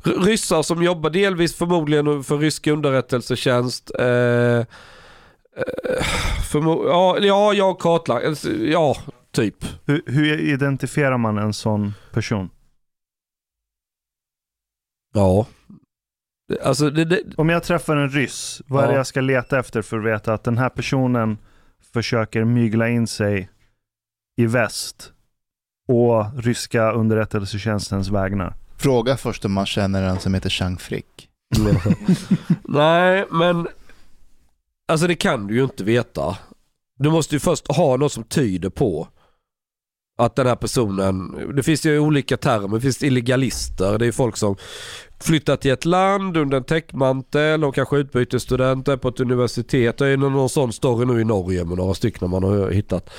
[0.03, 3.91] ryssar som jobbar delvis förmodligen för rysk underrättelsetjänst.
[3.99, 4.65] Eh, eh,
[6.51, 8.25] förmo- ja, ja, jag kartlagt.
[8.27, 8.95] alltså, Ja,
[9.31, 9.55] typ.
[9.85, 12.49] Hur, hur identifierar man en sån person?
[15.13, 15.45] Ja.
[16.63, 18.99] Alltså det, det, Om jag träffar en ryss, vad är det Ja.
[18.99, 21.37] jag ska leta efter för att veta att den här personen
[21.93, 23.49] försöker mygla in sig
[24.37, 25.13] i väst
[25.87, 28.53] och ryska underrättelsetjänstens vägnar?
[28.79, 31.29] Fråga först om man känner en som heter Chang Frick.
[32.63, 33.67] nej, men
[34.87, 36.37] alltså det kan du ju inte veta.
[36.99, 39.07] Du måste ju först ha något som tyder på
[40.17, 44.37] att den här personen, det finns ju olika termer, det finns illegalister, det är folk
[44.37, 44.55] som
[45.21, 49.97] flyttar till ett land under en täckmantel, och kanske utbytesstudenter på ett universitet.
[49.97, 53.09] Det är någon sån story nu i Norge med några stycken man har hittat.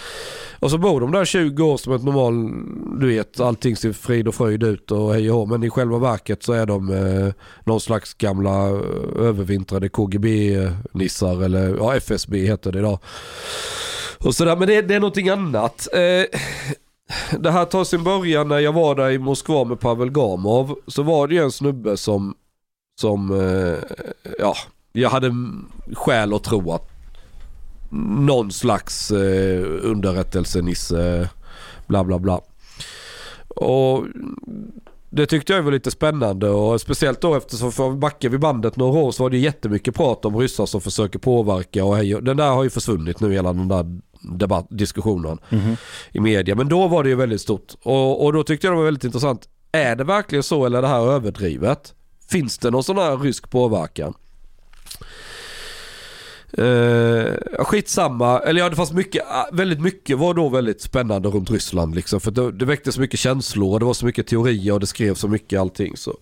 [0.61, 2.51] Och så bor de där 20 år som ett normal,
[3.01, 5.47] du vet, allting ser frid och fröjd ut och hej och hå.
[5.47, 7.33] Men i själva verket så är de eh,
[7.65, 12.99] någon slags gamla eh, övervintrade KGB-nissar eller ja, FSB heter det idag.
[14.19, 15.89] Och sådär, men det, det är någonting annat.
[15.93, 16.39] Eh,
[17.39, 20.79] det här tar sin början när jag var där i Moskva med Pavel Gamov.
[20.87, 22.35] Så var det ju en snubbe som,
[23.01, 23.99] som eh,
[24.39, 24.55] ja,
[24.93, 25.35] jag hade
[25.93, 26.89] skäl att tro att
[27.91, 31.29] någon slags eh, underrättelsenisse,
[31.87, 32.41] bla bla bla.
[33.49, 34.05] Och
[35.11, 38.99] det tyckte jag var lite spännande och speciellt då eftersom för backar vi bandet några
[38.99, 42.51] år så var det jättemycket prat om ryssar som försöker påverka och hej, den där
[42.51, 45.77] har ju försvunnit nu hela den där debatt, diskussionen Mhm.
[46.13, 46.55] i media.
[46.55, 49.05] Men då var det ju väldigt stort och, och då tyckte jag det var väldigt
[49.05, 49.49] intressant.
[49.73, 51.95] Är det verkligen så eller är det här överdrivet?
[52.31, 54.15] Finns det någon sån här rysk påverkan?
[56.59, 61.51] Uh, skitsamma, eller ja det fanns mycket, ah, väldigt mycket var då väldigt spännande runt
[61.51, 62.21] Ryssland liksom.
[62.21, 64.87] För det, det väckte så mycket känslor och det var så mycket teorier och det
[64.87, 65.97] skrev så mycket allting.
[65.97, 66.17] Så.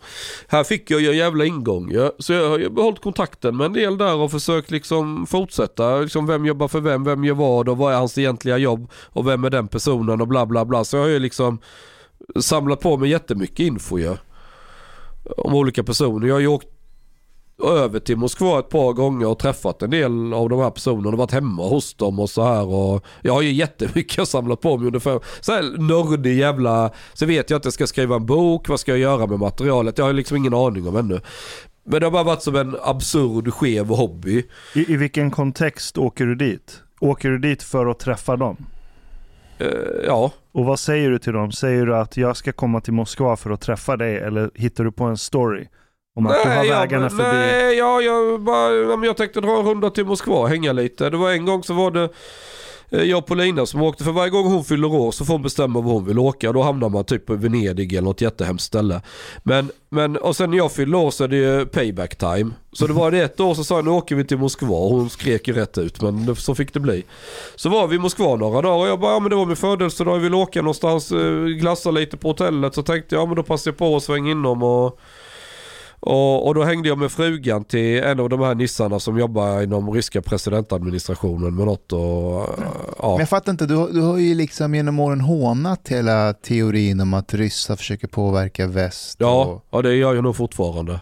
[0.48, 2.12] Här fick jag ju en jävla ingång ja.
[2.18, 5.98] Så jag har ju behållit kontakten med en del där och försökt liksom fortsätta.
[5.98, 9.28] Liksom vem jobbar för vem, vem gör vad och vad är hans egentliga jobb och
[9.28, 10.84] vem är den personen och bla bla bla.
[10.84, 11.58] Så jag har ju liksom
[12.40, 14.16] samlat på mig jättemycket info ju.
[15.36, 16.26] Om olika personer.
[16.26, 16.68] Jag har ju åkt
[17.64, 21.18] över till Moskva ett par gånger och träffat en del av de här personerna och
[21.18, 24.86] varit hemma hos dem och så här och jag har ju jättemycket samlat på mig
[24.86, 28.68] under för så här nördig jävla, så vet jag att jag ska skriva en bok,
[28.68, 29.98] vad ska jag göra med materialet?
[29.98, 31.20] Jag har liksom ingen aning om ännu.
[31.84, 34.42] Men det har bara varit som en absurd skev hobby.
[34.74, 36.82] I, I vilken kontext åker du dit?
[37.00, 38.56] Åker du dit för att träffa dem?
[39.58, 39.68] Eh,
[40.06, 41.52] ja, Och vad säger du till dem?
[41.52, 44.92] Säger du att jag ska komma till Moskva för att träffa dig eller hittar du
[44.92, 45.66] på en story?
[46.18, 47.22] Om att du har vägarna förbi?
[47.22, 51.10] Nej, ja, jag, bara, ja, jag tänkte dra en runda till Moskva och hänga lite.
[51.10, 52.08] Det var en gång så var det
[52.90, 54.04] eh, jag och Paulina som åkte.
[54.04, 56.52] För varje gång hon fyller år så får hon bestämma var hon vill åka.
[56.52, 59.02] Då hamnar man typ på Venedig eller något jättehemskt ställe.
[59.42, 62.50] Men, men och sen när jag fyller år så är det ju payback time.
[62.72, 64.76] Så det var det ett år så sa jag nu åker vi till Moskva.
[64.76, 67.04] Och hon skrek ju rätt ut men så fick det bli.
[67.56, 69.56] Så var vi i Moskva några dagar och jag bara, ja men det var min
[69.56, 72.74] födelsedag, jag ville åka någonstans, eh, glassa lite på hotellet.
[72.74, 75.00] Så tänkte jag, ja men då passar jag på att svänga inom och
[76.00, 79.62] och, och då hängde jag med frugan till en av de här nissarna som jobbar
[79.62, 82.00] inom ryska presidentadministrationen med något och
[82.98, 83.10] ja.
[83.10, 87.00] Men jag fattar inte, du, har- du har ju liksom genom åren hånat hela teorin
[87.00, 89.16] om att ryssar försöker påverka väst.
[89.20, 91.00] Ja, Och, ja, det gör jag nog fortfarande.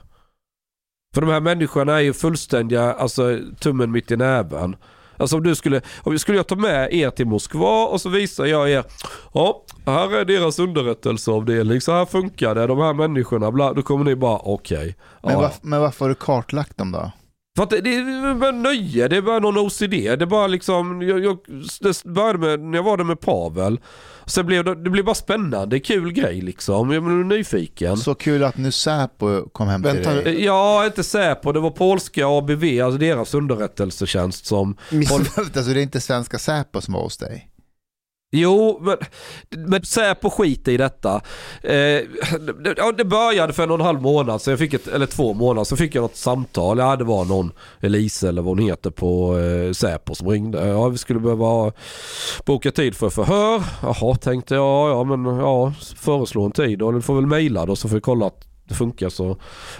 [1.14, 4.76] För de här människorna är ju fullständiga, alltså tummen mitt i näven.
[5.16, 8.08] Alltså om du skulle, om vi skulle jag ta med er till Moskva och så
[8.08, 8.84] visar jag er,
[9.34, 14.04] ja, här är deras underrättelseavdelning, så här funkar det, de här människorna, bla, då kommer
[14.04, 14.96] ni bara, okej.
[15.22, 15.40] men, ja.
[15.42, 17.12] varf- men varför har du kartlagt dem då?
[17.56, 19.90] För att det, det är bara nöje, det är bara någon OCD.
[19.90, 21.38] Det är bara liksom, jag, jag,
[21.80, 23.80] det började med, när jag var där med Pavel.
[24.26, 26.90] Sen blev det, det blev bara spännande, kul grej liksom.
[26.90, 27.96] Jag blev nyfiken.
[27.96, 30.24] Så kul att nu Säpo kom hem till Vänta dig.
[30.24, 30.44] nu.
[30.44, 34.76] Ja, inte Säpo, det var polska ABV, alltså deras underrättelsetjänst som...
[35.10, 37.50] alltså det är inte svenska Säpo som var hos dig?
[38.36, 38.96] Jo, men,
[39.68, 41.14] men Säpo skiter i detta.
[41.62, 41.72] Eh,
[42.64, 45.34] det, det började för en och en halv månad, sedan, jag fick ett, eller två
[45.34, 46.78] månader, så fick jag något samtal.
[46.78, 50.68] Ja, det var någon, Elise eller vad hon heter på eh, Säpo som ringde.
[50.68, 51.72] Ja, vi skulle behöva
[52.44, 53.62] boka tid för förhör.
[53.82, 54.90] Jaha, tänkte jag.
[54.90, 58.00] Ja, men ja, föreslå en tid och du får väl mejla då så får vi
[58.00, 59.36] kolla att det funkar så.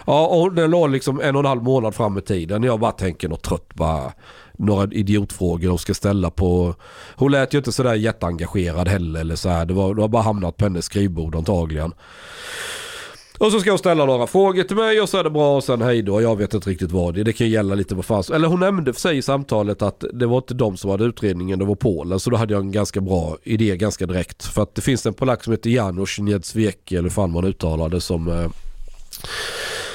[0.07, 2.63] Ja, och den låg liksom en och en halv månad fram i tiden.
[2.63, 4.13] Jag bara tänker något trött bara.
[4.59, 6.75] Några idiotfrågor de ska ställa på.
[7.17, 9.67] Hon lät ju inte sådär jätteengagerad heller eller så här.
[9.67, 11.93] Det var, det var bara hamnat på hennes skrivbord antagligen.
[13.39, 15.65] Och så ska hon ställa några frågor till mig och så är det bra och
[15.65, 16.23] sen hej då.
[16.23, 17.25] Jag vet inte riktigt vad det är.
[17.25, 20.05] Det kan ju gälla lite vad fan Eller hon nämnde för sig i samtalet att
[20.13, 22.21] det var inte de som hade utredningen, det var Polen.
[22.21, 24.45] Så då hade jag en ganska bra idé ganska direkt.
[24.45, 28.01] För att det finns en polack som heter Janusz Niedzwiecki eller hur fan man uttalade
[28.01, 28.49] som eh,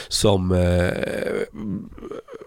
[0.08, 0.92] som eh,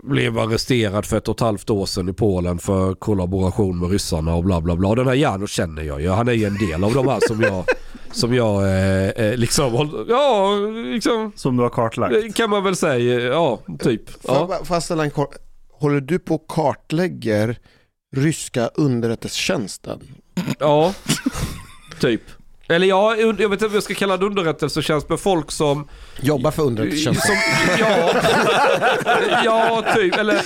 [0.04, 4.34] blev arresterad för ett och ett halvt år sedan i Polen för kollaboration med ryssarna
[4.34, 4.88] och bla bla bla.
[4.88, 6.08] Och Den här Janusz känner jag ju.
[6.08, 7.64] Han är ju en del av de här som jag,
[8.12, 10.50] som jag eh, eh, liksom, ja,
[10.92, 12.14] liksom Som du har kartlagt?
[12.16, 14.02] eh, kan man väl säga, ja, typ.
[14.26, 14.34] Ja.
[14.34, 15.34] jag bara- får jag ställa en kort...
[15.72, 17.58] Håller du på och kartlägger
[18.16, 20.00] ryska underrättelsetjänsten?
[20.58, 20.94] Ja,
[22.00, 22.22] typ.
[22.68, 25.88] Eller ja, jag vet inte om jag ska kalla det underrättelsetjänst, men folk som...
[26.20, 27.36] Jobbar för underrättelsetjänsten?
[27.78, 28.10] Ja,
[29.44, 30.16] ja, typ.
[30.16, 30.42] Eller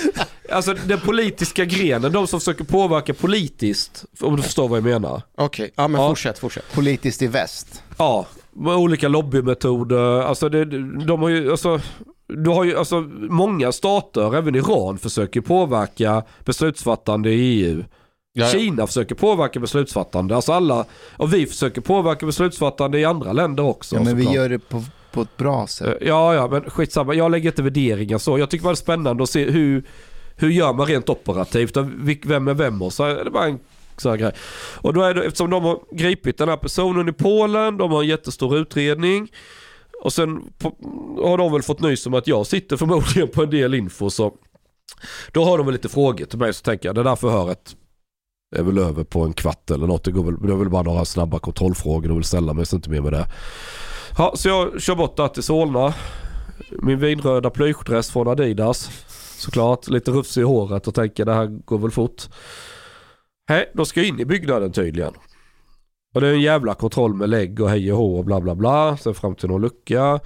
[0.51, 5.21] alltså den politiska grenen, de som försöker påverka politiskt, om du förstår vad jag menar.
[5.37, 6.07] Okej, ja men Ja.
[6.09, 6.73] fortsätt, fortsätt.
[6.73, 7.83] Politiskt i väst.
[7.97, 10.21] Ja, med olika lobbymetoder.
[10.21, 10.65] Alltså, det,
[11.05, 11.79] de har ju, alltså,
[12.27, 17.83] du har ju, alltså, många stater, även Iran, försöker påverka beslutsfattande i EU.
[18.33, 18.51] Ja, ja.
[18.51, 20.35] Kina försöker påverka beslutsfattande.
[20.35, 20.85] Alltså alla,
[21.17, 23.95] och vi försöker påverka beslutsfattande i andra länder också.
[23.95, 25.87] Ja, men vi gör det på, på ett bra sätt.
[26.01, 27.13] Eh, Ja, ja, men skitsamma.
[27.13, 28.39] Jag lägger inte värderingar så.
[28.39, 29.83] Jag tycker bara det är spännande att se hur,
[30.35, 31.77] hur gör man rent operativt
[32.25, 33.59] vem är vem och så är det bara en
[33.97, 34.31] sån här grej.
[34.75, 38.01] Och då är det, eftersom de har gripit den här personen i Polen, de har
[38.01, 39.27] en jättestor utredning.
[40.01, 40.41] Och sen
[41.23, 44.33] har de väl fått nys om att jag sitter förmodligen på en del info så
[45.31, 47.75] då har de väl lite frågor till mig så tänker jag det där förhöret
[48.55, 50.03] är väl över på en kvart eller något.
[50.03, 52.75] Det, går väl, det är väl bara några snabba kontrollfrågor de vill ställa mig så
[52.75, 53.27] inte mer med det.
[54.17, 55.93] Ja, så jag kör bort där till Solna.
[56.81, 58.89] Min vinröda plyschdress från Adidas.
[59.37, 62.23] Såklart, lite rufsig i håret och tänker det här går väl fort.
[63.49, 65.13] Hej, då ska jag in i byggnaden tydligen.
[66.15, 68.55] Och det är en jävla kontroll med lägg och hej och hå och bla bla
[68.55, 68.97] bla.
[68.97, 70.19] Sen fram till någon lucka.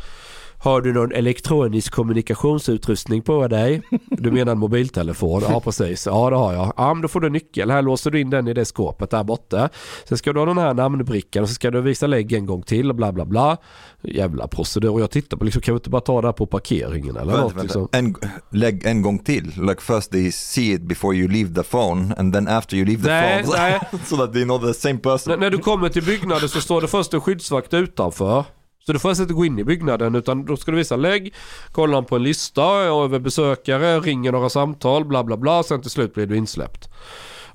[0.64, 3.81] Har du någon elektronisk kommunikationsutrustning på dig?
[4.10, 5.44] Du menar en mobiltelefon?
[5.49, 6.06] Ja precis.
[6.06, 6.73] Ja det har jag.
[6.77, 7.72] Ja men då får du nyckel.
[7.72, 9.69] Här låser du in den i det skåpet där borta.
[10.07, 12.61] Sen ska du ha den här namnbrickan och så ska du visa lägg en gång
[12.61, 13.57] till och bla bla bla.
[14.02, 14.91] Jävla procedur.
[14.91, 17.34] Och jag tittar på liksom, kan vi inte bara ta det här på parkeringen eller
[17.34, 17.88] Vänta, något liksom?
[17.91, 18.15] En,
[18.52, 19.52] lägg en gång till.
[19.68, 23.03] Like first they see it before you leave the phone and then after you leave
[23.03, 23.57] the Nej, phone.
[23.57, 23.80] nej.
[24.06, 25.31] so that they know the same person.
[25.31, 28.45] När, när du kommer till byggnaden så står det först en skyddsvakt utanför.
[28.86, 31.34] Så du får alltså inte gå in i byggnaden utan då ska du visa lägg,
[31.72, 35.64] kolla på en lista över besökare, ringer några samtal, bla bla bla.
[35.64, 36.90] Sen till slut blir du insläppt.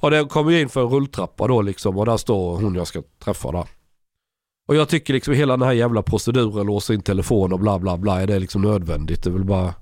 [0.00, 2.86] Och det kommer ju in för en rulltrappa då liksom och där står hon jag
[2.86, 3.66] ska träffa där.
[4.68, 7.96] Och jag tycker liksom hela den här jävla proceduren, låsa in telefon och bla bla
[7.96, 9.22] bla, är det liksom nödvändigt?
[9.22, 9.74] Det är väl bara,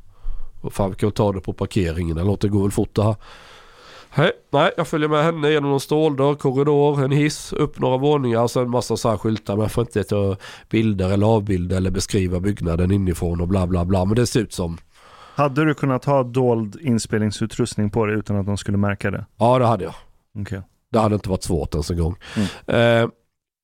[0.63, 2.95] vad fan vi kan väl ta det på parkeringen eller något, det går väl fort
[2.95, 3.17] det här.
[4.17, 8.43] Hej, nej, jag följer med henne genom någon ståldörr, korridor, en hiss, upp några våningar
[8.43, 9.55] och så en massa så här skyltar.
[9.55, 10.37] Men jag får inte ta
[10.71, 14.05] bilder eller avbilda eller beskriva byggnaden inifrån och bla bla bla.
[14.05, 14.79] Men det ser ut som,
[15.35, 19.27] Hade du kunnat ha dold inspelningsutrustning på dig utan att de skulle märka det?
[19.39, 19.95] ja det hade jag.
[20.39, 20.63] Okej.
[20.93, 22.17] Det hade inte varit svårt ens en gång.
[22.67, 23.03] Mm.
[23.03, 23.09] Eh,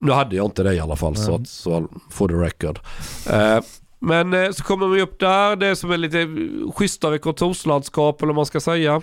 [0.04, 1.42] nu hade jag inte det i alla fall så, Mm.
[1.42, 2.78] att, så for the record.
[3.30, 3.64] Eh,
[3.98, 6.28] men eh, så kommer vi upp där, det är som en lite
[6.74, 9.02] schysstare kontorslandskap eller vad man ska säga.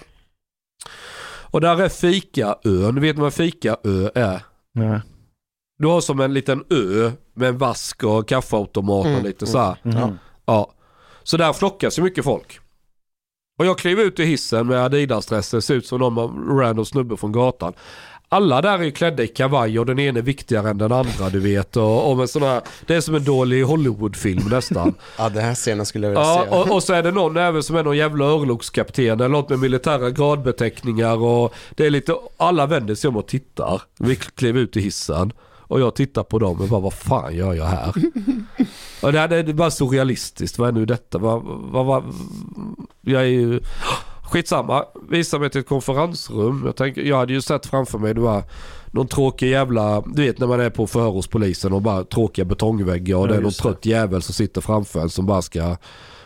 [1.51, 4.41] Och där är Fikaön, vet ni vad Fikaö är?
[4.73, 4.99] Nej.
[5.77, 9.57] Du har som en liten ö med en vask och kaffeautomat och Mm, lite så
[9.59, 9.77] här.
[9.83, 10.17] Mhm.
[10.45, 10.71] Ja.
[11.23, 12.59] Så där flockas ju mycket folk.
[13.59, 17.31] Och jag kliver ut i hissen med Adidas-dressen, ser ut som någon random snubbe från
[17.31, 17.73] gatan.
[18.31, 21.29] Alla där är ju klädda i kavaj och den ena är viktigare än den andra
[21.29, 21.77] du vet.
[21.77, 24.93] Och, och med såna här, det är som en dålig Hollywoodfilm nästan.
[25.17, 26.55] Ja, den här scenen skulle jag vilja ja, se.
[26.55, 29.59] och, och så är det någon även som är någon jävla örlogskapten eller något med
[29.59, 31.17] militära gradbeteckningar.
[31.17, 33.81] Och det är lite, alla vänder sig om och tittar.
[33.99, 35.33] Vi kliver ut i hissen.
[35.69, 37.93] Och jag tittar på dem och bara, vad fan gör jag här?
[39.01, 40.57] och det, här, det är bara så realistiskt.
[40.59, 41.17] Vad är nu detta?
[41.17, 42.03] Vad, vad, vad,
[43.01, 43.59] jag är ju...
[44.29, 46.63] Skitsamma, visa mig till ett konferensrum.
[46.65, 48.43] Jag, tänker, jag hade ju sett framför mig det var
[48.91, 52.45] någon tråkig jävla, du vet när man är på förhör hos polisen och bara tråkiga
[52.45, 53.55] betongväggar och Ja, det är någon det.
[53.57, 55.77] trött jävel som sitter framför en som bara ska,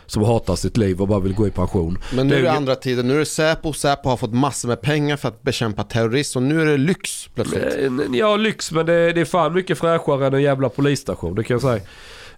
[0.06, 1.98] som hatar sitt liv och bara vill gå i pension.
[2.16, 4.34] Men nu är det det är- andra tiden, nu är det Säpo, Säpo har fått
[4.34, 7.64] massor med pengar för att bekämpa terrorism och nu är det lyx plötsligt.
[8.12, 11.60] Ja, lyx men det, det är fan mycket fräschare än en jävla polisstation, det kan
[11.60, 11.62] jag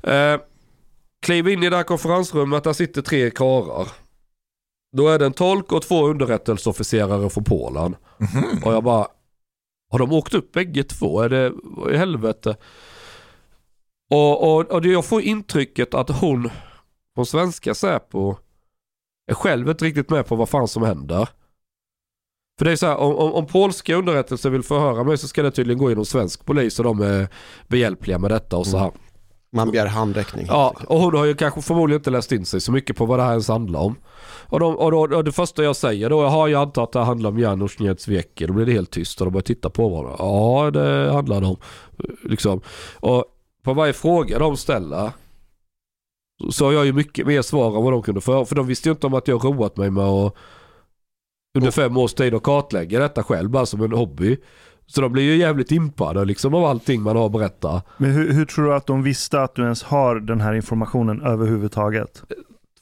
[0.02, 0.32] säga.
[0.34, 0.40] Eh,
[1.26, 3.88] kliv in i det här konferensrummet, där sitter tre karlar.
[4.96, 7.96] Då är det en tolk och två underrättelseofficerare från Polen.
[8.64, 9.06] Och jag bara,
[9.90, 11.20] har de åkt upp bägge två?
[11.20, 12.56] Är det, vad i helvete?
[14.10, 16.50] Och, och, och jag får intrycket att hon
[17.14, 18.36] från svenska Säpo
[19.30, 21.28] är själv inte riktigt med på vad fan som händer.
[22.58, 25.42] För det är så här, om, om, om polska underrättelser vill förhöra mig så ska
[25.42, 27.28] det tydligen gå genom svensk polis och de är
[27.68, 28.92] behjälpliga med detta och så här.
[29.56, 30.46] Man begär handräckning.
[30.48, 33.18] Ja, och hon har ju kanske förmodligen inte läst in sig så mycket på vad
[33.18, 33.96] det här ens handlar om.
[34.48, 37.00] Och, de, och, då, och det första jag säger då, har jag antar att det
[37.00, 38.46] handlar om Janusz Niedzwiecki.
[38.46, 40.16] Då blir det helt tyst och de börjar titta på varandra.
[40.18, 41.56] Ja, det handlar det om.
[42.24, 42.60] Liksom.
[43.00, 43.24] Och
[43.62, 45.10] på varje fråga de ställer
[46.50, 48.44] så har jag ju mycket mer svar än vad de kunde få.
[48.44, 50.34] För de visste ju inte om att jag roat mig med att
[51.56, 54.36] under fem års tid och kartlägga detta själv bara som en hobby.
[54.86, 57.82] Så de blir ju jävligt impade liksom av allting man har att berätta.
[57.98, 61.22] Men hur, hur tror du att de visste att du ens har den här informationen
[61.22, 62.22] överhuvudtaget?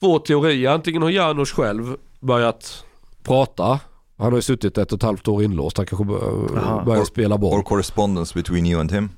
[0.00, 0.70] två teorier.
[0.70, 2.84] Antingen har Janusz själv börjat
[3.22, 3.80] prata.
[4.18, 5.76] Han har ju suttit ett och ett halvt år inlåst.
[5.76, 6.04] Han kanske
[6.84, 7.62] börjar spela Or boll.
[7.62, 9.08] correspondence between you and him.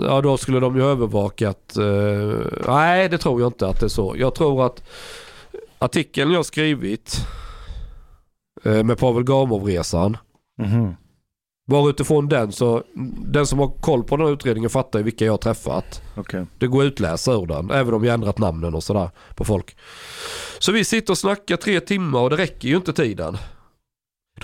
[0.00, 1.76] Ja då skulle de ju övervaka att...
[1.76, 1.84] eh,
[2.68, 4.14] nej det tror jag inte att det är så.
[4.18, 4.82] Jag tror att
[5.78, 7.16] artikeln jag skrivit
[8.64, 10.16] Eh, med Pavel Gamov-resan.
[10.58, 10.94] Mhm.
[11.68, 12.82] Bara utifrån den så,
[13.26, 16.02] den som har koll på den här utredningen fattar ju vilka jag har träffat.
[16.16, 16.46] Okej.
[16.58, 19.76] Det går att utläsa ur den, även om vi ändrat namnen och sådär på folk.
[20.58, 23.38] Så vi sitter och snackar tre timmar och det räcker ju inte tiden.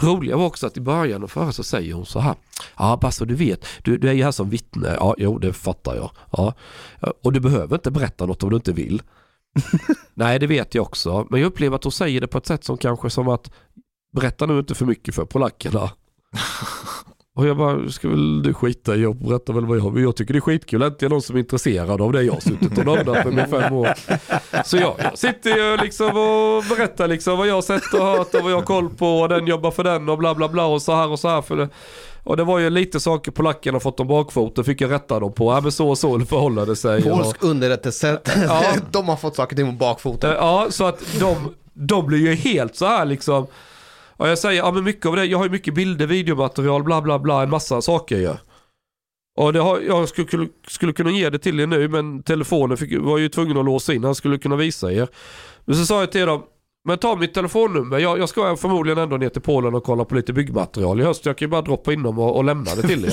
[0.01, 2.35] Det roliga var också att i början och före så säger hon så här.
[2.79, 4.97] Ja Basse du vet, du, du är ju här som vittne.
[5.01, 6.11] Ja, jo det fattar jag.
[6.31, 6.55] Ja.
[7.23, 9.03] Och du behöver inte berätta något om du inte vill.
[10.15, 11.27] Nej det vet jag också.
[11.31, 13.51] Men jag upplever att hon säger det på ett sätt som kanske som att
[14.13, 15.91] berätta nu inte för mycket för polackerna.
[17.37, 20.03] Och jag bara, ska väl du skita i och berätta väl vad jag vill.
[20.03, 20.83] Jag tycker det är skitkul.
[20.83, 23.73] Äntligen någon som är intresserad av det jag har suttit och nördat med i fem
[23.77, 23.89] år.
[24.65, 28.35] Så jag, jag sitter ju liksom och berättar liksom vad jag har sett och hört
[28.35, 30.67] och vad jag har koll på och den jobbar för den och bla bla bla
[30.67, 31.43] och så här och så här.
[31.43, 31.69] För det.
[32.25, 35.53] Och det var ju lite saker polackerna fått om bakfoten fick jag rätta dem på.
[35.53, 37.11] Ja men så och så förhåller det sig.
[37.11, 38.63] Och- Polsk underrättelse, Ja.
[38.91, 40.31] de har fått saker till bakfoten.
[40.31, 41.37] Ja, så att de,
[41.73, 43.47] de blir ju helt så här liksom.
[44.17, 47.03] Och jag säger, ja men mycket av det, jag har ju mycket bilder, videomaterial, bla
[47.03, 48.35] bla bla, en massa saker ju.
[49.37, 52.77] Och det har, jag skulle, skulle, skulle kunna ge det till er nu men telefonen
[52.77, 55.09] fick, var ju tvungen att låsa in, han skulle kunna visa er.
[55.65, 56.43] Men så sa jag till dem,
[56.87, 60.15] men ta mitt telefonnummer, jag, jag ska förmodligen ändå ner till Polen och kolla på
[60.15, 61.27] lite byggmaterial i höst.
[61.27, 63.13] Jag kan ju bara droppa in dem och, och lämna det till er.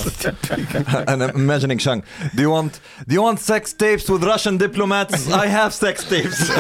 [1.11, 2.03] and I'm imagining Shang,
[2.34, 5.27] do you want do you want sex tapes with Russian diplomats?
[5.27, 6.52] I have sex tapes.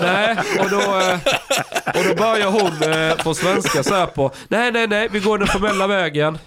[0.00, 1.18] Nej, och då, eh,
[1.86, 5.38] och då börjar hon eh, på svenska så här på Nej, nej, nej, vi går
[5.38, 6.38] den formella vägen.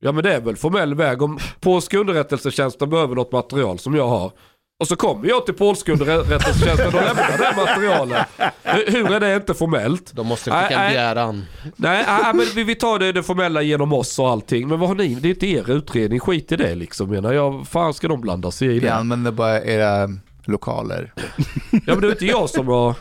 [0.00, 4.08] Ja men det är väl formell väg om polska underrättelsetjänsten behöver något material som jag
[4.08, 4.32] har.
[4.80, 8.26] Och så kommer jag till polska underrättelsetjänsten och lämnar det här materialet.
[8.62, 10.12] Hur, hur är det inte formellt?
[10.12, 10.90] De måste skicka en nej.
[10.90, 11.44] begäran.
[11.76, 14.68] Nej, nej men vi, vi tar det, det formella genom oss och allting.
[14.68, 15.14] Men vad har ni?
[15.14, 16.20] Det är inte er utredning.
[16.20, 17.66] Skit i det liksom menar jag.
[17.68, 18.94] Fan ska de blanda sig i Vi det?
[18.94, 20.08] använder bara era
[20.44, 21.12] lokaler.
[21.70, 22.94] Ja men det är inte jag som har...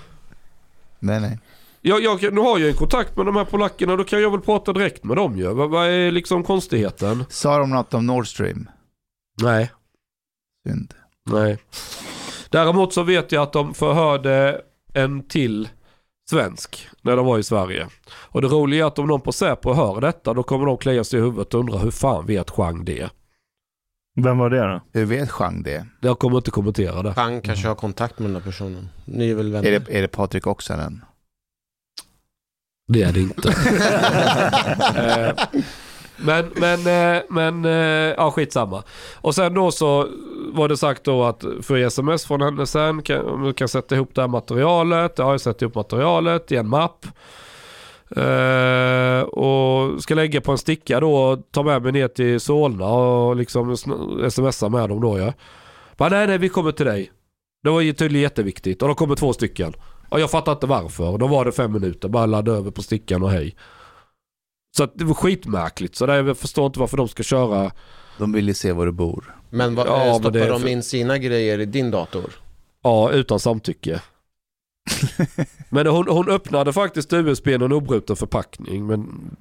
[0.99, 1.39] Nej, nej.
[1.81, 4.41] Jag, jag, nu har jag en kontakt med de här polackerna, då kan jag väl
[4.41, 5.53] prata direkt med dem ju.
[5.53, 7.25] Vad, vad är liksom konstigheten?
[7.29, 8.69] Sa de något om Nord Stream?
[9.41, 9.71] Nej,
[10.67, 10.93] Synd.
[11.29, 11.57] Nej.
[12.49, 14.61] Däremot så vet jag att de förhörde
[14.93, 15.69] en till
[16.29, 17.87] svensk när de var i Sverige.
[18.11, 21.03] Och det roliga är att om någon på Säpo hör detta, då kommer de klia
[21.03, 23.09] sig i huvudet och undra hur fan vet Chang det?
[24.15, 24.81] Vem var det då?
[24.99, 25.85] Hur vet Chang det?
[26.01, 27.11] Jag kommer inte kommentera det.
[27.11, 28.89] Han kanske har kontakt med den här personen.
[29.05, 29.71] Ni är väl vänner?
[29.71, 31.05] Är det, är det Patrik Oksanen?
[32.87, 33.53] Det är det inte.
[34.95, 35.33] Eh,
[36.17, 38.83] men, men, eh, men, eh, ja skitsamma.
[39.15, 40.07] Och sen då så
[40.53, 43.95] var det sagt då att för sms från henne sen, kan, om du kan sätta
[43.95, 45.13] ihop det här materialet.
[45.17, 47.05] Jag har ju satt ihop materialet i en mapp.
[48.17, 52.85] Uh, och ska lägga på en sticka då och ta med mig ner till Solna
[52.85, 53.77] och liksom
[54.29, 55.33] smsa med dem då ja.
[55.97, 57.11] Bara, nej nej vi kommer till dig.
[57.63, 59.73] Det var ju tydligen jätteviktigt och då kommer två stycken.
[60.09, 61.17] Och jag fattar inte varför.
[61.17, 63.55] Då var det fem minuter, bara ladda över på stickan och hej.
[64.77, 65.95] Så att det var skitmärkligt.
[65.95, 67.71] Så där, jag förstår inte varför de ska köra.
[68.17, 69.35] De vill ju se var du bor.
[69.49, 72.31] Men vad, Ja, men stoppar det är de för- in sina grejer i din dator?
[72.83, 74.01] Ja, utan samtycke.
[75.69, 78.85] men hon, hon öppnade faktiskt USB i en obruten förpackning.
[78.87, 79.31] Men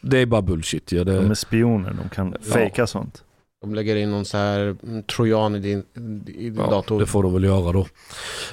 [0.00, 1.04] det är bara bullshit ju.
[1.04, 2.52] De Det, är spioner, de kan Ja.
[2.52, 3.24] fejka sånt.
[3.60, 5.78] De lägger in någon så här mm, trojan i din,
[6.26, 7.00] i din ja, dator.
[7.00, 7.86] det får de väl göra då.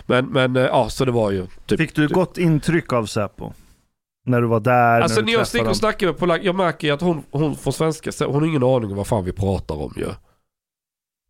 [0.06, 1.80] Men, men eh, ja, så det var ju typ...
[1.80, 3.54] Fick du gott intryck av Säpo?
[4.26, 6.88] När du var där, Alltså när när jag sticker och snackar med polack, jag märker
[6.88, 9.76] ju att hon, hon får svenska, hon har ingen aning om vad fan vi pratar
[9.76, 10.08] om ju.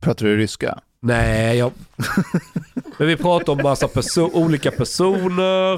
[0.02, 0.80] Pratar du ryska?
[1.02, 1.72] Nej, jag...
[2.98, 5.74] Men vi pratar om massa perso- olika personer.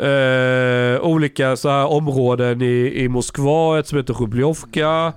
[0.00, 5.12] Eh, olika så här områden i, i Moskva, ett som heter Rubljovka.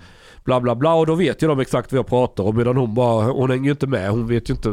[0.48, 2.94] Bla bla bla och då vet ju de exakt vad jag pratar om medan hon
[2.94, 4.10] bara, hon hänger ju inte med.
[4.10, 4.70] Hon vet ju inte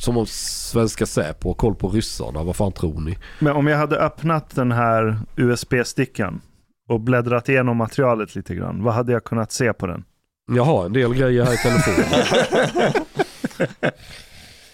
[0.00, 2.42] som om svenska Säpo har koll på ryssarna.
[2.42, 3.18] Vad fan tror ni?
[3.38, 6.40] Men om jag hade öppnat den här USB-stickan
[6.88, 10.04] och bläddrat igenom materialet lite grann, vad hade jag kunnat se på den?
[10.52, 12.24] Jag har en del grejer här i telefonen.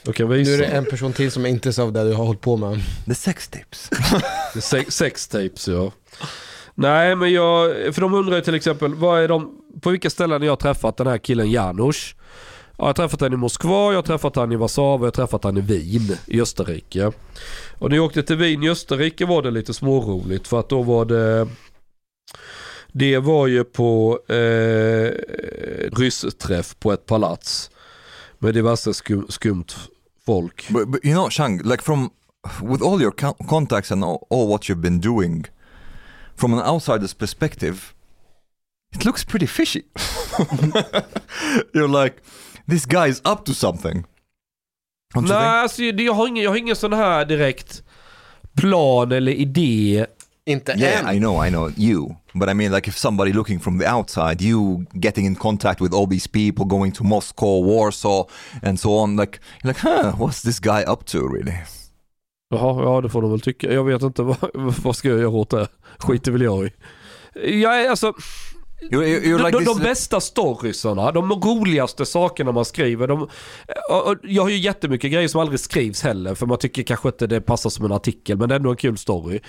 [0.19, 2.57] Nu är det en person till som är intresserad av det du har hållit på
[2.57, 2.81] med.
[3.07, 3.91] The sex tapes.
[4.53, 5.93] Det är Sex, sex tapes ja.
[6.75, 10.41] Nej men jag, för de undrar ju till exempel, vad är de, på vilka ställen
[10.43, 12.15] har jag träffat den här killen Janusz?
[12.79, 15.45] Jag har träffat han i Moskva, jag har träffat han i Warszawa, jag har träffat
[15.45, 17.13] han i Wien i Österrike.
[17.79, 20.83] Och när jag åkte till Wien i Österrike var det lite småroligt för att då
[20.83, 21.49] var det
[22.93, 25.11] Det var ju på eh,
[25.99, 27.71] ryssträff på ett palats.
[28.39, 29.77] Med diverse skum, skumt
[30.27, 30.69] folk.
[30.71, 32.11] But, but you know, Chang, like from
[32.63, 33.13] with all your
[33.49, 35.47] contacts and all, all what you've been doing,
[36.37, 37.95] from an outsider's perspective,
[38.95, 39.83] it looks pretty fishy.
[41.75, 42.23] You're like,
[42.67, 44.05] this guy is up to something.
[45.15, 47.83] Nej, alltså, jag, har ingen, jag har ingen sån här direkt
[48.55, 50.07] plan eller idé
[50.49, 51.17] Inte Yeah, än.
[51.17, 52.17] I know, I know you.
[52.35, 55.95] But I mean, like, if somebody looking from the outside, you getting in contact with
[55.95, 58.25] all these people, going to Moscow, Warsaw,
[58.63, 61.59] and so on, like, you're like, huh, what's this guy up to, really?
[62.51, 63.73] Jaha, ja det får de väl tycka.
[63.73, 65.69] Jag vet inte vad, vad ska jag göra åt det.
[65.99, 66.73] Skiter väl jag i.
[67.63, 68.13] Jag är alltså,
[68.81, 69.77] You're, you're de, like de, this.
[69.77, 73.07] de bästa storiesarna, de roligaste sakerna man skriver.
[73.07, 73.23] De,
[73.91, 77.09] och- och jag har ju jättemycket grejer som aldrig skrivs heller för man tycker kanske
[77.09, 79.41] inte det passar som en artikel men det är ändå en kul story.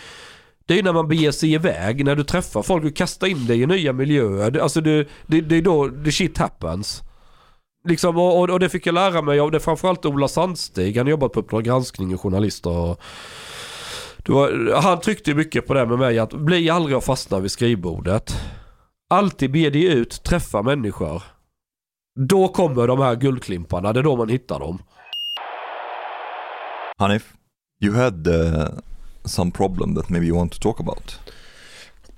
[0.66, 3.46] Det är ju när man beger sig iväg, när du träffar folk och kastar in
[3.46, 4.52] dig i nya miljöer.
[4.52, 7.02] Det- Alltså det, det, det är då the shit happens.
[7.88, 10.98] Liksom, och, och, och det fick jag lära mig av det är framförallt Ola Sandstig.
[10.98, 13.00] Han har jobbat på Uppdrag granskning och journalist och
[14.28, 18.34] var, han tryckte mycket på det med mig att bli aldrig att fastna vid skrivbordet.
[19.12, 21.24] Alltid be dig ut, träffa människor.
[22.16, 24.82] Då kommer de här guldklimparna, det är då man hittar dem.
[26.98, 27.34] Hanif,
[27.84, 28.68] you had uh,
[29.26, 31.20] some problem that maybe you want to talk about.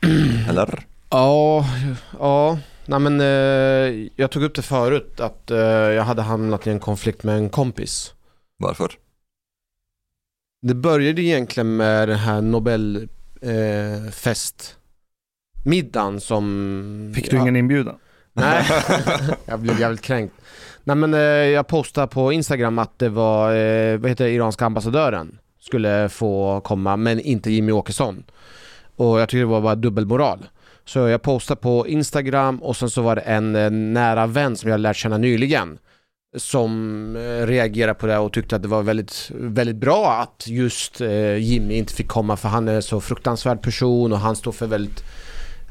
[0.49, 0.85] Eller?
[1.09, 1.65] Ja,
[2.19, 2.59] ja.
[2.85, 6.79] Nej, men, eh, jag tog upp det förut att eh, jag hade hamnat i en
[6.79, 8.13] konflikt med en kompis.
[8.57, 8.91] Varför?
[10.61, 14.80] Det började egentligen med den här Nobelfestmiddagen
[15.61, 17.11] festmiddagen som...
[17.15, 17.95] Fick du ja, ingen inbjudan?
[18.33, 18.65] Nej,
[19.45, 20.35] jag blev jävligt kränkt.
[20.83, 24.65] Nej men eh, jag postade på Instagram att det var, eh, vad heter det, iranska
[24.65, 28.23] ambassadören skulle få komma men inte Jimmy Åkesson.
[28.95, 30.39] Och jag tycker det var bara dubbelmoral.
[30.85, 34.69] Så jag postade på Instagram och sen så var det en eh, nära vän som
[34.69, 35.77] jag lärt känna nyligen
[36.37, 41.01] som eh, reagerade på det och tyckte att det var väldigt, väldigt bra att just
[41.01, 44.51] eh, Jimmy inte fick komma för han är en så fruktansvärd person och han står
[44.51, 45.03] för väldigt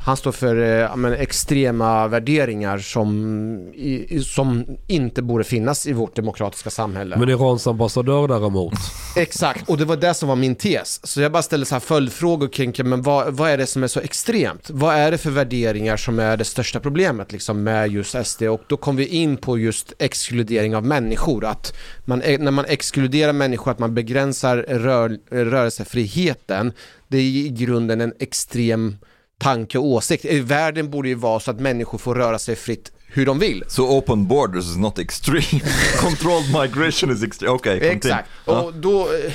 [0.02, 6.16] han står för eh, men, extrema värderingar som, i, som inte borde finnas i vårt
[6.16, 7.16] demokratiska samhälle.
[7.16, 8.74] Men Irans ambassadör däremot.
[9.16, 11.06] Exakt, och det var det som var min tes.
[11.06, 13.86] Så jag bara ställde så här följdfrågor kring, men vad, vad är det som är
[13.88, 14.70] så extremt?
[14.70, 18.42] Vad är det för värderingar som är det största problemet liksom, med just SD?
[18.42, 21.44] Och då kom vi in på just exkludering av människor.
[21.44, 26.72] Att man, eh, när man exkluderar människor, att man begränsar rör, rörelsefriheten,
[27.08, 28.96] det är i grunden en extrem
[29.40, 30.24] tanke och åsikt.
[30.28, 33.64] Eh, Världen borde ju vara så att människor får röra sig fritt hur de vill.
[33.68, 35.60] So open borders is not extreme.
[36.00, 37.52] Controlled migration is extreme.
[37.54, 37.96] Okay, continue.
[37.96, 38.28] Exakt.
[38.46, 38.60] Ja.
[38.60, 39.32] Och då, eh,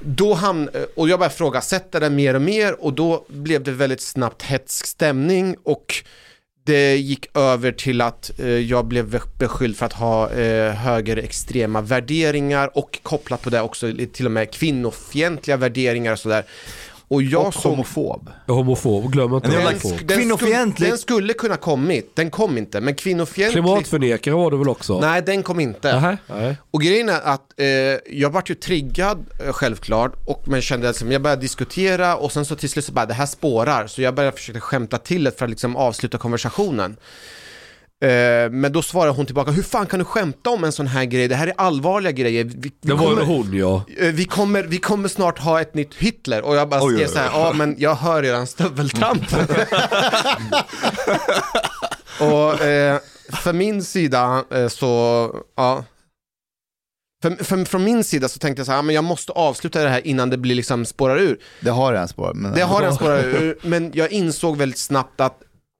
[0.00, 3.70] då ham- eh, och jag började frågasätta det mer och mer och då blev det
[3.72, 5.94] väldigt snabbt hetsk stämning och
[6.64, 12.70] det gick över till att eh, jag blev beskylld för att ha eh, högerextrema värderingar
[12.78, 16.44] och kopplat på det också till och med kvinnofientliga värderingar och sådär.
[17.12, 18.30] Och jag och såg- homofob.
[18.46, 19.90] Homofob, glöm inte den, homofob.
[19.90, 20.88] den, skulle, kvinnofientlig.
[20.88, 23.64] den skulle kunna kommit, den kom inte, men kvinnofientlig...
[23.64, 25.00] Klimatförnekare var du väl också?
[25.00, 25.92] Nej, den kom inte.
[25.92, 26.16] Nähä?
[26.26, 26.56] Nej.
[26.70, 27.66] Och grejen är att eh,
[28.18, 32.44] jag vart ju triggad eh, självklart och men kände att jag började diskutera och sen
[32.44, 35.38] så till slut så bara det här spårar så jag började försöka skämta till det
[35.38, 36.96] för att liksom avsluta konversationen.
[38.02, 41.04] Eh, men då svarade hon tillbaka, hur fan kan du skämta om en sån här
[41.04, 41.28] grej?
[41.28, 42.44] Det här är allvarliga grejer.
[42.44, 43.84] Vi, vi, Det var kommer, hon ja.
[43.98, 47.18] eh, vi, kommer, vi kommer snart ha ett nytt Hitler och jag bara skrev så
[47.18, 49.22] här, ja men jag hör redan stöveltramp.
[52.20, 52.98] och eh,
[53.32, 55.84] för min sida eh, så, ja.
[57.22, 59.82] För, för, från min sida så tänkte jag så här, ja, men jag måste avsluta
[59.82, 61.38] det här innan det blir liksom spårar ur.
[61.60, 62.32] Det har en spår.
[62.34, 65.38] Men Det har den spårat ur, men jag insåg väldigt snabbt att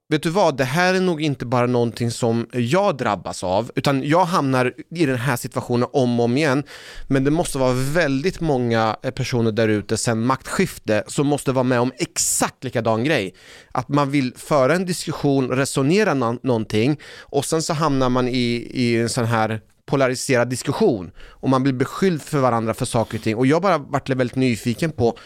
[0.09, 4.03] Vet du vad, det här är nog inte bara någonting som jag drabbas av, utan
[4.05, 6.63] jag hamnar i den här situationen om och om igen.
[7.09, 11.65] Men det måste vara väldigt många eh, personer där ute sedan maktskifte som måste vara
[11.65, 13.35] med om exakt likadan grej.
[13.73, 18.71] Att man vill föra en diskussion, resonera nå- någonting och sen så hamnar man i,
[18.73, 23.25] i en sån här polariserad diskussion och man blir beskylld för varandra för saker och
[23.25, 23.37] ting.
[23.37, 25.19] Och jag bara varit väldigt nyfiken på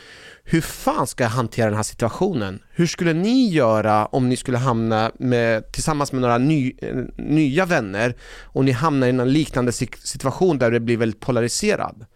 [0.48, 2.62] hur fan ska jag hantera den här situationen?
[2.70, 7.66] Hur skulle ni göra om ni skulle hamna med, tillsammans med några ny, eh, nya
[7.66, 12.06] vänner och ni hamnar i en liknande situation där det blir väldigt polariserad?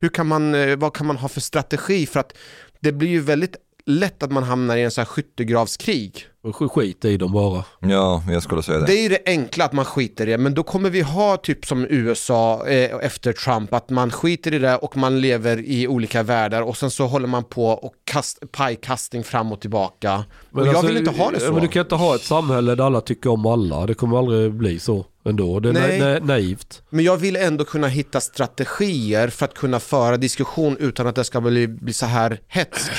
[0.00, 2.06] Hur kan man, eh, vad kan man ha för strategi?
[2.06, 2.32] För att
[2.80, 6.26] det blir ju väldigt lätt att man hamnar i en sån här skyttegravskrig.
[6.52, 7.64] Skit i dem bara.
[7.80, 8.86] Ja, jag skulle säga det.
[8.86, 11.36] Det är ju det enkla att man skiter i det, men då kommer vi ha
[11.36, 15.88] typ som USA eh, efter Trump, att man skiter i det och man lever i
[15.88, 20.24] olika världar och sen så håller man på och kast, pajkastning fram och tillbaka.
[20.52, 21.52] och jag alltså, vill inte ha det så.
[21.52, 23.86] Men du kan inte ha ett samhälle där alla tycker om alla.
[23.86, 25.60] Det kommer aldrig bli så ändå.
[25.60, 26.00] Det är Nej.
[26.00, 26.82] na- na- naivt.
[26.90, 31.24] Men jag vill ändå kunna hitta strategier för att kunna föra diskussion utan att det
[31.24, 32.92] ska bli, bli så här hetsk.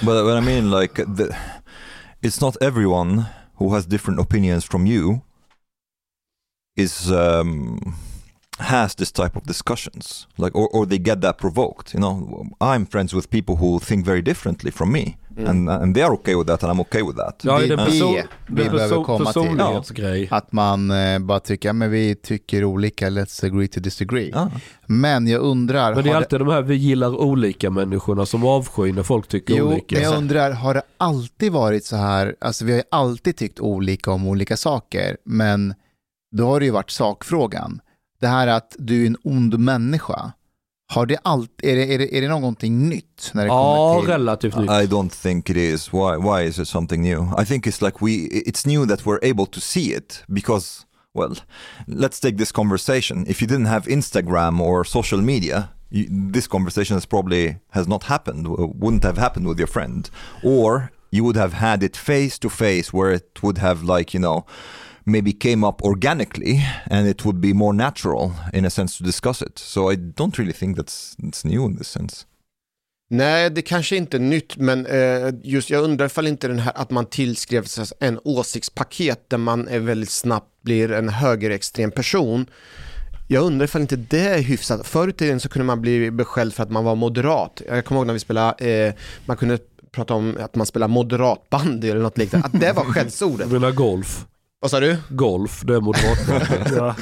[0.00, 1.24] But, but I mean, like, the,
[2.22, 3.26] it's not everyone
[3.56, 5.22] who has different opinions from you
[6.76, 7.96] is um,
[8.58, 11.94] has this type of discussions, like, or, or they get that provoked.
[11.94, 16.02] You know, I'm friends with people who think very differently from me, and and they
[16.04, 17.40] are okay with that, and I'm okay with that.
[17.44, 19.26] Ja, Det det är person, det vi det behöver komma till.
[19.26, 20.28] personlighetsgrej.
[20.30, 24.32] Att man eh, bara tycker, ja, men vi tycker olika, let's agree to disagree.
[24.34, 24.48] Ah.
[24.86, 28.92] Men jag undrar, Men det är alltid de här vi gillar olika människorna som avskyr
[28.92, 29.94] när folk tycker Jo, olika.
[29.94, 33.60] men jag undrar, har det alltid varit så här, alltså vi har ju alltid tyckt
[33.60, 35.74] olika om olika saker, men
[36.36, 37.80] då har det ju varit sakfrågan.
[38.20, 40.32] Det här att du är en ond människa,
[40.88, 44.00] har det alltid, är det, är det, är det någonting nytt när det Ja, kommer
[44.00, 44.10] till...
[44.10, 44.70] relativt nytt.
[44.70, 45.92] I don't think it is.
[45.92, 46.16] Why?
[46.16, 47.22] Why is it something new?
[47.42, 48.12] I think it's like we.
[48.46, 51.34] It's new that we're able to see it because, well,
[51.86, 53.24] let's take this conversation.
[53.28, 58.04] If you didn't have Instagram or social media, you, this conversation has probably has not
[58.04, 58.46] happened.
[58.80, 60.08] Wouldn't have happened with your friend,
[60.44, 64.20] or you would have had it face to face, where it would have like you
[64.20, 64.44] know.
[65.08, 66.60] Maybe came up organically,
[66.90, 69.58] and it would be more natural in a sense to discuss it.
[69.58, 72.26] So I don't really think that's it's new in this sense.
[73.08, 76.72] Nej, det kanske inte är nytt, men eh, just jag undrar ifall inte den här
[76.76, 82.46] att man tillskrev sig en åsiktspaket där man är väldigt snabbt blir en högerextrem person.
[83.28, 84.86] Jag undrar ifall inte det är hyfsat.
[84.86, 87.62] Förr i tiden så kunde man bli beskälld för att man var moderat.
[87.68, 88.94] Jag kommer ihåg när vi spelade, eh,
[89.26, 89.58] man kunde
[89.90, 92.46] prata om att man spelar moderatbandy eller något liknande.
[92.46, 93.52] Att det var skällsordet.
[93.52, 94.26] Menar golf.
[94.60, 94.96] Vad sa du?
[95.08, 96.18] Golf, det är moderat.
[96.76, 96.94] Ja.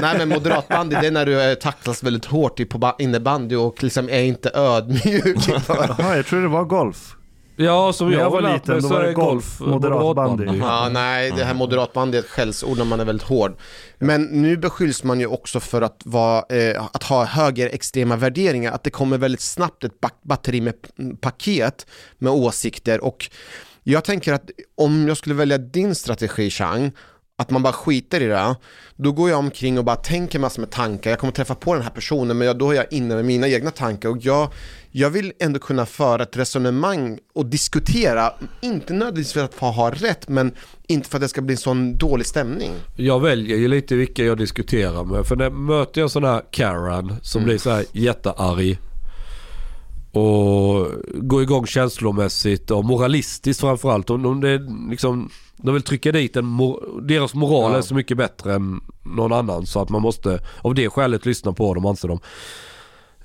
[0.00, 3.56] Nej men moderatbandy det är när du eh, tacklas väldigt hårt i på ba- innebandy
[3.56, 5.36] och liksom är inte ödmjuk.
[5.68, 7.14] Jaha, jag tror det var golf.
[7.56, 10.44] ja, som jag, jag var har lärt liten, då så var det golf, golf moderatbandy.
[10.44, 10.58] moderatbandy.
[10.58, 13.56] Ja, nej, det här moderatbandy är ett skällsord när man är väldigt hård.
[13.98, 18.82] Men nu beskylls man ju också för att, vara, eh, att ha högerextrema värderingar, att
[18.84, 20.74] det kommer väldigt snabbt ett ba- batteri med
[21.20, 21.86] paket
[22.18, 23.30] med åsikter och
[23.92, 26.92] jag tänker att om jag skulle välja din strategi Chang,
[27.38, 28.56] att man bara skiter i det,
[28.96, 31.82] då går jag omkring och bara tänker massor med tankar, jag kommer träffa på den
[31.82, 34.48] här personen men jag, då är jag inne med mina egna tankar och jag,
[34.90, 40.28] jag vill ändå kunna föra ett resonemang och diskutera, inte nödvändigtvis för att ha rätt
[40.28, 40.52] men
[40.86, 42.72] inte för att det ska bli en sån dålig stämning.
[42.96, 45.26] Jag väljer ju lite vilka jag diskuterar med.
[45.26, 47.48] För när möter jag sån här Karen som Mm.
[47.48, 48.78] blir så här jättearg
[50.16, 54.10] och går igång känslomässigt och moralistiskt framförallt.
[54.10, 54.58] Om, om det
[54.90, 57.78] liksom, de vill trycka dit en, mor- deras moral Ja.
[57.78, 61.52] är så mycket bättre än någon annan så att man måste av det skälet lyssna
[61.52, 62.18] på dem anser de.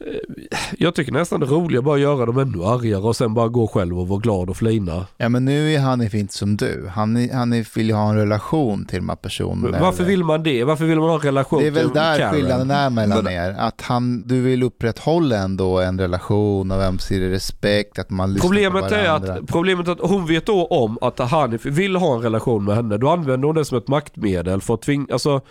[0.07, 3.33] Eh, Jag tycker nästan det är roligare bara att göra dem ännu argare och sen
[3.33, 5.05] bara gå själv och vara glad och flina.
[5.17, 6.87] Ja men nu är Hanif inte som du.
[6.93, 9.79] Han, han vill ju ha en relation till de här personerna.
[9.81, 10.63] Varför vill man det?
[10.63, 12.33] Varför vill man ha en relation Det är väl till där Karen?
[12.33, 13.55] skillnaden är mellan Men- er.
[13.59, 18.89] Att han, du vill upprätthålla ändå en relation av ömsesidig respekt, att man lyssnar Problemet
[18.89, 19.33] på är, varandra.
[19.33, 22.75] att, problemet är att hon vet då om att Hanif vill ha en relation med
[22.75, 22.97] henne.
[22.97, 25.05] Då använder hon det som ett maktmedel för att tvinga...
[25.11, 25.41] Alltså,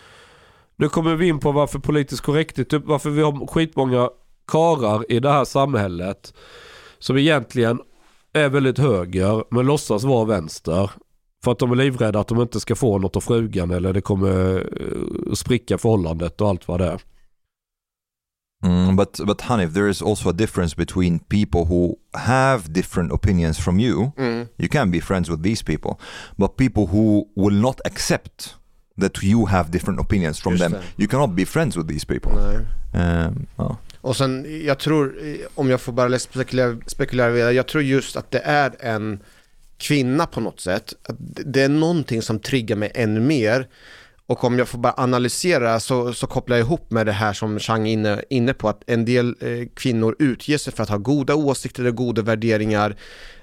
[0.77, 4.09] nu kommer vi in på varför politiskt korrekthet, typ varför vi har skitmånga
[4.51, 6.35] karar i det här samhället
[6.98, 7.81] som egentligen
[8.32, 10.90] är väldigt höger men låtsas vara vänster.
[11.44, 14.01] För att de är livrädda att de inte ska få något av frugan eller det
[14.01, 17.01] kommer eh, spricka förhållandet och allt vad det är.
[18.64, 23.59] Mm, but but Hanif, there is also a difference between people who have different opinions
[23.59, 24.10] from you.
[24.18, 24.48] Mm.
[24.59, 25.90] You can be friends with these people,
[26.36, 28.55] but people who will not accept
[29.01, 31.02] that you have different opinions from Just them, det.
[31.02, 32.32] you cannot be friends with these people.
[32.32, 33.27] Nej.
[33.27, 33.77] Um, ja.
[34.01, 38.16] Och sen, jag tror, eh, om jag får bara spekulera, spekulera vidare, jag tror just
[38.16, 39.20] att det är en
[39.78, 40.94] kvinna på något sätt.
[41.47, 43.68] Det är någonting som triggar mig ännu mer.
[44.27, 47.59] Och om jag får bara analysera så, så kopplar jag ihop med det här som
[47.59, 50.97] Chang är inne, inne på, att en del eh, kvinnor utger sig för att ha
[50.97, 52.97] goda åsikter och goda värderingar,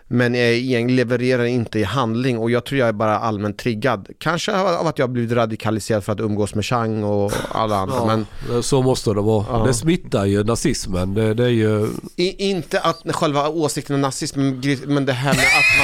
[0.08, 4.08] men egentligen levererar inte i handling och jag tror jag är bara allmänt triggad.
[4.20, 8.64] Kanske av att jag blivit radikaliserad för att umgås med Chang och alla andra, men
[8.64, 9.46] Så måste det vara.
[9.50, 9.64] Ja.
[9.68, 11.14] Det smittar ju nazismen.
[11.14, 11.90] Det, det är ju...
[12.16, 14.40] I, inte att själva åsikten om nazism,
[14.88, 15.78] men det här med att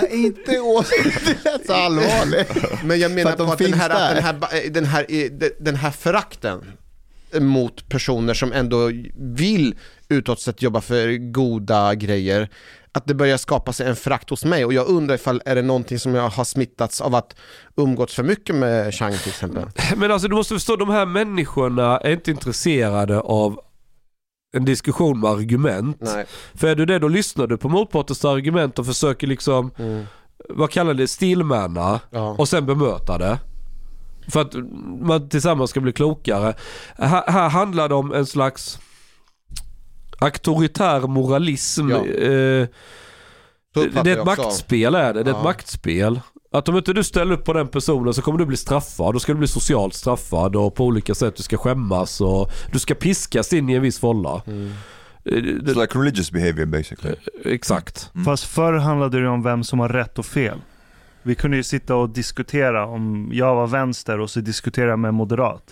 [0.00, 0.10] man...
[0.10, 2.84] inte åsikter, det är så allvarligt.
[2.84, 5.06] Men jag menar att de på att den här, att den, här, den, här,
[5.60, 6.64] den här förakten
[7.40, 9.74] mot personer som ändå vill
[10.08, 12.48] utåt sett jobba för goda grejer
[12.92, 15.62] att det börjar skapa sig en frakt hos mig och jag undrar ifall är det
[15.62, 17.36] någonting som jag har smittats av att
[17.76, 19.64] umgåtts för mycket med Chang till exempel.
[19.96, 23.60] Men alltså du måste förstå, de här människorna är inte intresserade av
[24.56, 25.96] en diskussion med argument.
[26.00, 26.26] Nej.
[26.54, 30.04] För är du det, då lyssnar du på motpartens argument och försöker liksom, Mm.
[30.48, 32.30] vad kallar det, stillmanna Ja.
[32.38, 33.38] och sen bemöta det.
[34.28, 34.54] För att
[35.00, 36.54] man tillsammans ska bli klokare.
[36.98, 38.78] Här, här handlar det om en slags
[40.18, 41.88] auktoritär moralism.
[41.90, 41.96] Ja.
[42.06, 42.68] Eh,
[43.74, 45.22] det, är ett maktspel är det.
[45.22, 45.38] Det är Ja.
[45.38, 46.20] ett maktspel.
[46.52, 49.14] Att om inte du ställer upp på den personen så kommer du bli straffad.
[49.14, 52.78] Då ska du bli socialt straffad och på olika sätt du ska skämmas och du
[52.78, 54.42] ska piskas in i en viss fålla.
[54.46, 54.66] Mm.
[55.24, 57.14] Eh, det- It's like religious behavior basically.
[57.44, 58.10] Exakt.
[58.14, 58.24] Mm.
[58.24, 60.58] Fast förr handlade det om vem som har rätt och fel.
[61.22, 65.62] Vi kunde ju sitta och diskutera om jag var vänster och så diskutera med moderat.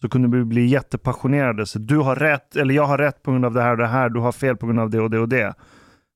[0.00, 1.66] Så kunde vi bli jättepassionerade.
[1.66, 3.86] Så du har rätt, eller jag har rätt på grund av det här och det
[3.86, 4.08] här.
[4.08, 5.54] Du har fel på grund av det och det och det.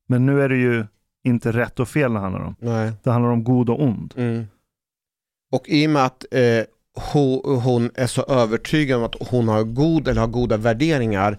[0.08, 0.86] Men nu är det ju
[1.24, 2.54] inte rätt och fel det handlar om.
[2.58, 2.92] Nej.
[3.02, 4.14] Det handlar om god och ond.
[4.16, 4.44] Mm.
[5.52, 6.64] Och i och med att eh,
[7.12, 11.38] hon, hon är så övertygad om att hon har god eller har goda värderingar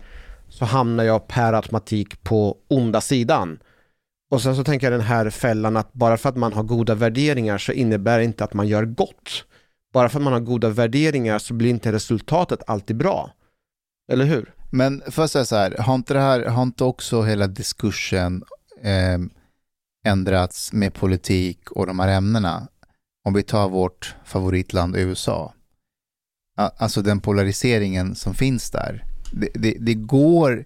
[0.49, 3.59] så hamnar jag per automatik på onda sidan.
[4.31, 6.95] Och sen så tänker jag den här fällan att bara för att man har goda
[6.95, 9.45] värderingar så innebär det inte att man gör gott.
[9.93, 13.31] Bara för att man har goda värderingar så blir inte resultatet alltid bra.
[14.11, 14.53] Eller hur?
[14.69, 18.43] Men får jag säga så här, har inte, det här, har inte också hela diskursen
[18.81, 19.19] eh,
[20.05, 22.67] ändrats med politik och de här ämnena?
[23.25, 25.53] Om vi tar vårt favoritland USA.
[26.55, 29.05] Alltså den polariseringen som finns där.
[29.31, 30.65] Det, det, det går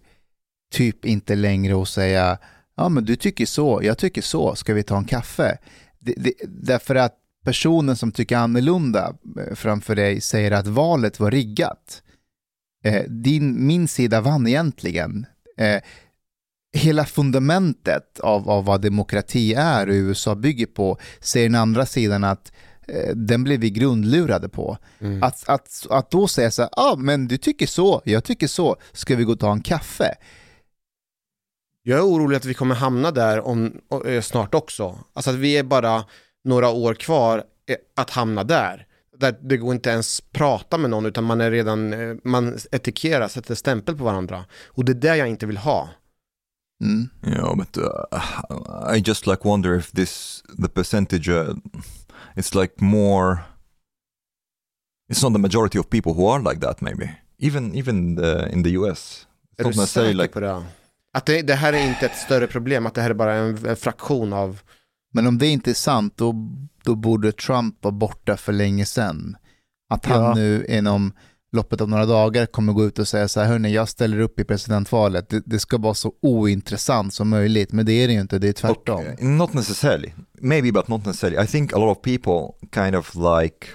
[0.71, 2.37] typ inte längre att säga,
[2.75, 5.57] ja men du tycker så, jag tycker så, ska vi ta en kaffe?
[5.99, 7.15] Det, det, därför att
[7.47, 12.03] personen som tycker annorlunda eh, framför dig säger att valet var riggat
[12.83, 15.25] eh, din, min sida vann egentligen.
[15.57, 15.81] Eh,
[16.73, 22.23] hela fundamentet av, av vad demokrati är och USA bygger på säger den andra sidan
[22.23, 22.51] att
[23.13, 24.77] den blev vi grundlurade på.
[24.99, 25.23] Mm.
[25.23, 28.75] Att, att, att då säga så här, ah, men du tycker så, jag tycker så,
[28.91, 30.15] ska vi gå och ta en kaffe?
[31.83, 33.81] Jag är orolig att vi kommer hamna där om,
[34.21, 34.99] snart också.
[35.13, 36.05] Alltså att vi är bara
[36.43, 38.85] några år kvar eh, att hamna där.
[39.17, 43.27] Där det går inte ens prata med någon utan man är redan, eh, man etikerar,
[43.27, 44.45] sätter stämpel på varandra.
[44.65, 45.89] Och det är det jag inte vill ha.
[46.83, 47.09] Mm.
[47.27, 51.55] Yeah, but uh, I just like wonder if this the percentage uh,
[52.35, 53.37] it's like more.
[55.11, 56.81] It's not the majority of people who are like that.
[56.81, 57.09] Maybe
[57.39, 59.27] even even the, in the US.
[59.57, 60.63] It's Är du säker like på det?
[61.13, 63.65] Att det, det här är inte ett större problem, att det här är bara en,
[63.65, 64.59] en fraktion av...
[65.17, 66.35] Men om det inte är sant, då,
[66.83, 69.37] då borde Trump vara borta för länge sedan.
[69.89, 70.33] Att han Ja.
[70.33, 71.13] nu inom
[71.51, 74.39] loppet av några dagar kommer gå ut och säga så här, hörni, jag ställer upp
[74.39, 75.29] i presidentvalet.
[75.29, 78.47] Det, det ska vara så ointressant som möjligt, men det är det ju inte, det
[78.47, 79.01] är tvärtom.
[79.01, 80.11] Okay, Not necessarily.
[80.41, 81.43] Maybe, but not necessarily.
[81.43, 83.67] I think a lot of people kind of like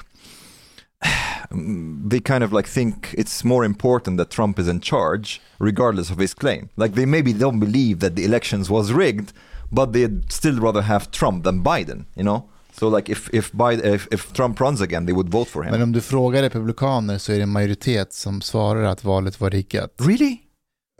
[2.10, 6.18] they kind of like think it's more important that Trump is in charge, regardless of
[6.18, 6.68] his claim.
[6.76, 9.32] Like they maybe don't believe that the elections was rigged,
[9.72, 12.04] but they'd still rather have Trump than Biden.
[12.14, 12.48] You know.
[12.72, 15.72] So like if if Biden if, if Trump runs again, they would vote for him.
[15.72, 19.50] Men om du frågar republikaner så är det en majoritet som svarar att valet var
[19.50, 19.94] riggat.
[19.98, 20.38] really?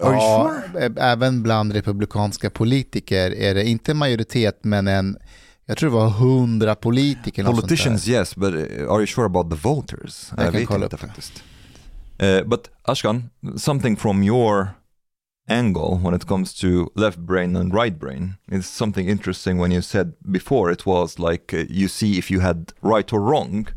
[0.02, 0.92] Are you sure?
[0.96, 5.18] även bland republikanska politiker är det inte en majoritet men en,
[5.66, 7.44] jag tror det var hundra politiker.
[7.44, 8.60] Politicians yes, but uh,
[8.92, 10.30] are you sure about the voters?
[10.36, 11.42] Jag kan vet inte faktiskt.
[12.22, 14.68] Uh, but Ashkan, something from your
[15.52, 19.82] angle when it comes to left brain and right brain is something interesting when you
[19.82, 23.68] said before it was like uh, you see if you had right or wrong.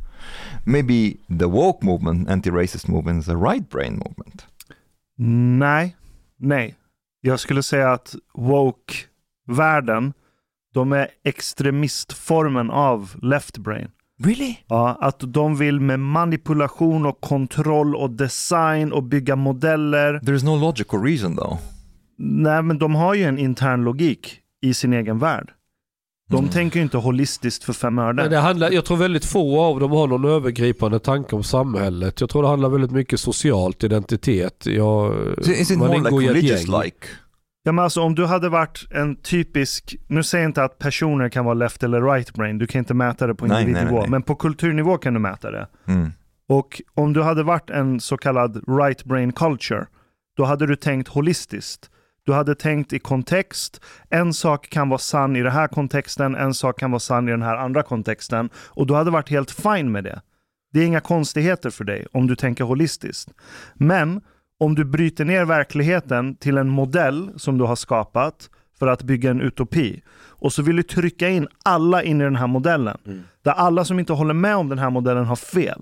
[0.66, 4.46] Maybe the woke movement, anti-racist movement, is a right brain movement.
[5.60, 5.96] Nej,
[6.38, 6.76] nej.
[7.22, 10.14] Jag skulle säga att woke-världen,
[10.74, 13.92] de är extremistformen av left brain.
[14.24, 14.56] Really?
[14.68, 20.20] Ja, att de vill med manipulation och kontroll och design och bygga modeller.
[20.20, 21.58] There's no logical reason though.
[22.18, 25.52] Nej, men de har ju en intern logik i sin egen värld.
[26.30, 26.50] De Mm.
[26.50, 28.28] tänker ju inte holistiskt för fem öre.
[28.28, 32.22] det handlar, jag tror väldigt få av dem har någon övergripande tanke om samhället.
[32.22, 34.66] Jag tror det handlar väldigt mycket socialt identitet.
[34.66, 36.82] Jag, So is it man more like ingår i ett religious gäng.
[36.84, 37.08] like?
[37.68, 41.30] Ja, men alltså, om du hade varit en typisk, nu säger jag inte att personer
[41.30, 44.00] kan vara left eller right brain, du kan inte mäta det på Nej, nej, individnivå,
[44.00, 44.10] nej.
[44.10, 45.68] men på kulturnivå kan du mäta det.
[45.88, 46.12] Mm.
[46.50, 49.86] Och om du hade varit en så kallad right brain culture,
[50.38, 51.90] då hade du tänkt holistiskt.
[52.26, 53.82] Du hade tänkt i kontext.
[54.10, 57.32] En sak kan vara sann i den här kontexten, en sak kan vara sann i
[57.32, 58.50] den här andra kontexten.
[58.56, 60.22] Och du hade varit helt fine med det.
[60.74, 63.32] Det är inga konstigheter för dig om du tänker holistiskt.
[63.76, 64.22] Men
[64.60, 68.50] om du bryter ner verkligheten till en modell som du har skapat
[68.80, 72.36] för att bygga en utopi och så vill du trycka in alla in i den
[72.36, 72.98] här modellen.
[73.44, 75.82] Där alla som inte håller med om den här modellen har fel.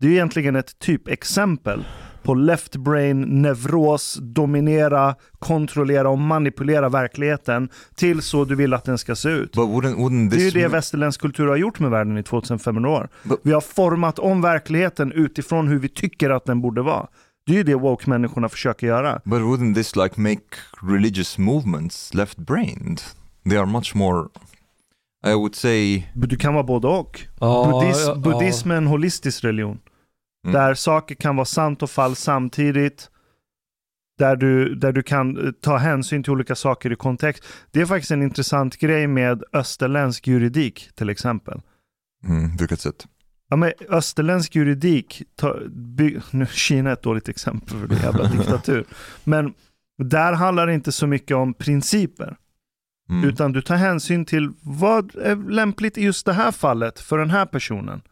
[0.00, 1.84] Det är egentligen ett typexempel
[2.22, 8.98] på left brain, neuros, dominera, kontrollera och manipulera verkligheten till så du vill att den
[8.98, 9.56] ska se ut.
[9.56, 13.08] Wouldn't wouldn't Det är ju det västerländsk kultur har gjort med världen i 2500 år.
[13.22, 17.06] But- Vi har format om verkligheten utifrån hur vi tycker att den borde vara.
[17.50, 19.20] Det är ju det woke-människorna försöker göra.
[19.24, 20.42] But wouldn't this like make
[20.82, 23.02] religious movements left-brained?
[23.48, 24.28] They are much more,
[25.26, 27.20] I would say, Du kan vara både och.
[27.40, 29.78] Ja, Buddhis, ja, buddhism är en holistisk religion.
[30.44, 30.54] Mm.
[30.54, 33.10] Där saker kan vara sant och falskt samtidigt.
[34.18, 37.44] där du, där du kan eh, ta hänsyn till olika saker i kontext.
[37.70, 41.60] Det är faktiskt en intressant grej med österländsk juridik till exempel.
[42.24, 43.06] Mm, vilket sätt?
[43.50, 48.24] Ja, men österländsk juridik, ta, by, nu, Kina är ett dåligt exempel för det jävla
[48.32, 48.84] diktatur,
[49.24, 49.54] men
[50.02, 52.36] där handlar det inte så mycket om principer,
[53.10, 53.28] Mm.
[53.28, 57.30] utan du tar hänsyn till vad är lämpligt i just det här fallet för den
[57.30, 58.02] här personen,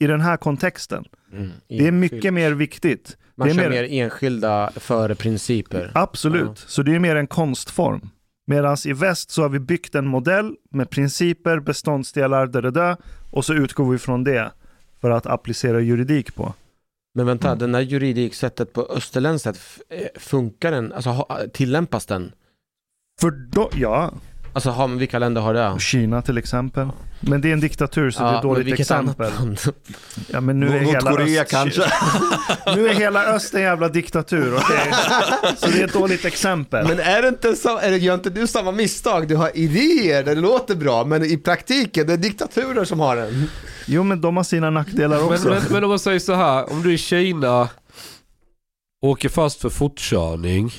[0.00, 1.04] i den här kontexten.
[1.32, 1.50] Mm.
[1.68, 3.16] Det är mycket mer viktigt.
[3.34, 5.90] Man det är kör mer- mer enskilda före principer.
[5.94, 6.54] Absolut, Ja.
[6.56, 8.08] så det är mer en konstform.
[8.46, 12.96] Medan i väst så har vi byggt en modell med principer, beståndsdelar, da,
[13.30, 14.52] och så utgår vi från det
[15.04, 16.54] för att applicera juridik på.
[17.14, 17.58] Men vänta, Mm.
[17.58, 19.58] den här juridiksättet på österländskt sätt,
[19.90, 20.92] eh, funkar den?
[20.92, 22.32] Alltså tillämpas den?
[23.20, 24.12] För då, ja,
[24.52, 25.80] Alltså har, vilka länder har det?
[25.80, 26.88] Kina till exempel.
[27.20, 29.26] Men det är en diktatur så det är ett men dåligt vilket exempel.
[29.26, 29.58] annat land?
[30.32, 31.82] Ja, men nu är hela Nordkorea öst, kanske?
[32.76, 34.92] Nu är hela öst en jävla diktatur, okej?
[35.56, 36.88] Så det är ett dåligt exempel.
[36.88, 39.28] Men är det inte så, är det, gör inte du samma misstag?
[39.28, 43.48] Du har idéer, det låter bra, men i praktiken, det är diktaturer som har den.
[43.86, 45.48] Jo men de har sina nackdelar Men, också.
[45.48, 47.68] men, men om man säger så här, om du i Kina
[49.02, 50.72] åker fast för fortkörning.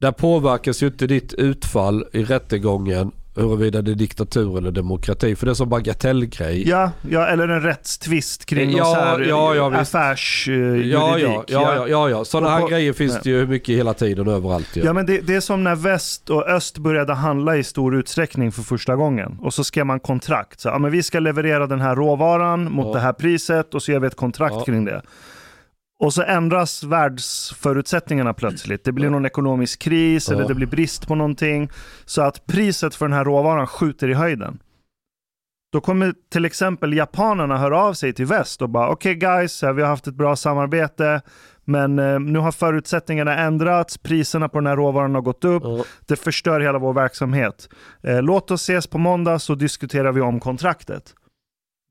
[0.00, 5.36] Där påverkas ju inte ditt utfall i rättegången huruvida det är diktatur eller demokrati.
[5.36, 6.68] För det är som bagatellgrej.
[6.68, 10.92] Ja, ja, eller en rättstvist kring Ja, här ja, ja, affärsjuridik.
[10.92, 12.24] Ja, ja, ja, ja, ja, ja.
[12.24, 13.20] Sådana här på- grejer finns ja.
[13.22, 14.82] det ju hur mycket hela tiden överallt ju.
[14.84, 18.52] Ja men det, det är som när väst och öst började handla i stor utsträckning
[18.52, 19.36] för första gången.
[19.40, 20.60] Och så skrev man kontrakt.
[20.60, 22.92] Så, ja, men vi ska leverera den här råvaran mot Ja.
[22.92, 24.64] det här priset och så gör vi ett kontrakt Ja.
[24.64, 25.02] kring det.
[26.00, 28.84] Och så ändras världsförutsättningarna plötsligt.
[28.84, 31.70] Det blir någon ekonomisk kris eller det blir brist på någonting.
[32.04, 34.58] Så att priset för den här råvaran skjuter i höjden.
[35.72, 39.72] Då kommer till exempel japanerna höra av sig till väst och bara okej guys, eh,
[39.72, 41.22] vi har haft ett bra samarbete
[41.64, 45.62] men eh, nu har förutsättningarna ändrats, priserna på den här råvaran har gått upp,
[46.06, 47.68] det förstör hela vår verksamhet.
[48.02, 51.14] Eh, låt oss ses på måndag så diskuterar vi om kontraktet.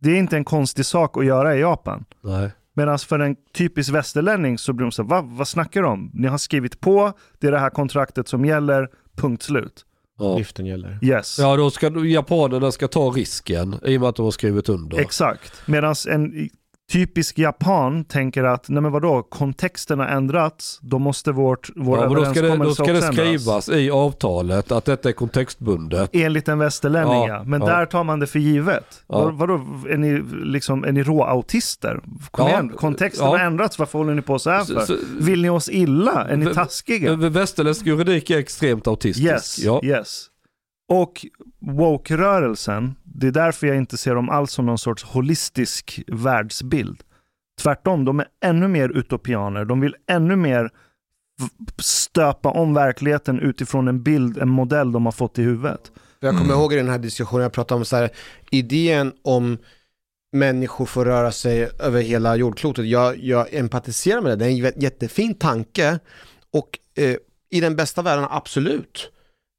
[0.01, 2.05] Det är inte en konstig sak att göra i Japan.
[2.21, 2.51] Nej.
[2.79, 6.11] Medan för en typisk västerlänning så blir de så här, Va, vad snackar du om?
[6.13, 9.85] Ni har skrivit på, det är det här kontraktet som gäller, punkt slut.
[10.19, 10.37] Ja.
[10.37, 10.99] Giften gäller.
[11.01, 11.39] Yes.
[11.39, 14.99] ja, då ska japanerna ska ta risken i och med att de har skrivit under.
[14.99, 15.61] Exakt.
[15.65, 16.49] Medan en
[16.91, 22.05] typisk japan tänker att, nej men vadå, kontexten har ändrats, då måste vårt, vår Ja,
[22.07, 23.25] då ska, det, då överenskommelse ska det också ändras.
[23.65, 26.09] skrivas i avtalet att detta är kontextbundet.
[26.13, 27.43] Enligt en västerlänning Ja.
[27.43, 27.67] Men ja.
[27.67, 29.03] där tar man det för givet.
[29.07, 29.23] Ja.
[29.23, 29.53] Vad, vadå,
[29.89, 31.99] är ni, liksom, är ni råautister?
[32.31, 33.31] Kom Ja, igen, kontexten ja.
[33.31, 34.79] har ändrats, varför håller ni på så här för?
[34.79, 36.25] Så- så- Vill ni oss illa?
[36.27, 37.15] Är ni taskiga?
[37.15, 39.25] Västerländsk juridik är extremt autistisk.
[39.25, 40.25] Yes, yes.
[40.91, 41.25] Och
[41.61, 47.03] woke-rörelsen, det är därför jag inte ser dem alls som någon sorts holistisk världsbild.
[47.61, 49.65] Tvärtom, de är ännu mer utopianer.
[49.65, 50.69] De vill ännu mer
[51.77, 55.91] stöpa om verkligheten utifrån en bild, en modell de har fått i huvudet.
[56.19, 56.59] Jag kommer Mm.
[56.59, 58.09] ihåg i den här diskussionen, jag pratade om så här,
[58.51, 59.57] idén om
[60.31, 62.85] människor får röra sig över hela jordklotet.
[62.85, 65.99] Jag, jag empatiserar med det, det är en jä- jättefin tanke
[66.53, 67.15] och eh,
[67.51, 69.11] i den bästa världen absolut.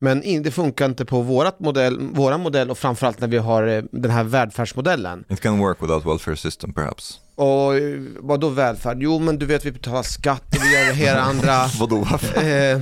[0.03, 3.67] Men in, det funkar inte på vårat modell, våra modell och framförallt när vi har
[3.67, 5.25] eh, den här välfärdsmodellen.
[5.29, 7.21] It can work without welfare system perhaps.
[7.35, 8.99] Och eh, vad då välfärd?
[9.01, 11.67] Jo men du vet vi betalar skatt och vi gör det hela andra.
[11.81, 12.07] Vadå?
[12.37, 12.81] Eh,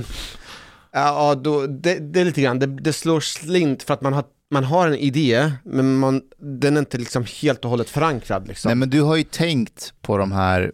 [0.91, 4.23] ja, då, det, det är lite grann, det, det slår slint för att man har,
[4.51, 6.21] man har en idé, men man,
[6.61, 8.47] den är inte liksom helt och hållet förankrad.
[8.47, 8.69] Liksom.
[8.69, 10.71] Nej men du har ju tänkt på de här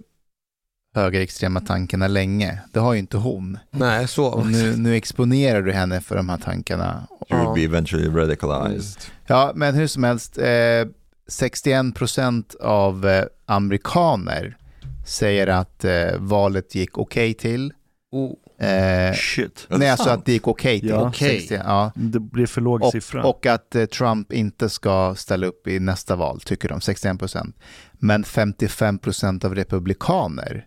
[0.96, 2.60] högerextrema tankarna länge.
[2.74, 3.58] Det har ju inte hon.
[3.72, 4.26] Nej, så.
[4.26, 7.08] Och nu, nu exponerar du henne för de här tankarna.
[7.32, 9.02] You will be eventually radicalized.
[9.28, 10.86] Ja, men hur som helst, eh,
[11.32, 14.58] 61% av eh, amerikaner
[15.06, 17.74] säger att eh, valet gick okej till.
[18.12, 19.68] Oh, Eh, Shit.
[19.70, 20.90] Nej, alltså att det gick okej till.
[20.90, 21.08] Ja.
[21.08, 21.40] Okej.
[21.40, 21.92] 60, ja.
[21.96, 23.24] Det blir för låg Och, siffra.
[23.24, 27.54] och att eh, Trump inte ska ställa upp i nästa val, tycker de, 61%.
[27.94, 30.66] Men 55% av republikaner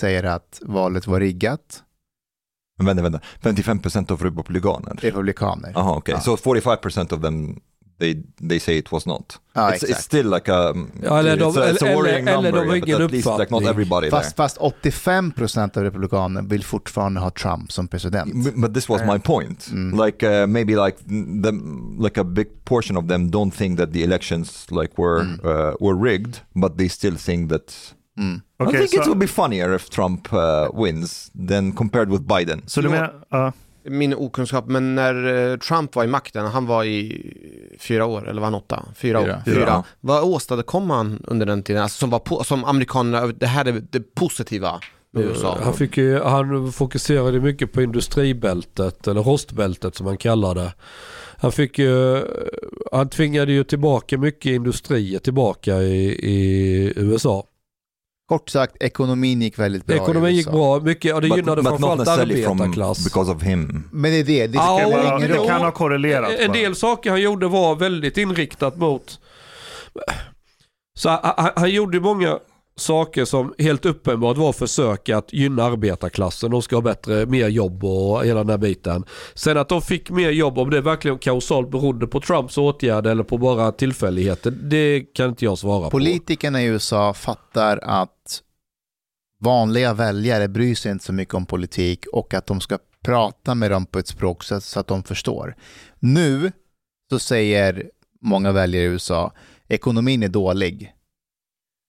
[0.00, 1.82] säger att valet var riggat.
[2.78, 3.20] Men vänta, vänta.
[3.42, 4.98] 55% av republikaner?
[5.02, 5.72] Republikaner.
[5.74, 6.14] Aha, okay.
[6.14, 6.20] Ja.
[6.20, 7.60] So 45% of them,
[7.98, 9.40] they, they say it was not.
[9.54, 12.28] Ja, it's, it's still like a, Ja, eller de- it's a, it's a eller- worrying
[12.28, 15.82] eller number, de har yeah, but at least like not everybody Fast, fast 85% av
[15.84, 18.32] republikaner vill fortfarande ha Trump som president.
[18.32, 18.42] there.
[18.44, 19.68] But, but this was my point.
[19.72, 20.04] Mm.
[20.04, 20.96] Like uh, maybe like
[21.42, 21.52] the
[22.04, 25.44] like a big portion of them don't think that the elections like were Mm.
[25.44, 27.94] uh, were rigged, but they still think that.
[28.18, 28.36] Mm.
[28.36, 32.24] I Okej, think it så, would be funnier if Trump uh, wins than compared with
[32.24, 32.62] Biden.
[32.66, 33.52] så du menar, ja,
[33.84, 37.32] min okunskap, men när eh, Trump var i makten, han var i
[37.78, 38.84] fyra år, eller var han åtta?
[38.96, 39.34] Fyra, Fyra.
[39.36, 39.42] år.
[39.44, 39.54] Fyra.
[39.54, 39.84] Fyra.
[40.00, 41.82] Vad åstadkom han under den tiden?
[41.82, 44.80] Alltså, som, var på, som amerikanerna, det här är det positiva
[45.12, 45.58] med USA.
[45.62, 50.74] Han, fick ju, han fokuserade mycket på industribältet, eller rostbältet som han kallar det.
[51.36, 52.24] Han, fick ju,
[52.92, 57.44] han tvingade ju tillbaka mycket industrier tillbaka i, i USA.
[58.30, 61.70] Kort sagt, ekonomin gick väldigt bra Ekonomin gick bra, mycket, och det But, gynnade but
[61.70, 63.04] framförallt arbetarklass.
[63.04, 63.84] because of him.
[63.92, 66.58] Men det är det, det Ja, spelar Det, kan ha korrelerat En bara.
[66.58, 69.18] del saker han gjorde var väldigt inriktat mot...
[70.98, 72.38] Så han, han, han gjorde många
[72.80, 76.50] saker som helt uppenbart var försök att gynna arbetarklassen.
[76.50, 79.04] De ska ha bättre, mer jobb och hela den här biten.
[79.34, 83.24] Sen att de fick mer jobb, om det verkligen kausalt berodde på Trumps åtgärder eller
[83.24, 85.90] på bara tillfälligheter, det kan inte jag svara på.
[85.90, 88.42] Politikerna i USA fattar att
[89.40, 93.70] vanliga väljare bryr sig inte så mycket om politik och att de ska prata med
[93.70, 95.56] dem på ett språk så, så att de förstår.
[95.98, 96.52] Nu
[97.10, 97.90] så säger
[98.20, 99.32] många väljare i USA,
[99.68, 100.94] ekonomin är dålig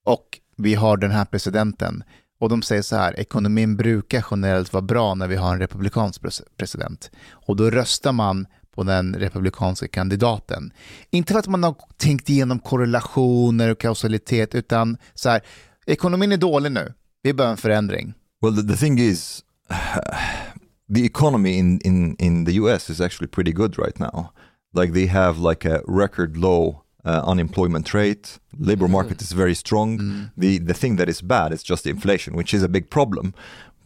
[0.06, 2.04] och vi har den här presidenten.
[2.40, 6.22] Och de säger så här, ekonomin brukar generellt vara bra när vi har en republikansk
[6.58, 7.12] president.
[7.32, 10.74] Och då röstar man på den republikanska kandidaten.
[11.10, 15.42] Inte för att man har tänkt igenom korrelationer och kausalitet, utan så här,
[15.86, 16.94] ekonomin är dålig nu,
[17.24, 18.14] vi behöver en förändring.
[18.42, 19.44] Well, the, the thing is,
[20.96, 24.30] the economy in, in, in the US is actually pretty good right now.
[24.74, 28.40] Like they have like a record low uh, unemployment rate.
[28.60, 30.32] Labor market is very strong.
[30.38, 33.34] The the thing that is bad is just inflation, which is a big problem.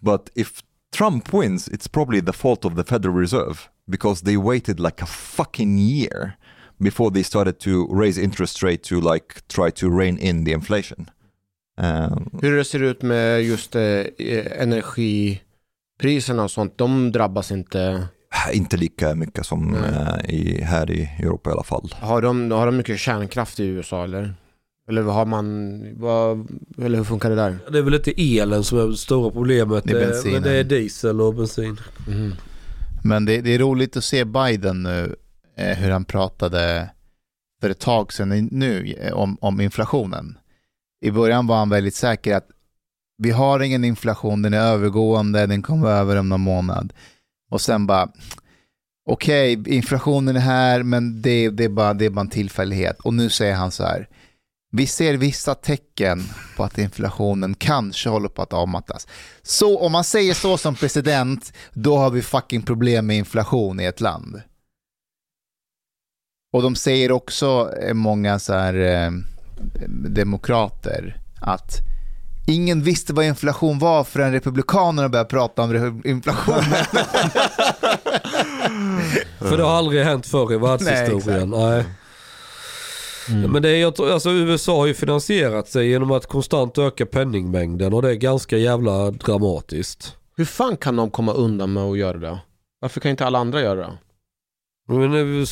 [0.01, 0.61] But if
[0.91, 5.05] Trump wins, it's probably the fault of the Federal Reserve because they waited like a
[5.05, 6.37] fucking year
[6.79, 11.09] before they started to raise interest rate to like try to rein in the inflation.
[11.77, 14.05] Um, Hur det ser ut med just eh,
[14.61, 18.07] energipriserna och sånt, de drabbas inte.
[18.53, 21.93] Inte lika mycket som eh, i, här i Europa i alla fall.
[21.99, 24.33] Har de, har de mycket kärnkraft i USA eller?
[24.89, 26.47] Eller har man, vad,
[26.77, 27.57] eller hur funkar det där?
[27.71, 29.83] Det är väl inte elen som är det stora problemet.
[29.83, 30.33] Det är bensinen.
[30.33, 31.79] men det är diesel och bensin.
[32.07, 32.33] Mhm.
[33.03, 35.15] Men det, det är roligt att se Biden nu,
[35.57, 36.89] eh, hur han pratade
[37.61, 40.37] för ett tag sedan nu eh, om, om inflationen.
[41.01, 42.47] I början var han väldigt säker att
[43.17, 46.93] vi har ingen inflation, den är övergående, den kommer över om någon månad.
[47.55, 48.09] Och sen bara,
[49.09, 52.99] okej, inflationen är här, men det, det, är bara, det är bara en tillfällighet.
[52.99, 54.09] Och nu säger han så här,
[54.71, 56.23] vi ser vissa tecken
[56.57, 59.07] på att inflationen kanske håller på att avmattas.
[59.41, 63.83] Så om man säger så som president, då har vi fucking problem med inflation i
[63.83, 64.41] ett land.
[66.53, 69.11] Och de säger också, eh, många så här, eh,
[70.09, 71.81] demokrater, att
[72.47, 76.61] ingen visste vad inflation var förrän republikanerna började prata om inflationen.
[79.39, 81.49] För det har aldrig hänt förr i världshistorien.
[81.49, 81.83] Nej,
[83.49, 88.01] Men det är, alltså USA har ju finansierat sig genom att konstant öka penningmängden och
[88.01, 90.15] det är ganska jävla dramatiskt.
[90.37, 92.39] Hur fan kan de komma undan med att göra det?
[92.79, 93.97] Varför kan inte alla andra göra det?
[94.87, 95.45] Men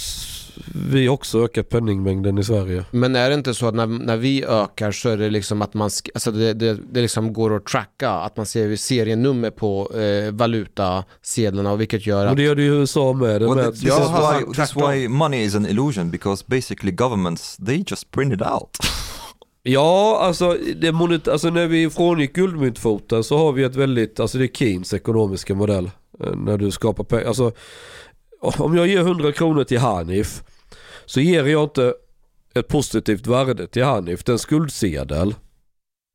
[0.91, 2.85] vi också ökat penningmängden i Sverige.
[2.91, 5.73] Men är det inte så att när, när vi ökar så är det liksom att
[5.73, 10.31] man, alltså det, det, det liksom går att tracka, att man ser serienummer på eh,
[10.31, 12.37] valutasedlarna och vilket gör Och att...
[12.37, 13.41] det gör det ju i USA med.
[13.41, 16.43] Det Well, med th- this, Ja, is why, this why money is an illusion because
[16.47, 18.77] basically governments they just print it out.
[19.63, 24.37] Ja, alltså, det monet, alltså när vi frångick guldmyntfoten så har vi ett väldigt, alltså
[24.37, 25.91] det är Keynes ekonomiska modell.
[26.23, 27.25] Eh, När du skapar pengar.
[27.25, 27.51] Alltså,
[28.43, 30.43] om jag ger 100 kronor till Hanif
[31.05, 31.93] så ger jag inte
[32.55, 34.23] ett positivt värde till Hanif.
[34.23, 35.35] Det är en skuldsedel.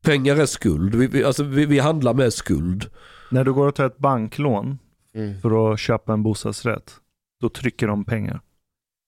[0.05, 0.95] Pengar är skuld.
[0.95, 2.87] Vi, vi, alltså, vi, vi handlar med skuld.
[3.31, 4.79] När du går och tar ett banklån
[5.15, 5.41] Mm.
[5.41, 6.95] för att köpa en bostadsrätt,
[7.41, 8.41] då trycker de pengar.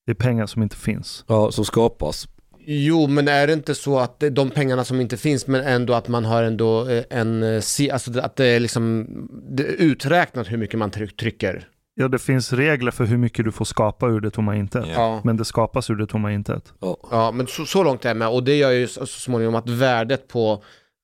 [0.06, 1.24] Det är pengar som inte finns.
[1.28, 2.28] Ja, som skapas.
[2.59, 6.09] Jo, men är det inte så att de pengarna som inte finns, men ändå att
[6.09, 9.06] man har ändå eh, en, eh, alltså att det är liksom
[9.51, 11.68] det är uträknat hur mycket man tryck, trycker?
[12.01, 14.86] Ja, det finns regler för hur mycket du får skapa ur det tomma intet.
[14.94, 15.20] Ja.
[15.24, 16.72] Men det skapas ur det tomma intet.
[16.81, 16.97] Ja.
[17.10, 19.68] Ja, men så, så långt är jag med och det gör ju så, småningom att
[19.68, 20.62] värdet på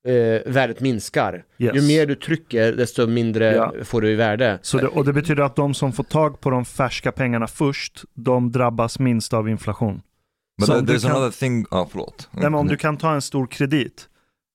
[0.08, 1.44] eh, värdet minskar.
[1.58, 1.74] Yes.
[1.76, 3.72] Ju mer du trycker, desto mindre Ja.
[3.84, 4.58] får du i värde.
[4.62, 8.04] Så det, och det betyder att de som får tag på de färska pengarna först,
[8.14, 10.02] de drabbas minst av inflation.
[10.72, 12.28] Om du there's kan- another thing, oh förlåt.
[12.32, 14.08] Nej, men om du kan ta en stor kredit,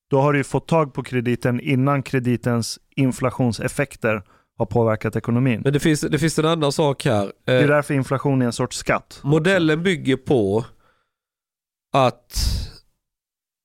[0.09, 4.23] då har du ju fått tag på krediten innan kreditens inflationseffekter
[4.61, 5.61] har påverkat ekonomin.
[5.63, 7.31] Men det finns, det finns en annan sak här.
[7.45, 9.19] Det är Eh, därför inflation är en sorts skatt.
[9.23, 10.65] Modellen bygger på
[11.93, 12.38] att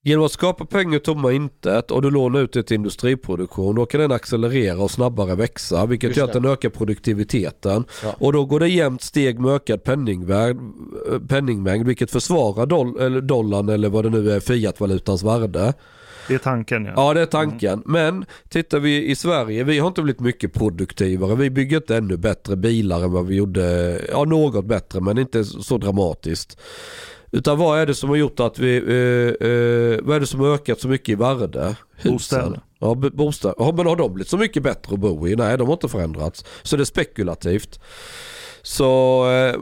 [0.04, 4.00] genom att skapa pengar tomma intet och du lånar ut det till industriproduktion då kan
[4.00, 6.40] den accelerera och snabbare växa vilket Just gör att det.
[6.40, 7.84] den ökar produktiviteten.
[8.02, 8.14] Ja.
[8.18, 10.56] Och då går det jämnt steg med ökad penningvärd,
[11.12, 15.74] eh, penningmängd vilket försvarar doll, eller dollarn eller vad det nu är, fiatvalutans värde.
[16.28, 16.92] Det är tanken ja.
[16.96, 17.82] Ja, det är tanken.
[17.86, 21.34] Men tittar vi i Sverige, vi har inte blivit mycket produktivare.
[21.34, 24.00] Vi bygger inte ännu bättre bilar än vad vi gjorde.
[24.10, 26.58] Ja, något bättre, men inte så dramatiskt.
[27.30, 30.40] Utan vad är det som har gjort att vi, eh, eh, vad är det som
[30.40, 31.76] har ökat så mycket i värde?
[31.96, 32.12] Husen.
[32.12, 32.60] Bostäder.
[32.78, 33.54] Ja, bostäder.
[33.58, 35.36] Ja, men har de blivit så mycket bättre att bo i?
[35.36, 36.44] Nej, de har inte förändrats.
[36.62, 37.80] Så det är spekulativt.
[38.62, 39.54] Så, eh,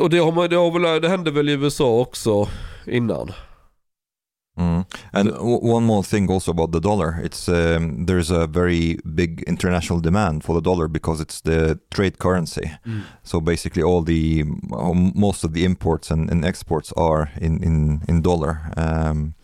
[0.00, 2.48] och det, har man, det, har väl, det hände väl i USA också
[2.86, 3.32] innan.
[4.58, 4.84] Mm.
[5.12, 5.30] And
[5.62, 7.20] one more thing also about the dollar.
[7.24, 12.18] It's um, there's a very big international demand for the dollar because it's the trade
[12.18, 12.70] currency.
[13.22, 14.44] So basically, all the
[15.14, 18.56] most of the imports and, and exports are in in in dollar.
[18.76, 19.34] Um,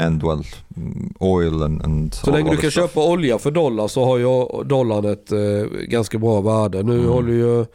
[0.00, 0.42] and well,
[0.76, 2.74] mm, oil and and Så länge du kan stuff.
[2.90, 6.82] köpa olja för dollar så har ju dollarn ett eh, ganska bra värde.
[6.82, 7.08] Nu Mm.
[7.08, 7.66] håller ju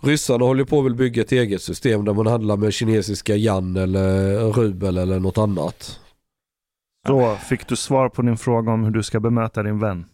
[0.00, 4.38] ryssarna håller på att bygga ett eget system där man handlar med kinesiska yan eller
[4.52, 6.00] rubel eller något annat.
[7.06, 10.04] Så fick du svar på din fråga om hur du ska bemöta din vän.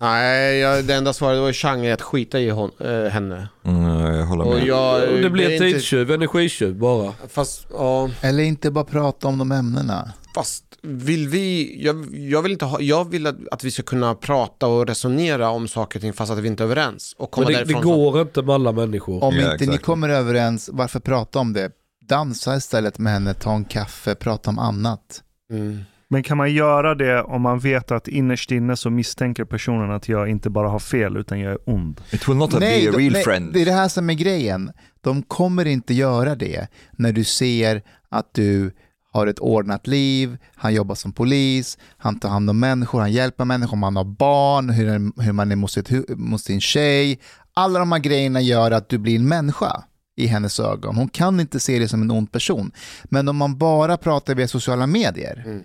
[0.00, 3.48] Nej, jag, det enda svaret var Chang är att skita i hon, äh, henne.
[3.64, 4.66] Mm, jag håller Och med.
[4.66, 7.12] jag, det blir inte- tidstjuv, energitjuv bara.
[7.28, 10.12] Fast, ja, Eller inte bara prata om de ämnena.
[10.34, 14.14] fast vill vi, jag, jag vill inte ha, jag vill att, att vi ska kunna
[14.14, 17.14] prata och resonera om saker och ting fast att vi inte är överens.
[17.18, 19.24] Och komma Men det, det därifrån så- går inte med alla människor.
[19.24, 19.84] Om Ja, inte ni exakt.
[19.84, 21.70] kommer överens, varför prata om det?
[22.08, 25.22] Dansa istället med henne, ta en kaffe, prata om annat.
[25.50, 25.78] Mm.
[26.10, 30.08] Men kan man göra det om man vet att innerst inne så misstänker personen att
[30.08, 32.00] jag inte bara har fel utan jag är ond?
[32.12, 33.52] It will not be a de- real nej, friend.
[33.52, 34.72] det är det här som är grejen.
[35.00, 38.72] De kommer inte göra det när du ser att du
[39.12, 43.44] har ett ordnat liv, han jobbar som polis, han tar hand om människor, han hjälper
[43.44, 47.18] människor, man har barn, hur, hur man är mot, sitt, mot sin tjej.
[47.54, 49.84] Alla de här grejerna gör att du blir en människa
[50.16, 50.96] i hennes ögon.
[50.96, 52.72] Hon kan inte se dig som en ond person.
[53.04, 55.62] Men om man bara pratar via sociala medier, Mm.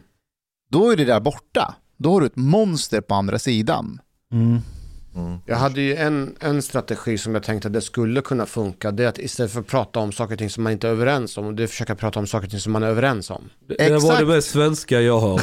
[0.73, 1.75] Då är det där borta.
[1.97, 4.01] Då har du ett monster på andra sidan.
[4.31, 4.59] Mm.
[5.15, 5.39] Mm.
[5.45, 8.91] Jag hade ju en, en strategi som jag tänkte att det skulle kunna funka.
[8.91, 10.91] Det är att istället för att prata om saker och ting som man inte är
[10.91, 13.29] överens om, det är att försöka prata om saker och ting som man är överens
[13.29, 13.49] om.
[13.67, 15.41] Det, det var det mest svenska jag har.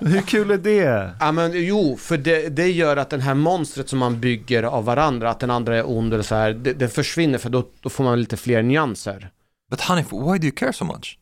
[0.08, 1.10] Hur kul är det?
[1.20, 4.84] Ja men jo, för det, det gör att den här monstret som man bygger av
[4.84, 7.88] varandra, att den andra är ond eller så här, det, det försvinner för då, då
[7.88, 9.30] får man lite fler nyanser.
[9.70, 11.18] But Hanif, why do you care so much?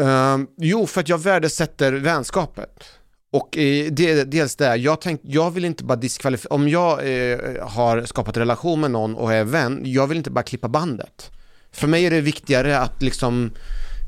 [0.00, 2.84] Ehm, jo, för att jag värdesätter vänskapet.
[3.32, 7.38] Och eh, det, dels det, jag, tänk, jag vill inte bara diskvalificera, om jag eh,
[7.68, 11.30] har skapat relation med någon och är vän, jag vill inte bara klippa bandet.
[11.72, 13.50] För mig är det viktigare att liksom,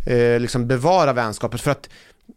[0.07, 1.89] eh, liksom bevara vänskapet, för att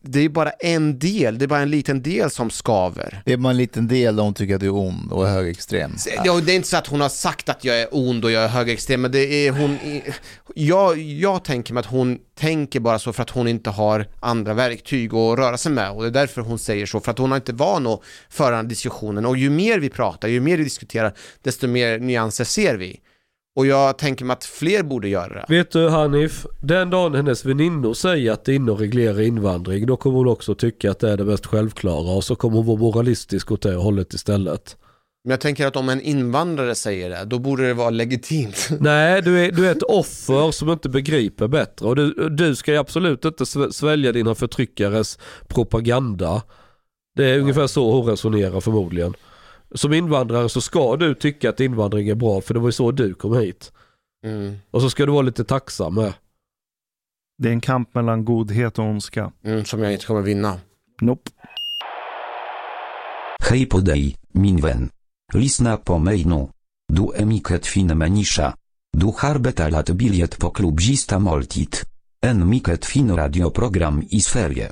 [0.01, 3.21] det är bara en del, det är bara en liten del som skaver.
[3.25, 5.91] Det är bara en liten del hon tycker att du är ond och högerextrem.
[6.25, 8.43] Ja, det är inte så att hon har sagt att jag är ond och jag
[8.43, 9.77] är högerextrem, men det är hon...
[10.55, 14.53] Jag, jag tänker mig att hon tänker bara så för att hon inte har andra
[14.53, 17.31] verktyg att röra sig med och det är därför hon säger så, för att hon
[17.31, 21.13] har inte van att föra diskussionen och ju mer vi pratar, ju mer vi diskuterar,
[21.41, 22.99] desto mer nyanser ser vi.
[23.57, 25.45] Och jag tänker mig att fler borde göra det.
[25.49, 29.85] Vet du Hanif, den dagen hennes väninnor säger att det är inne och reglera invandring,
[29.85, 32.65] då kommer hon också tycka att det är det mest självklara och så kommer hon
[32.65, 34.77] vara moralistisk åt det hållet istället.
[35.23, 38.69] Men jag tänker att om en invandrare säger det, då borde det vara legitimt.
[38.79, 42.79] Nej, du är, du är ett offer som inte begriper bättre och du, du ska
[42.79, 46.41] absolut inte sv- svälja dina förtryckares propaganda.
[47.15, 49.13] Det är ungefär så hon resonerar förmodligen.
[49.75, 52.91] Som invandrare så ska du tycka att invandring är bra för det var ju så
[52.91, 53.71] du kom hit.
[54.25, 56.13] Mm, Och så ska du vara lite tacksam med.
[57.37, 59.31] Det är en kamp mellan godhet och ondska.
[59.43, 60.59] mm, som jag inte kommer vinna.
[61.01, 61.31] Nope.
[63.49, 64.89] Hej på dig, min vän.
[65.33, 66.47] Lyssna på mig nu.
[66.93, 68.53] Du är mycket fin människa.
[68.97, 71.75] Du har betalat bilet på klubbzista måltid.
[72.21, 74.71] En mycket fin radioprogram i Sverige.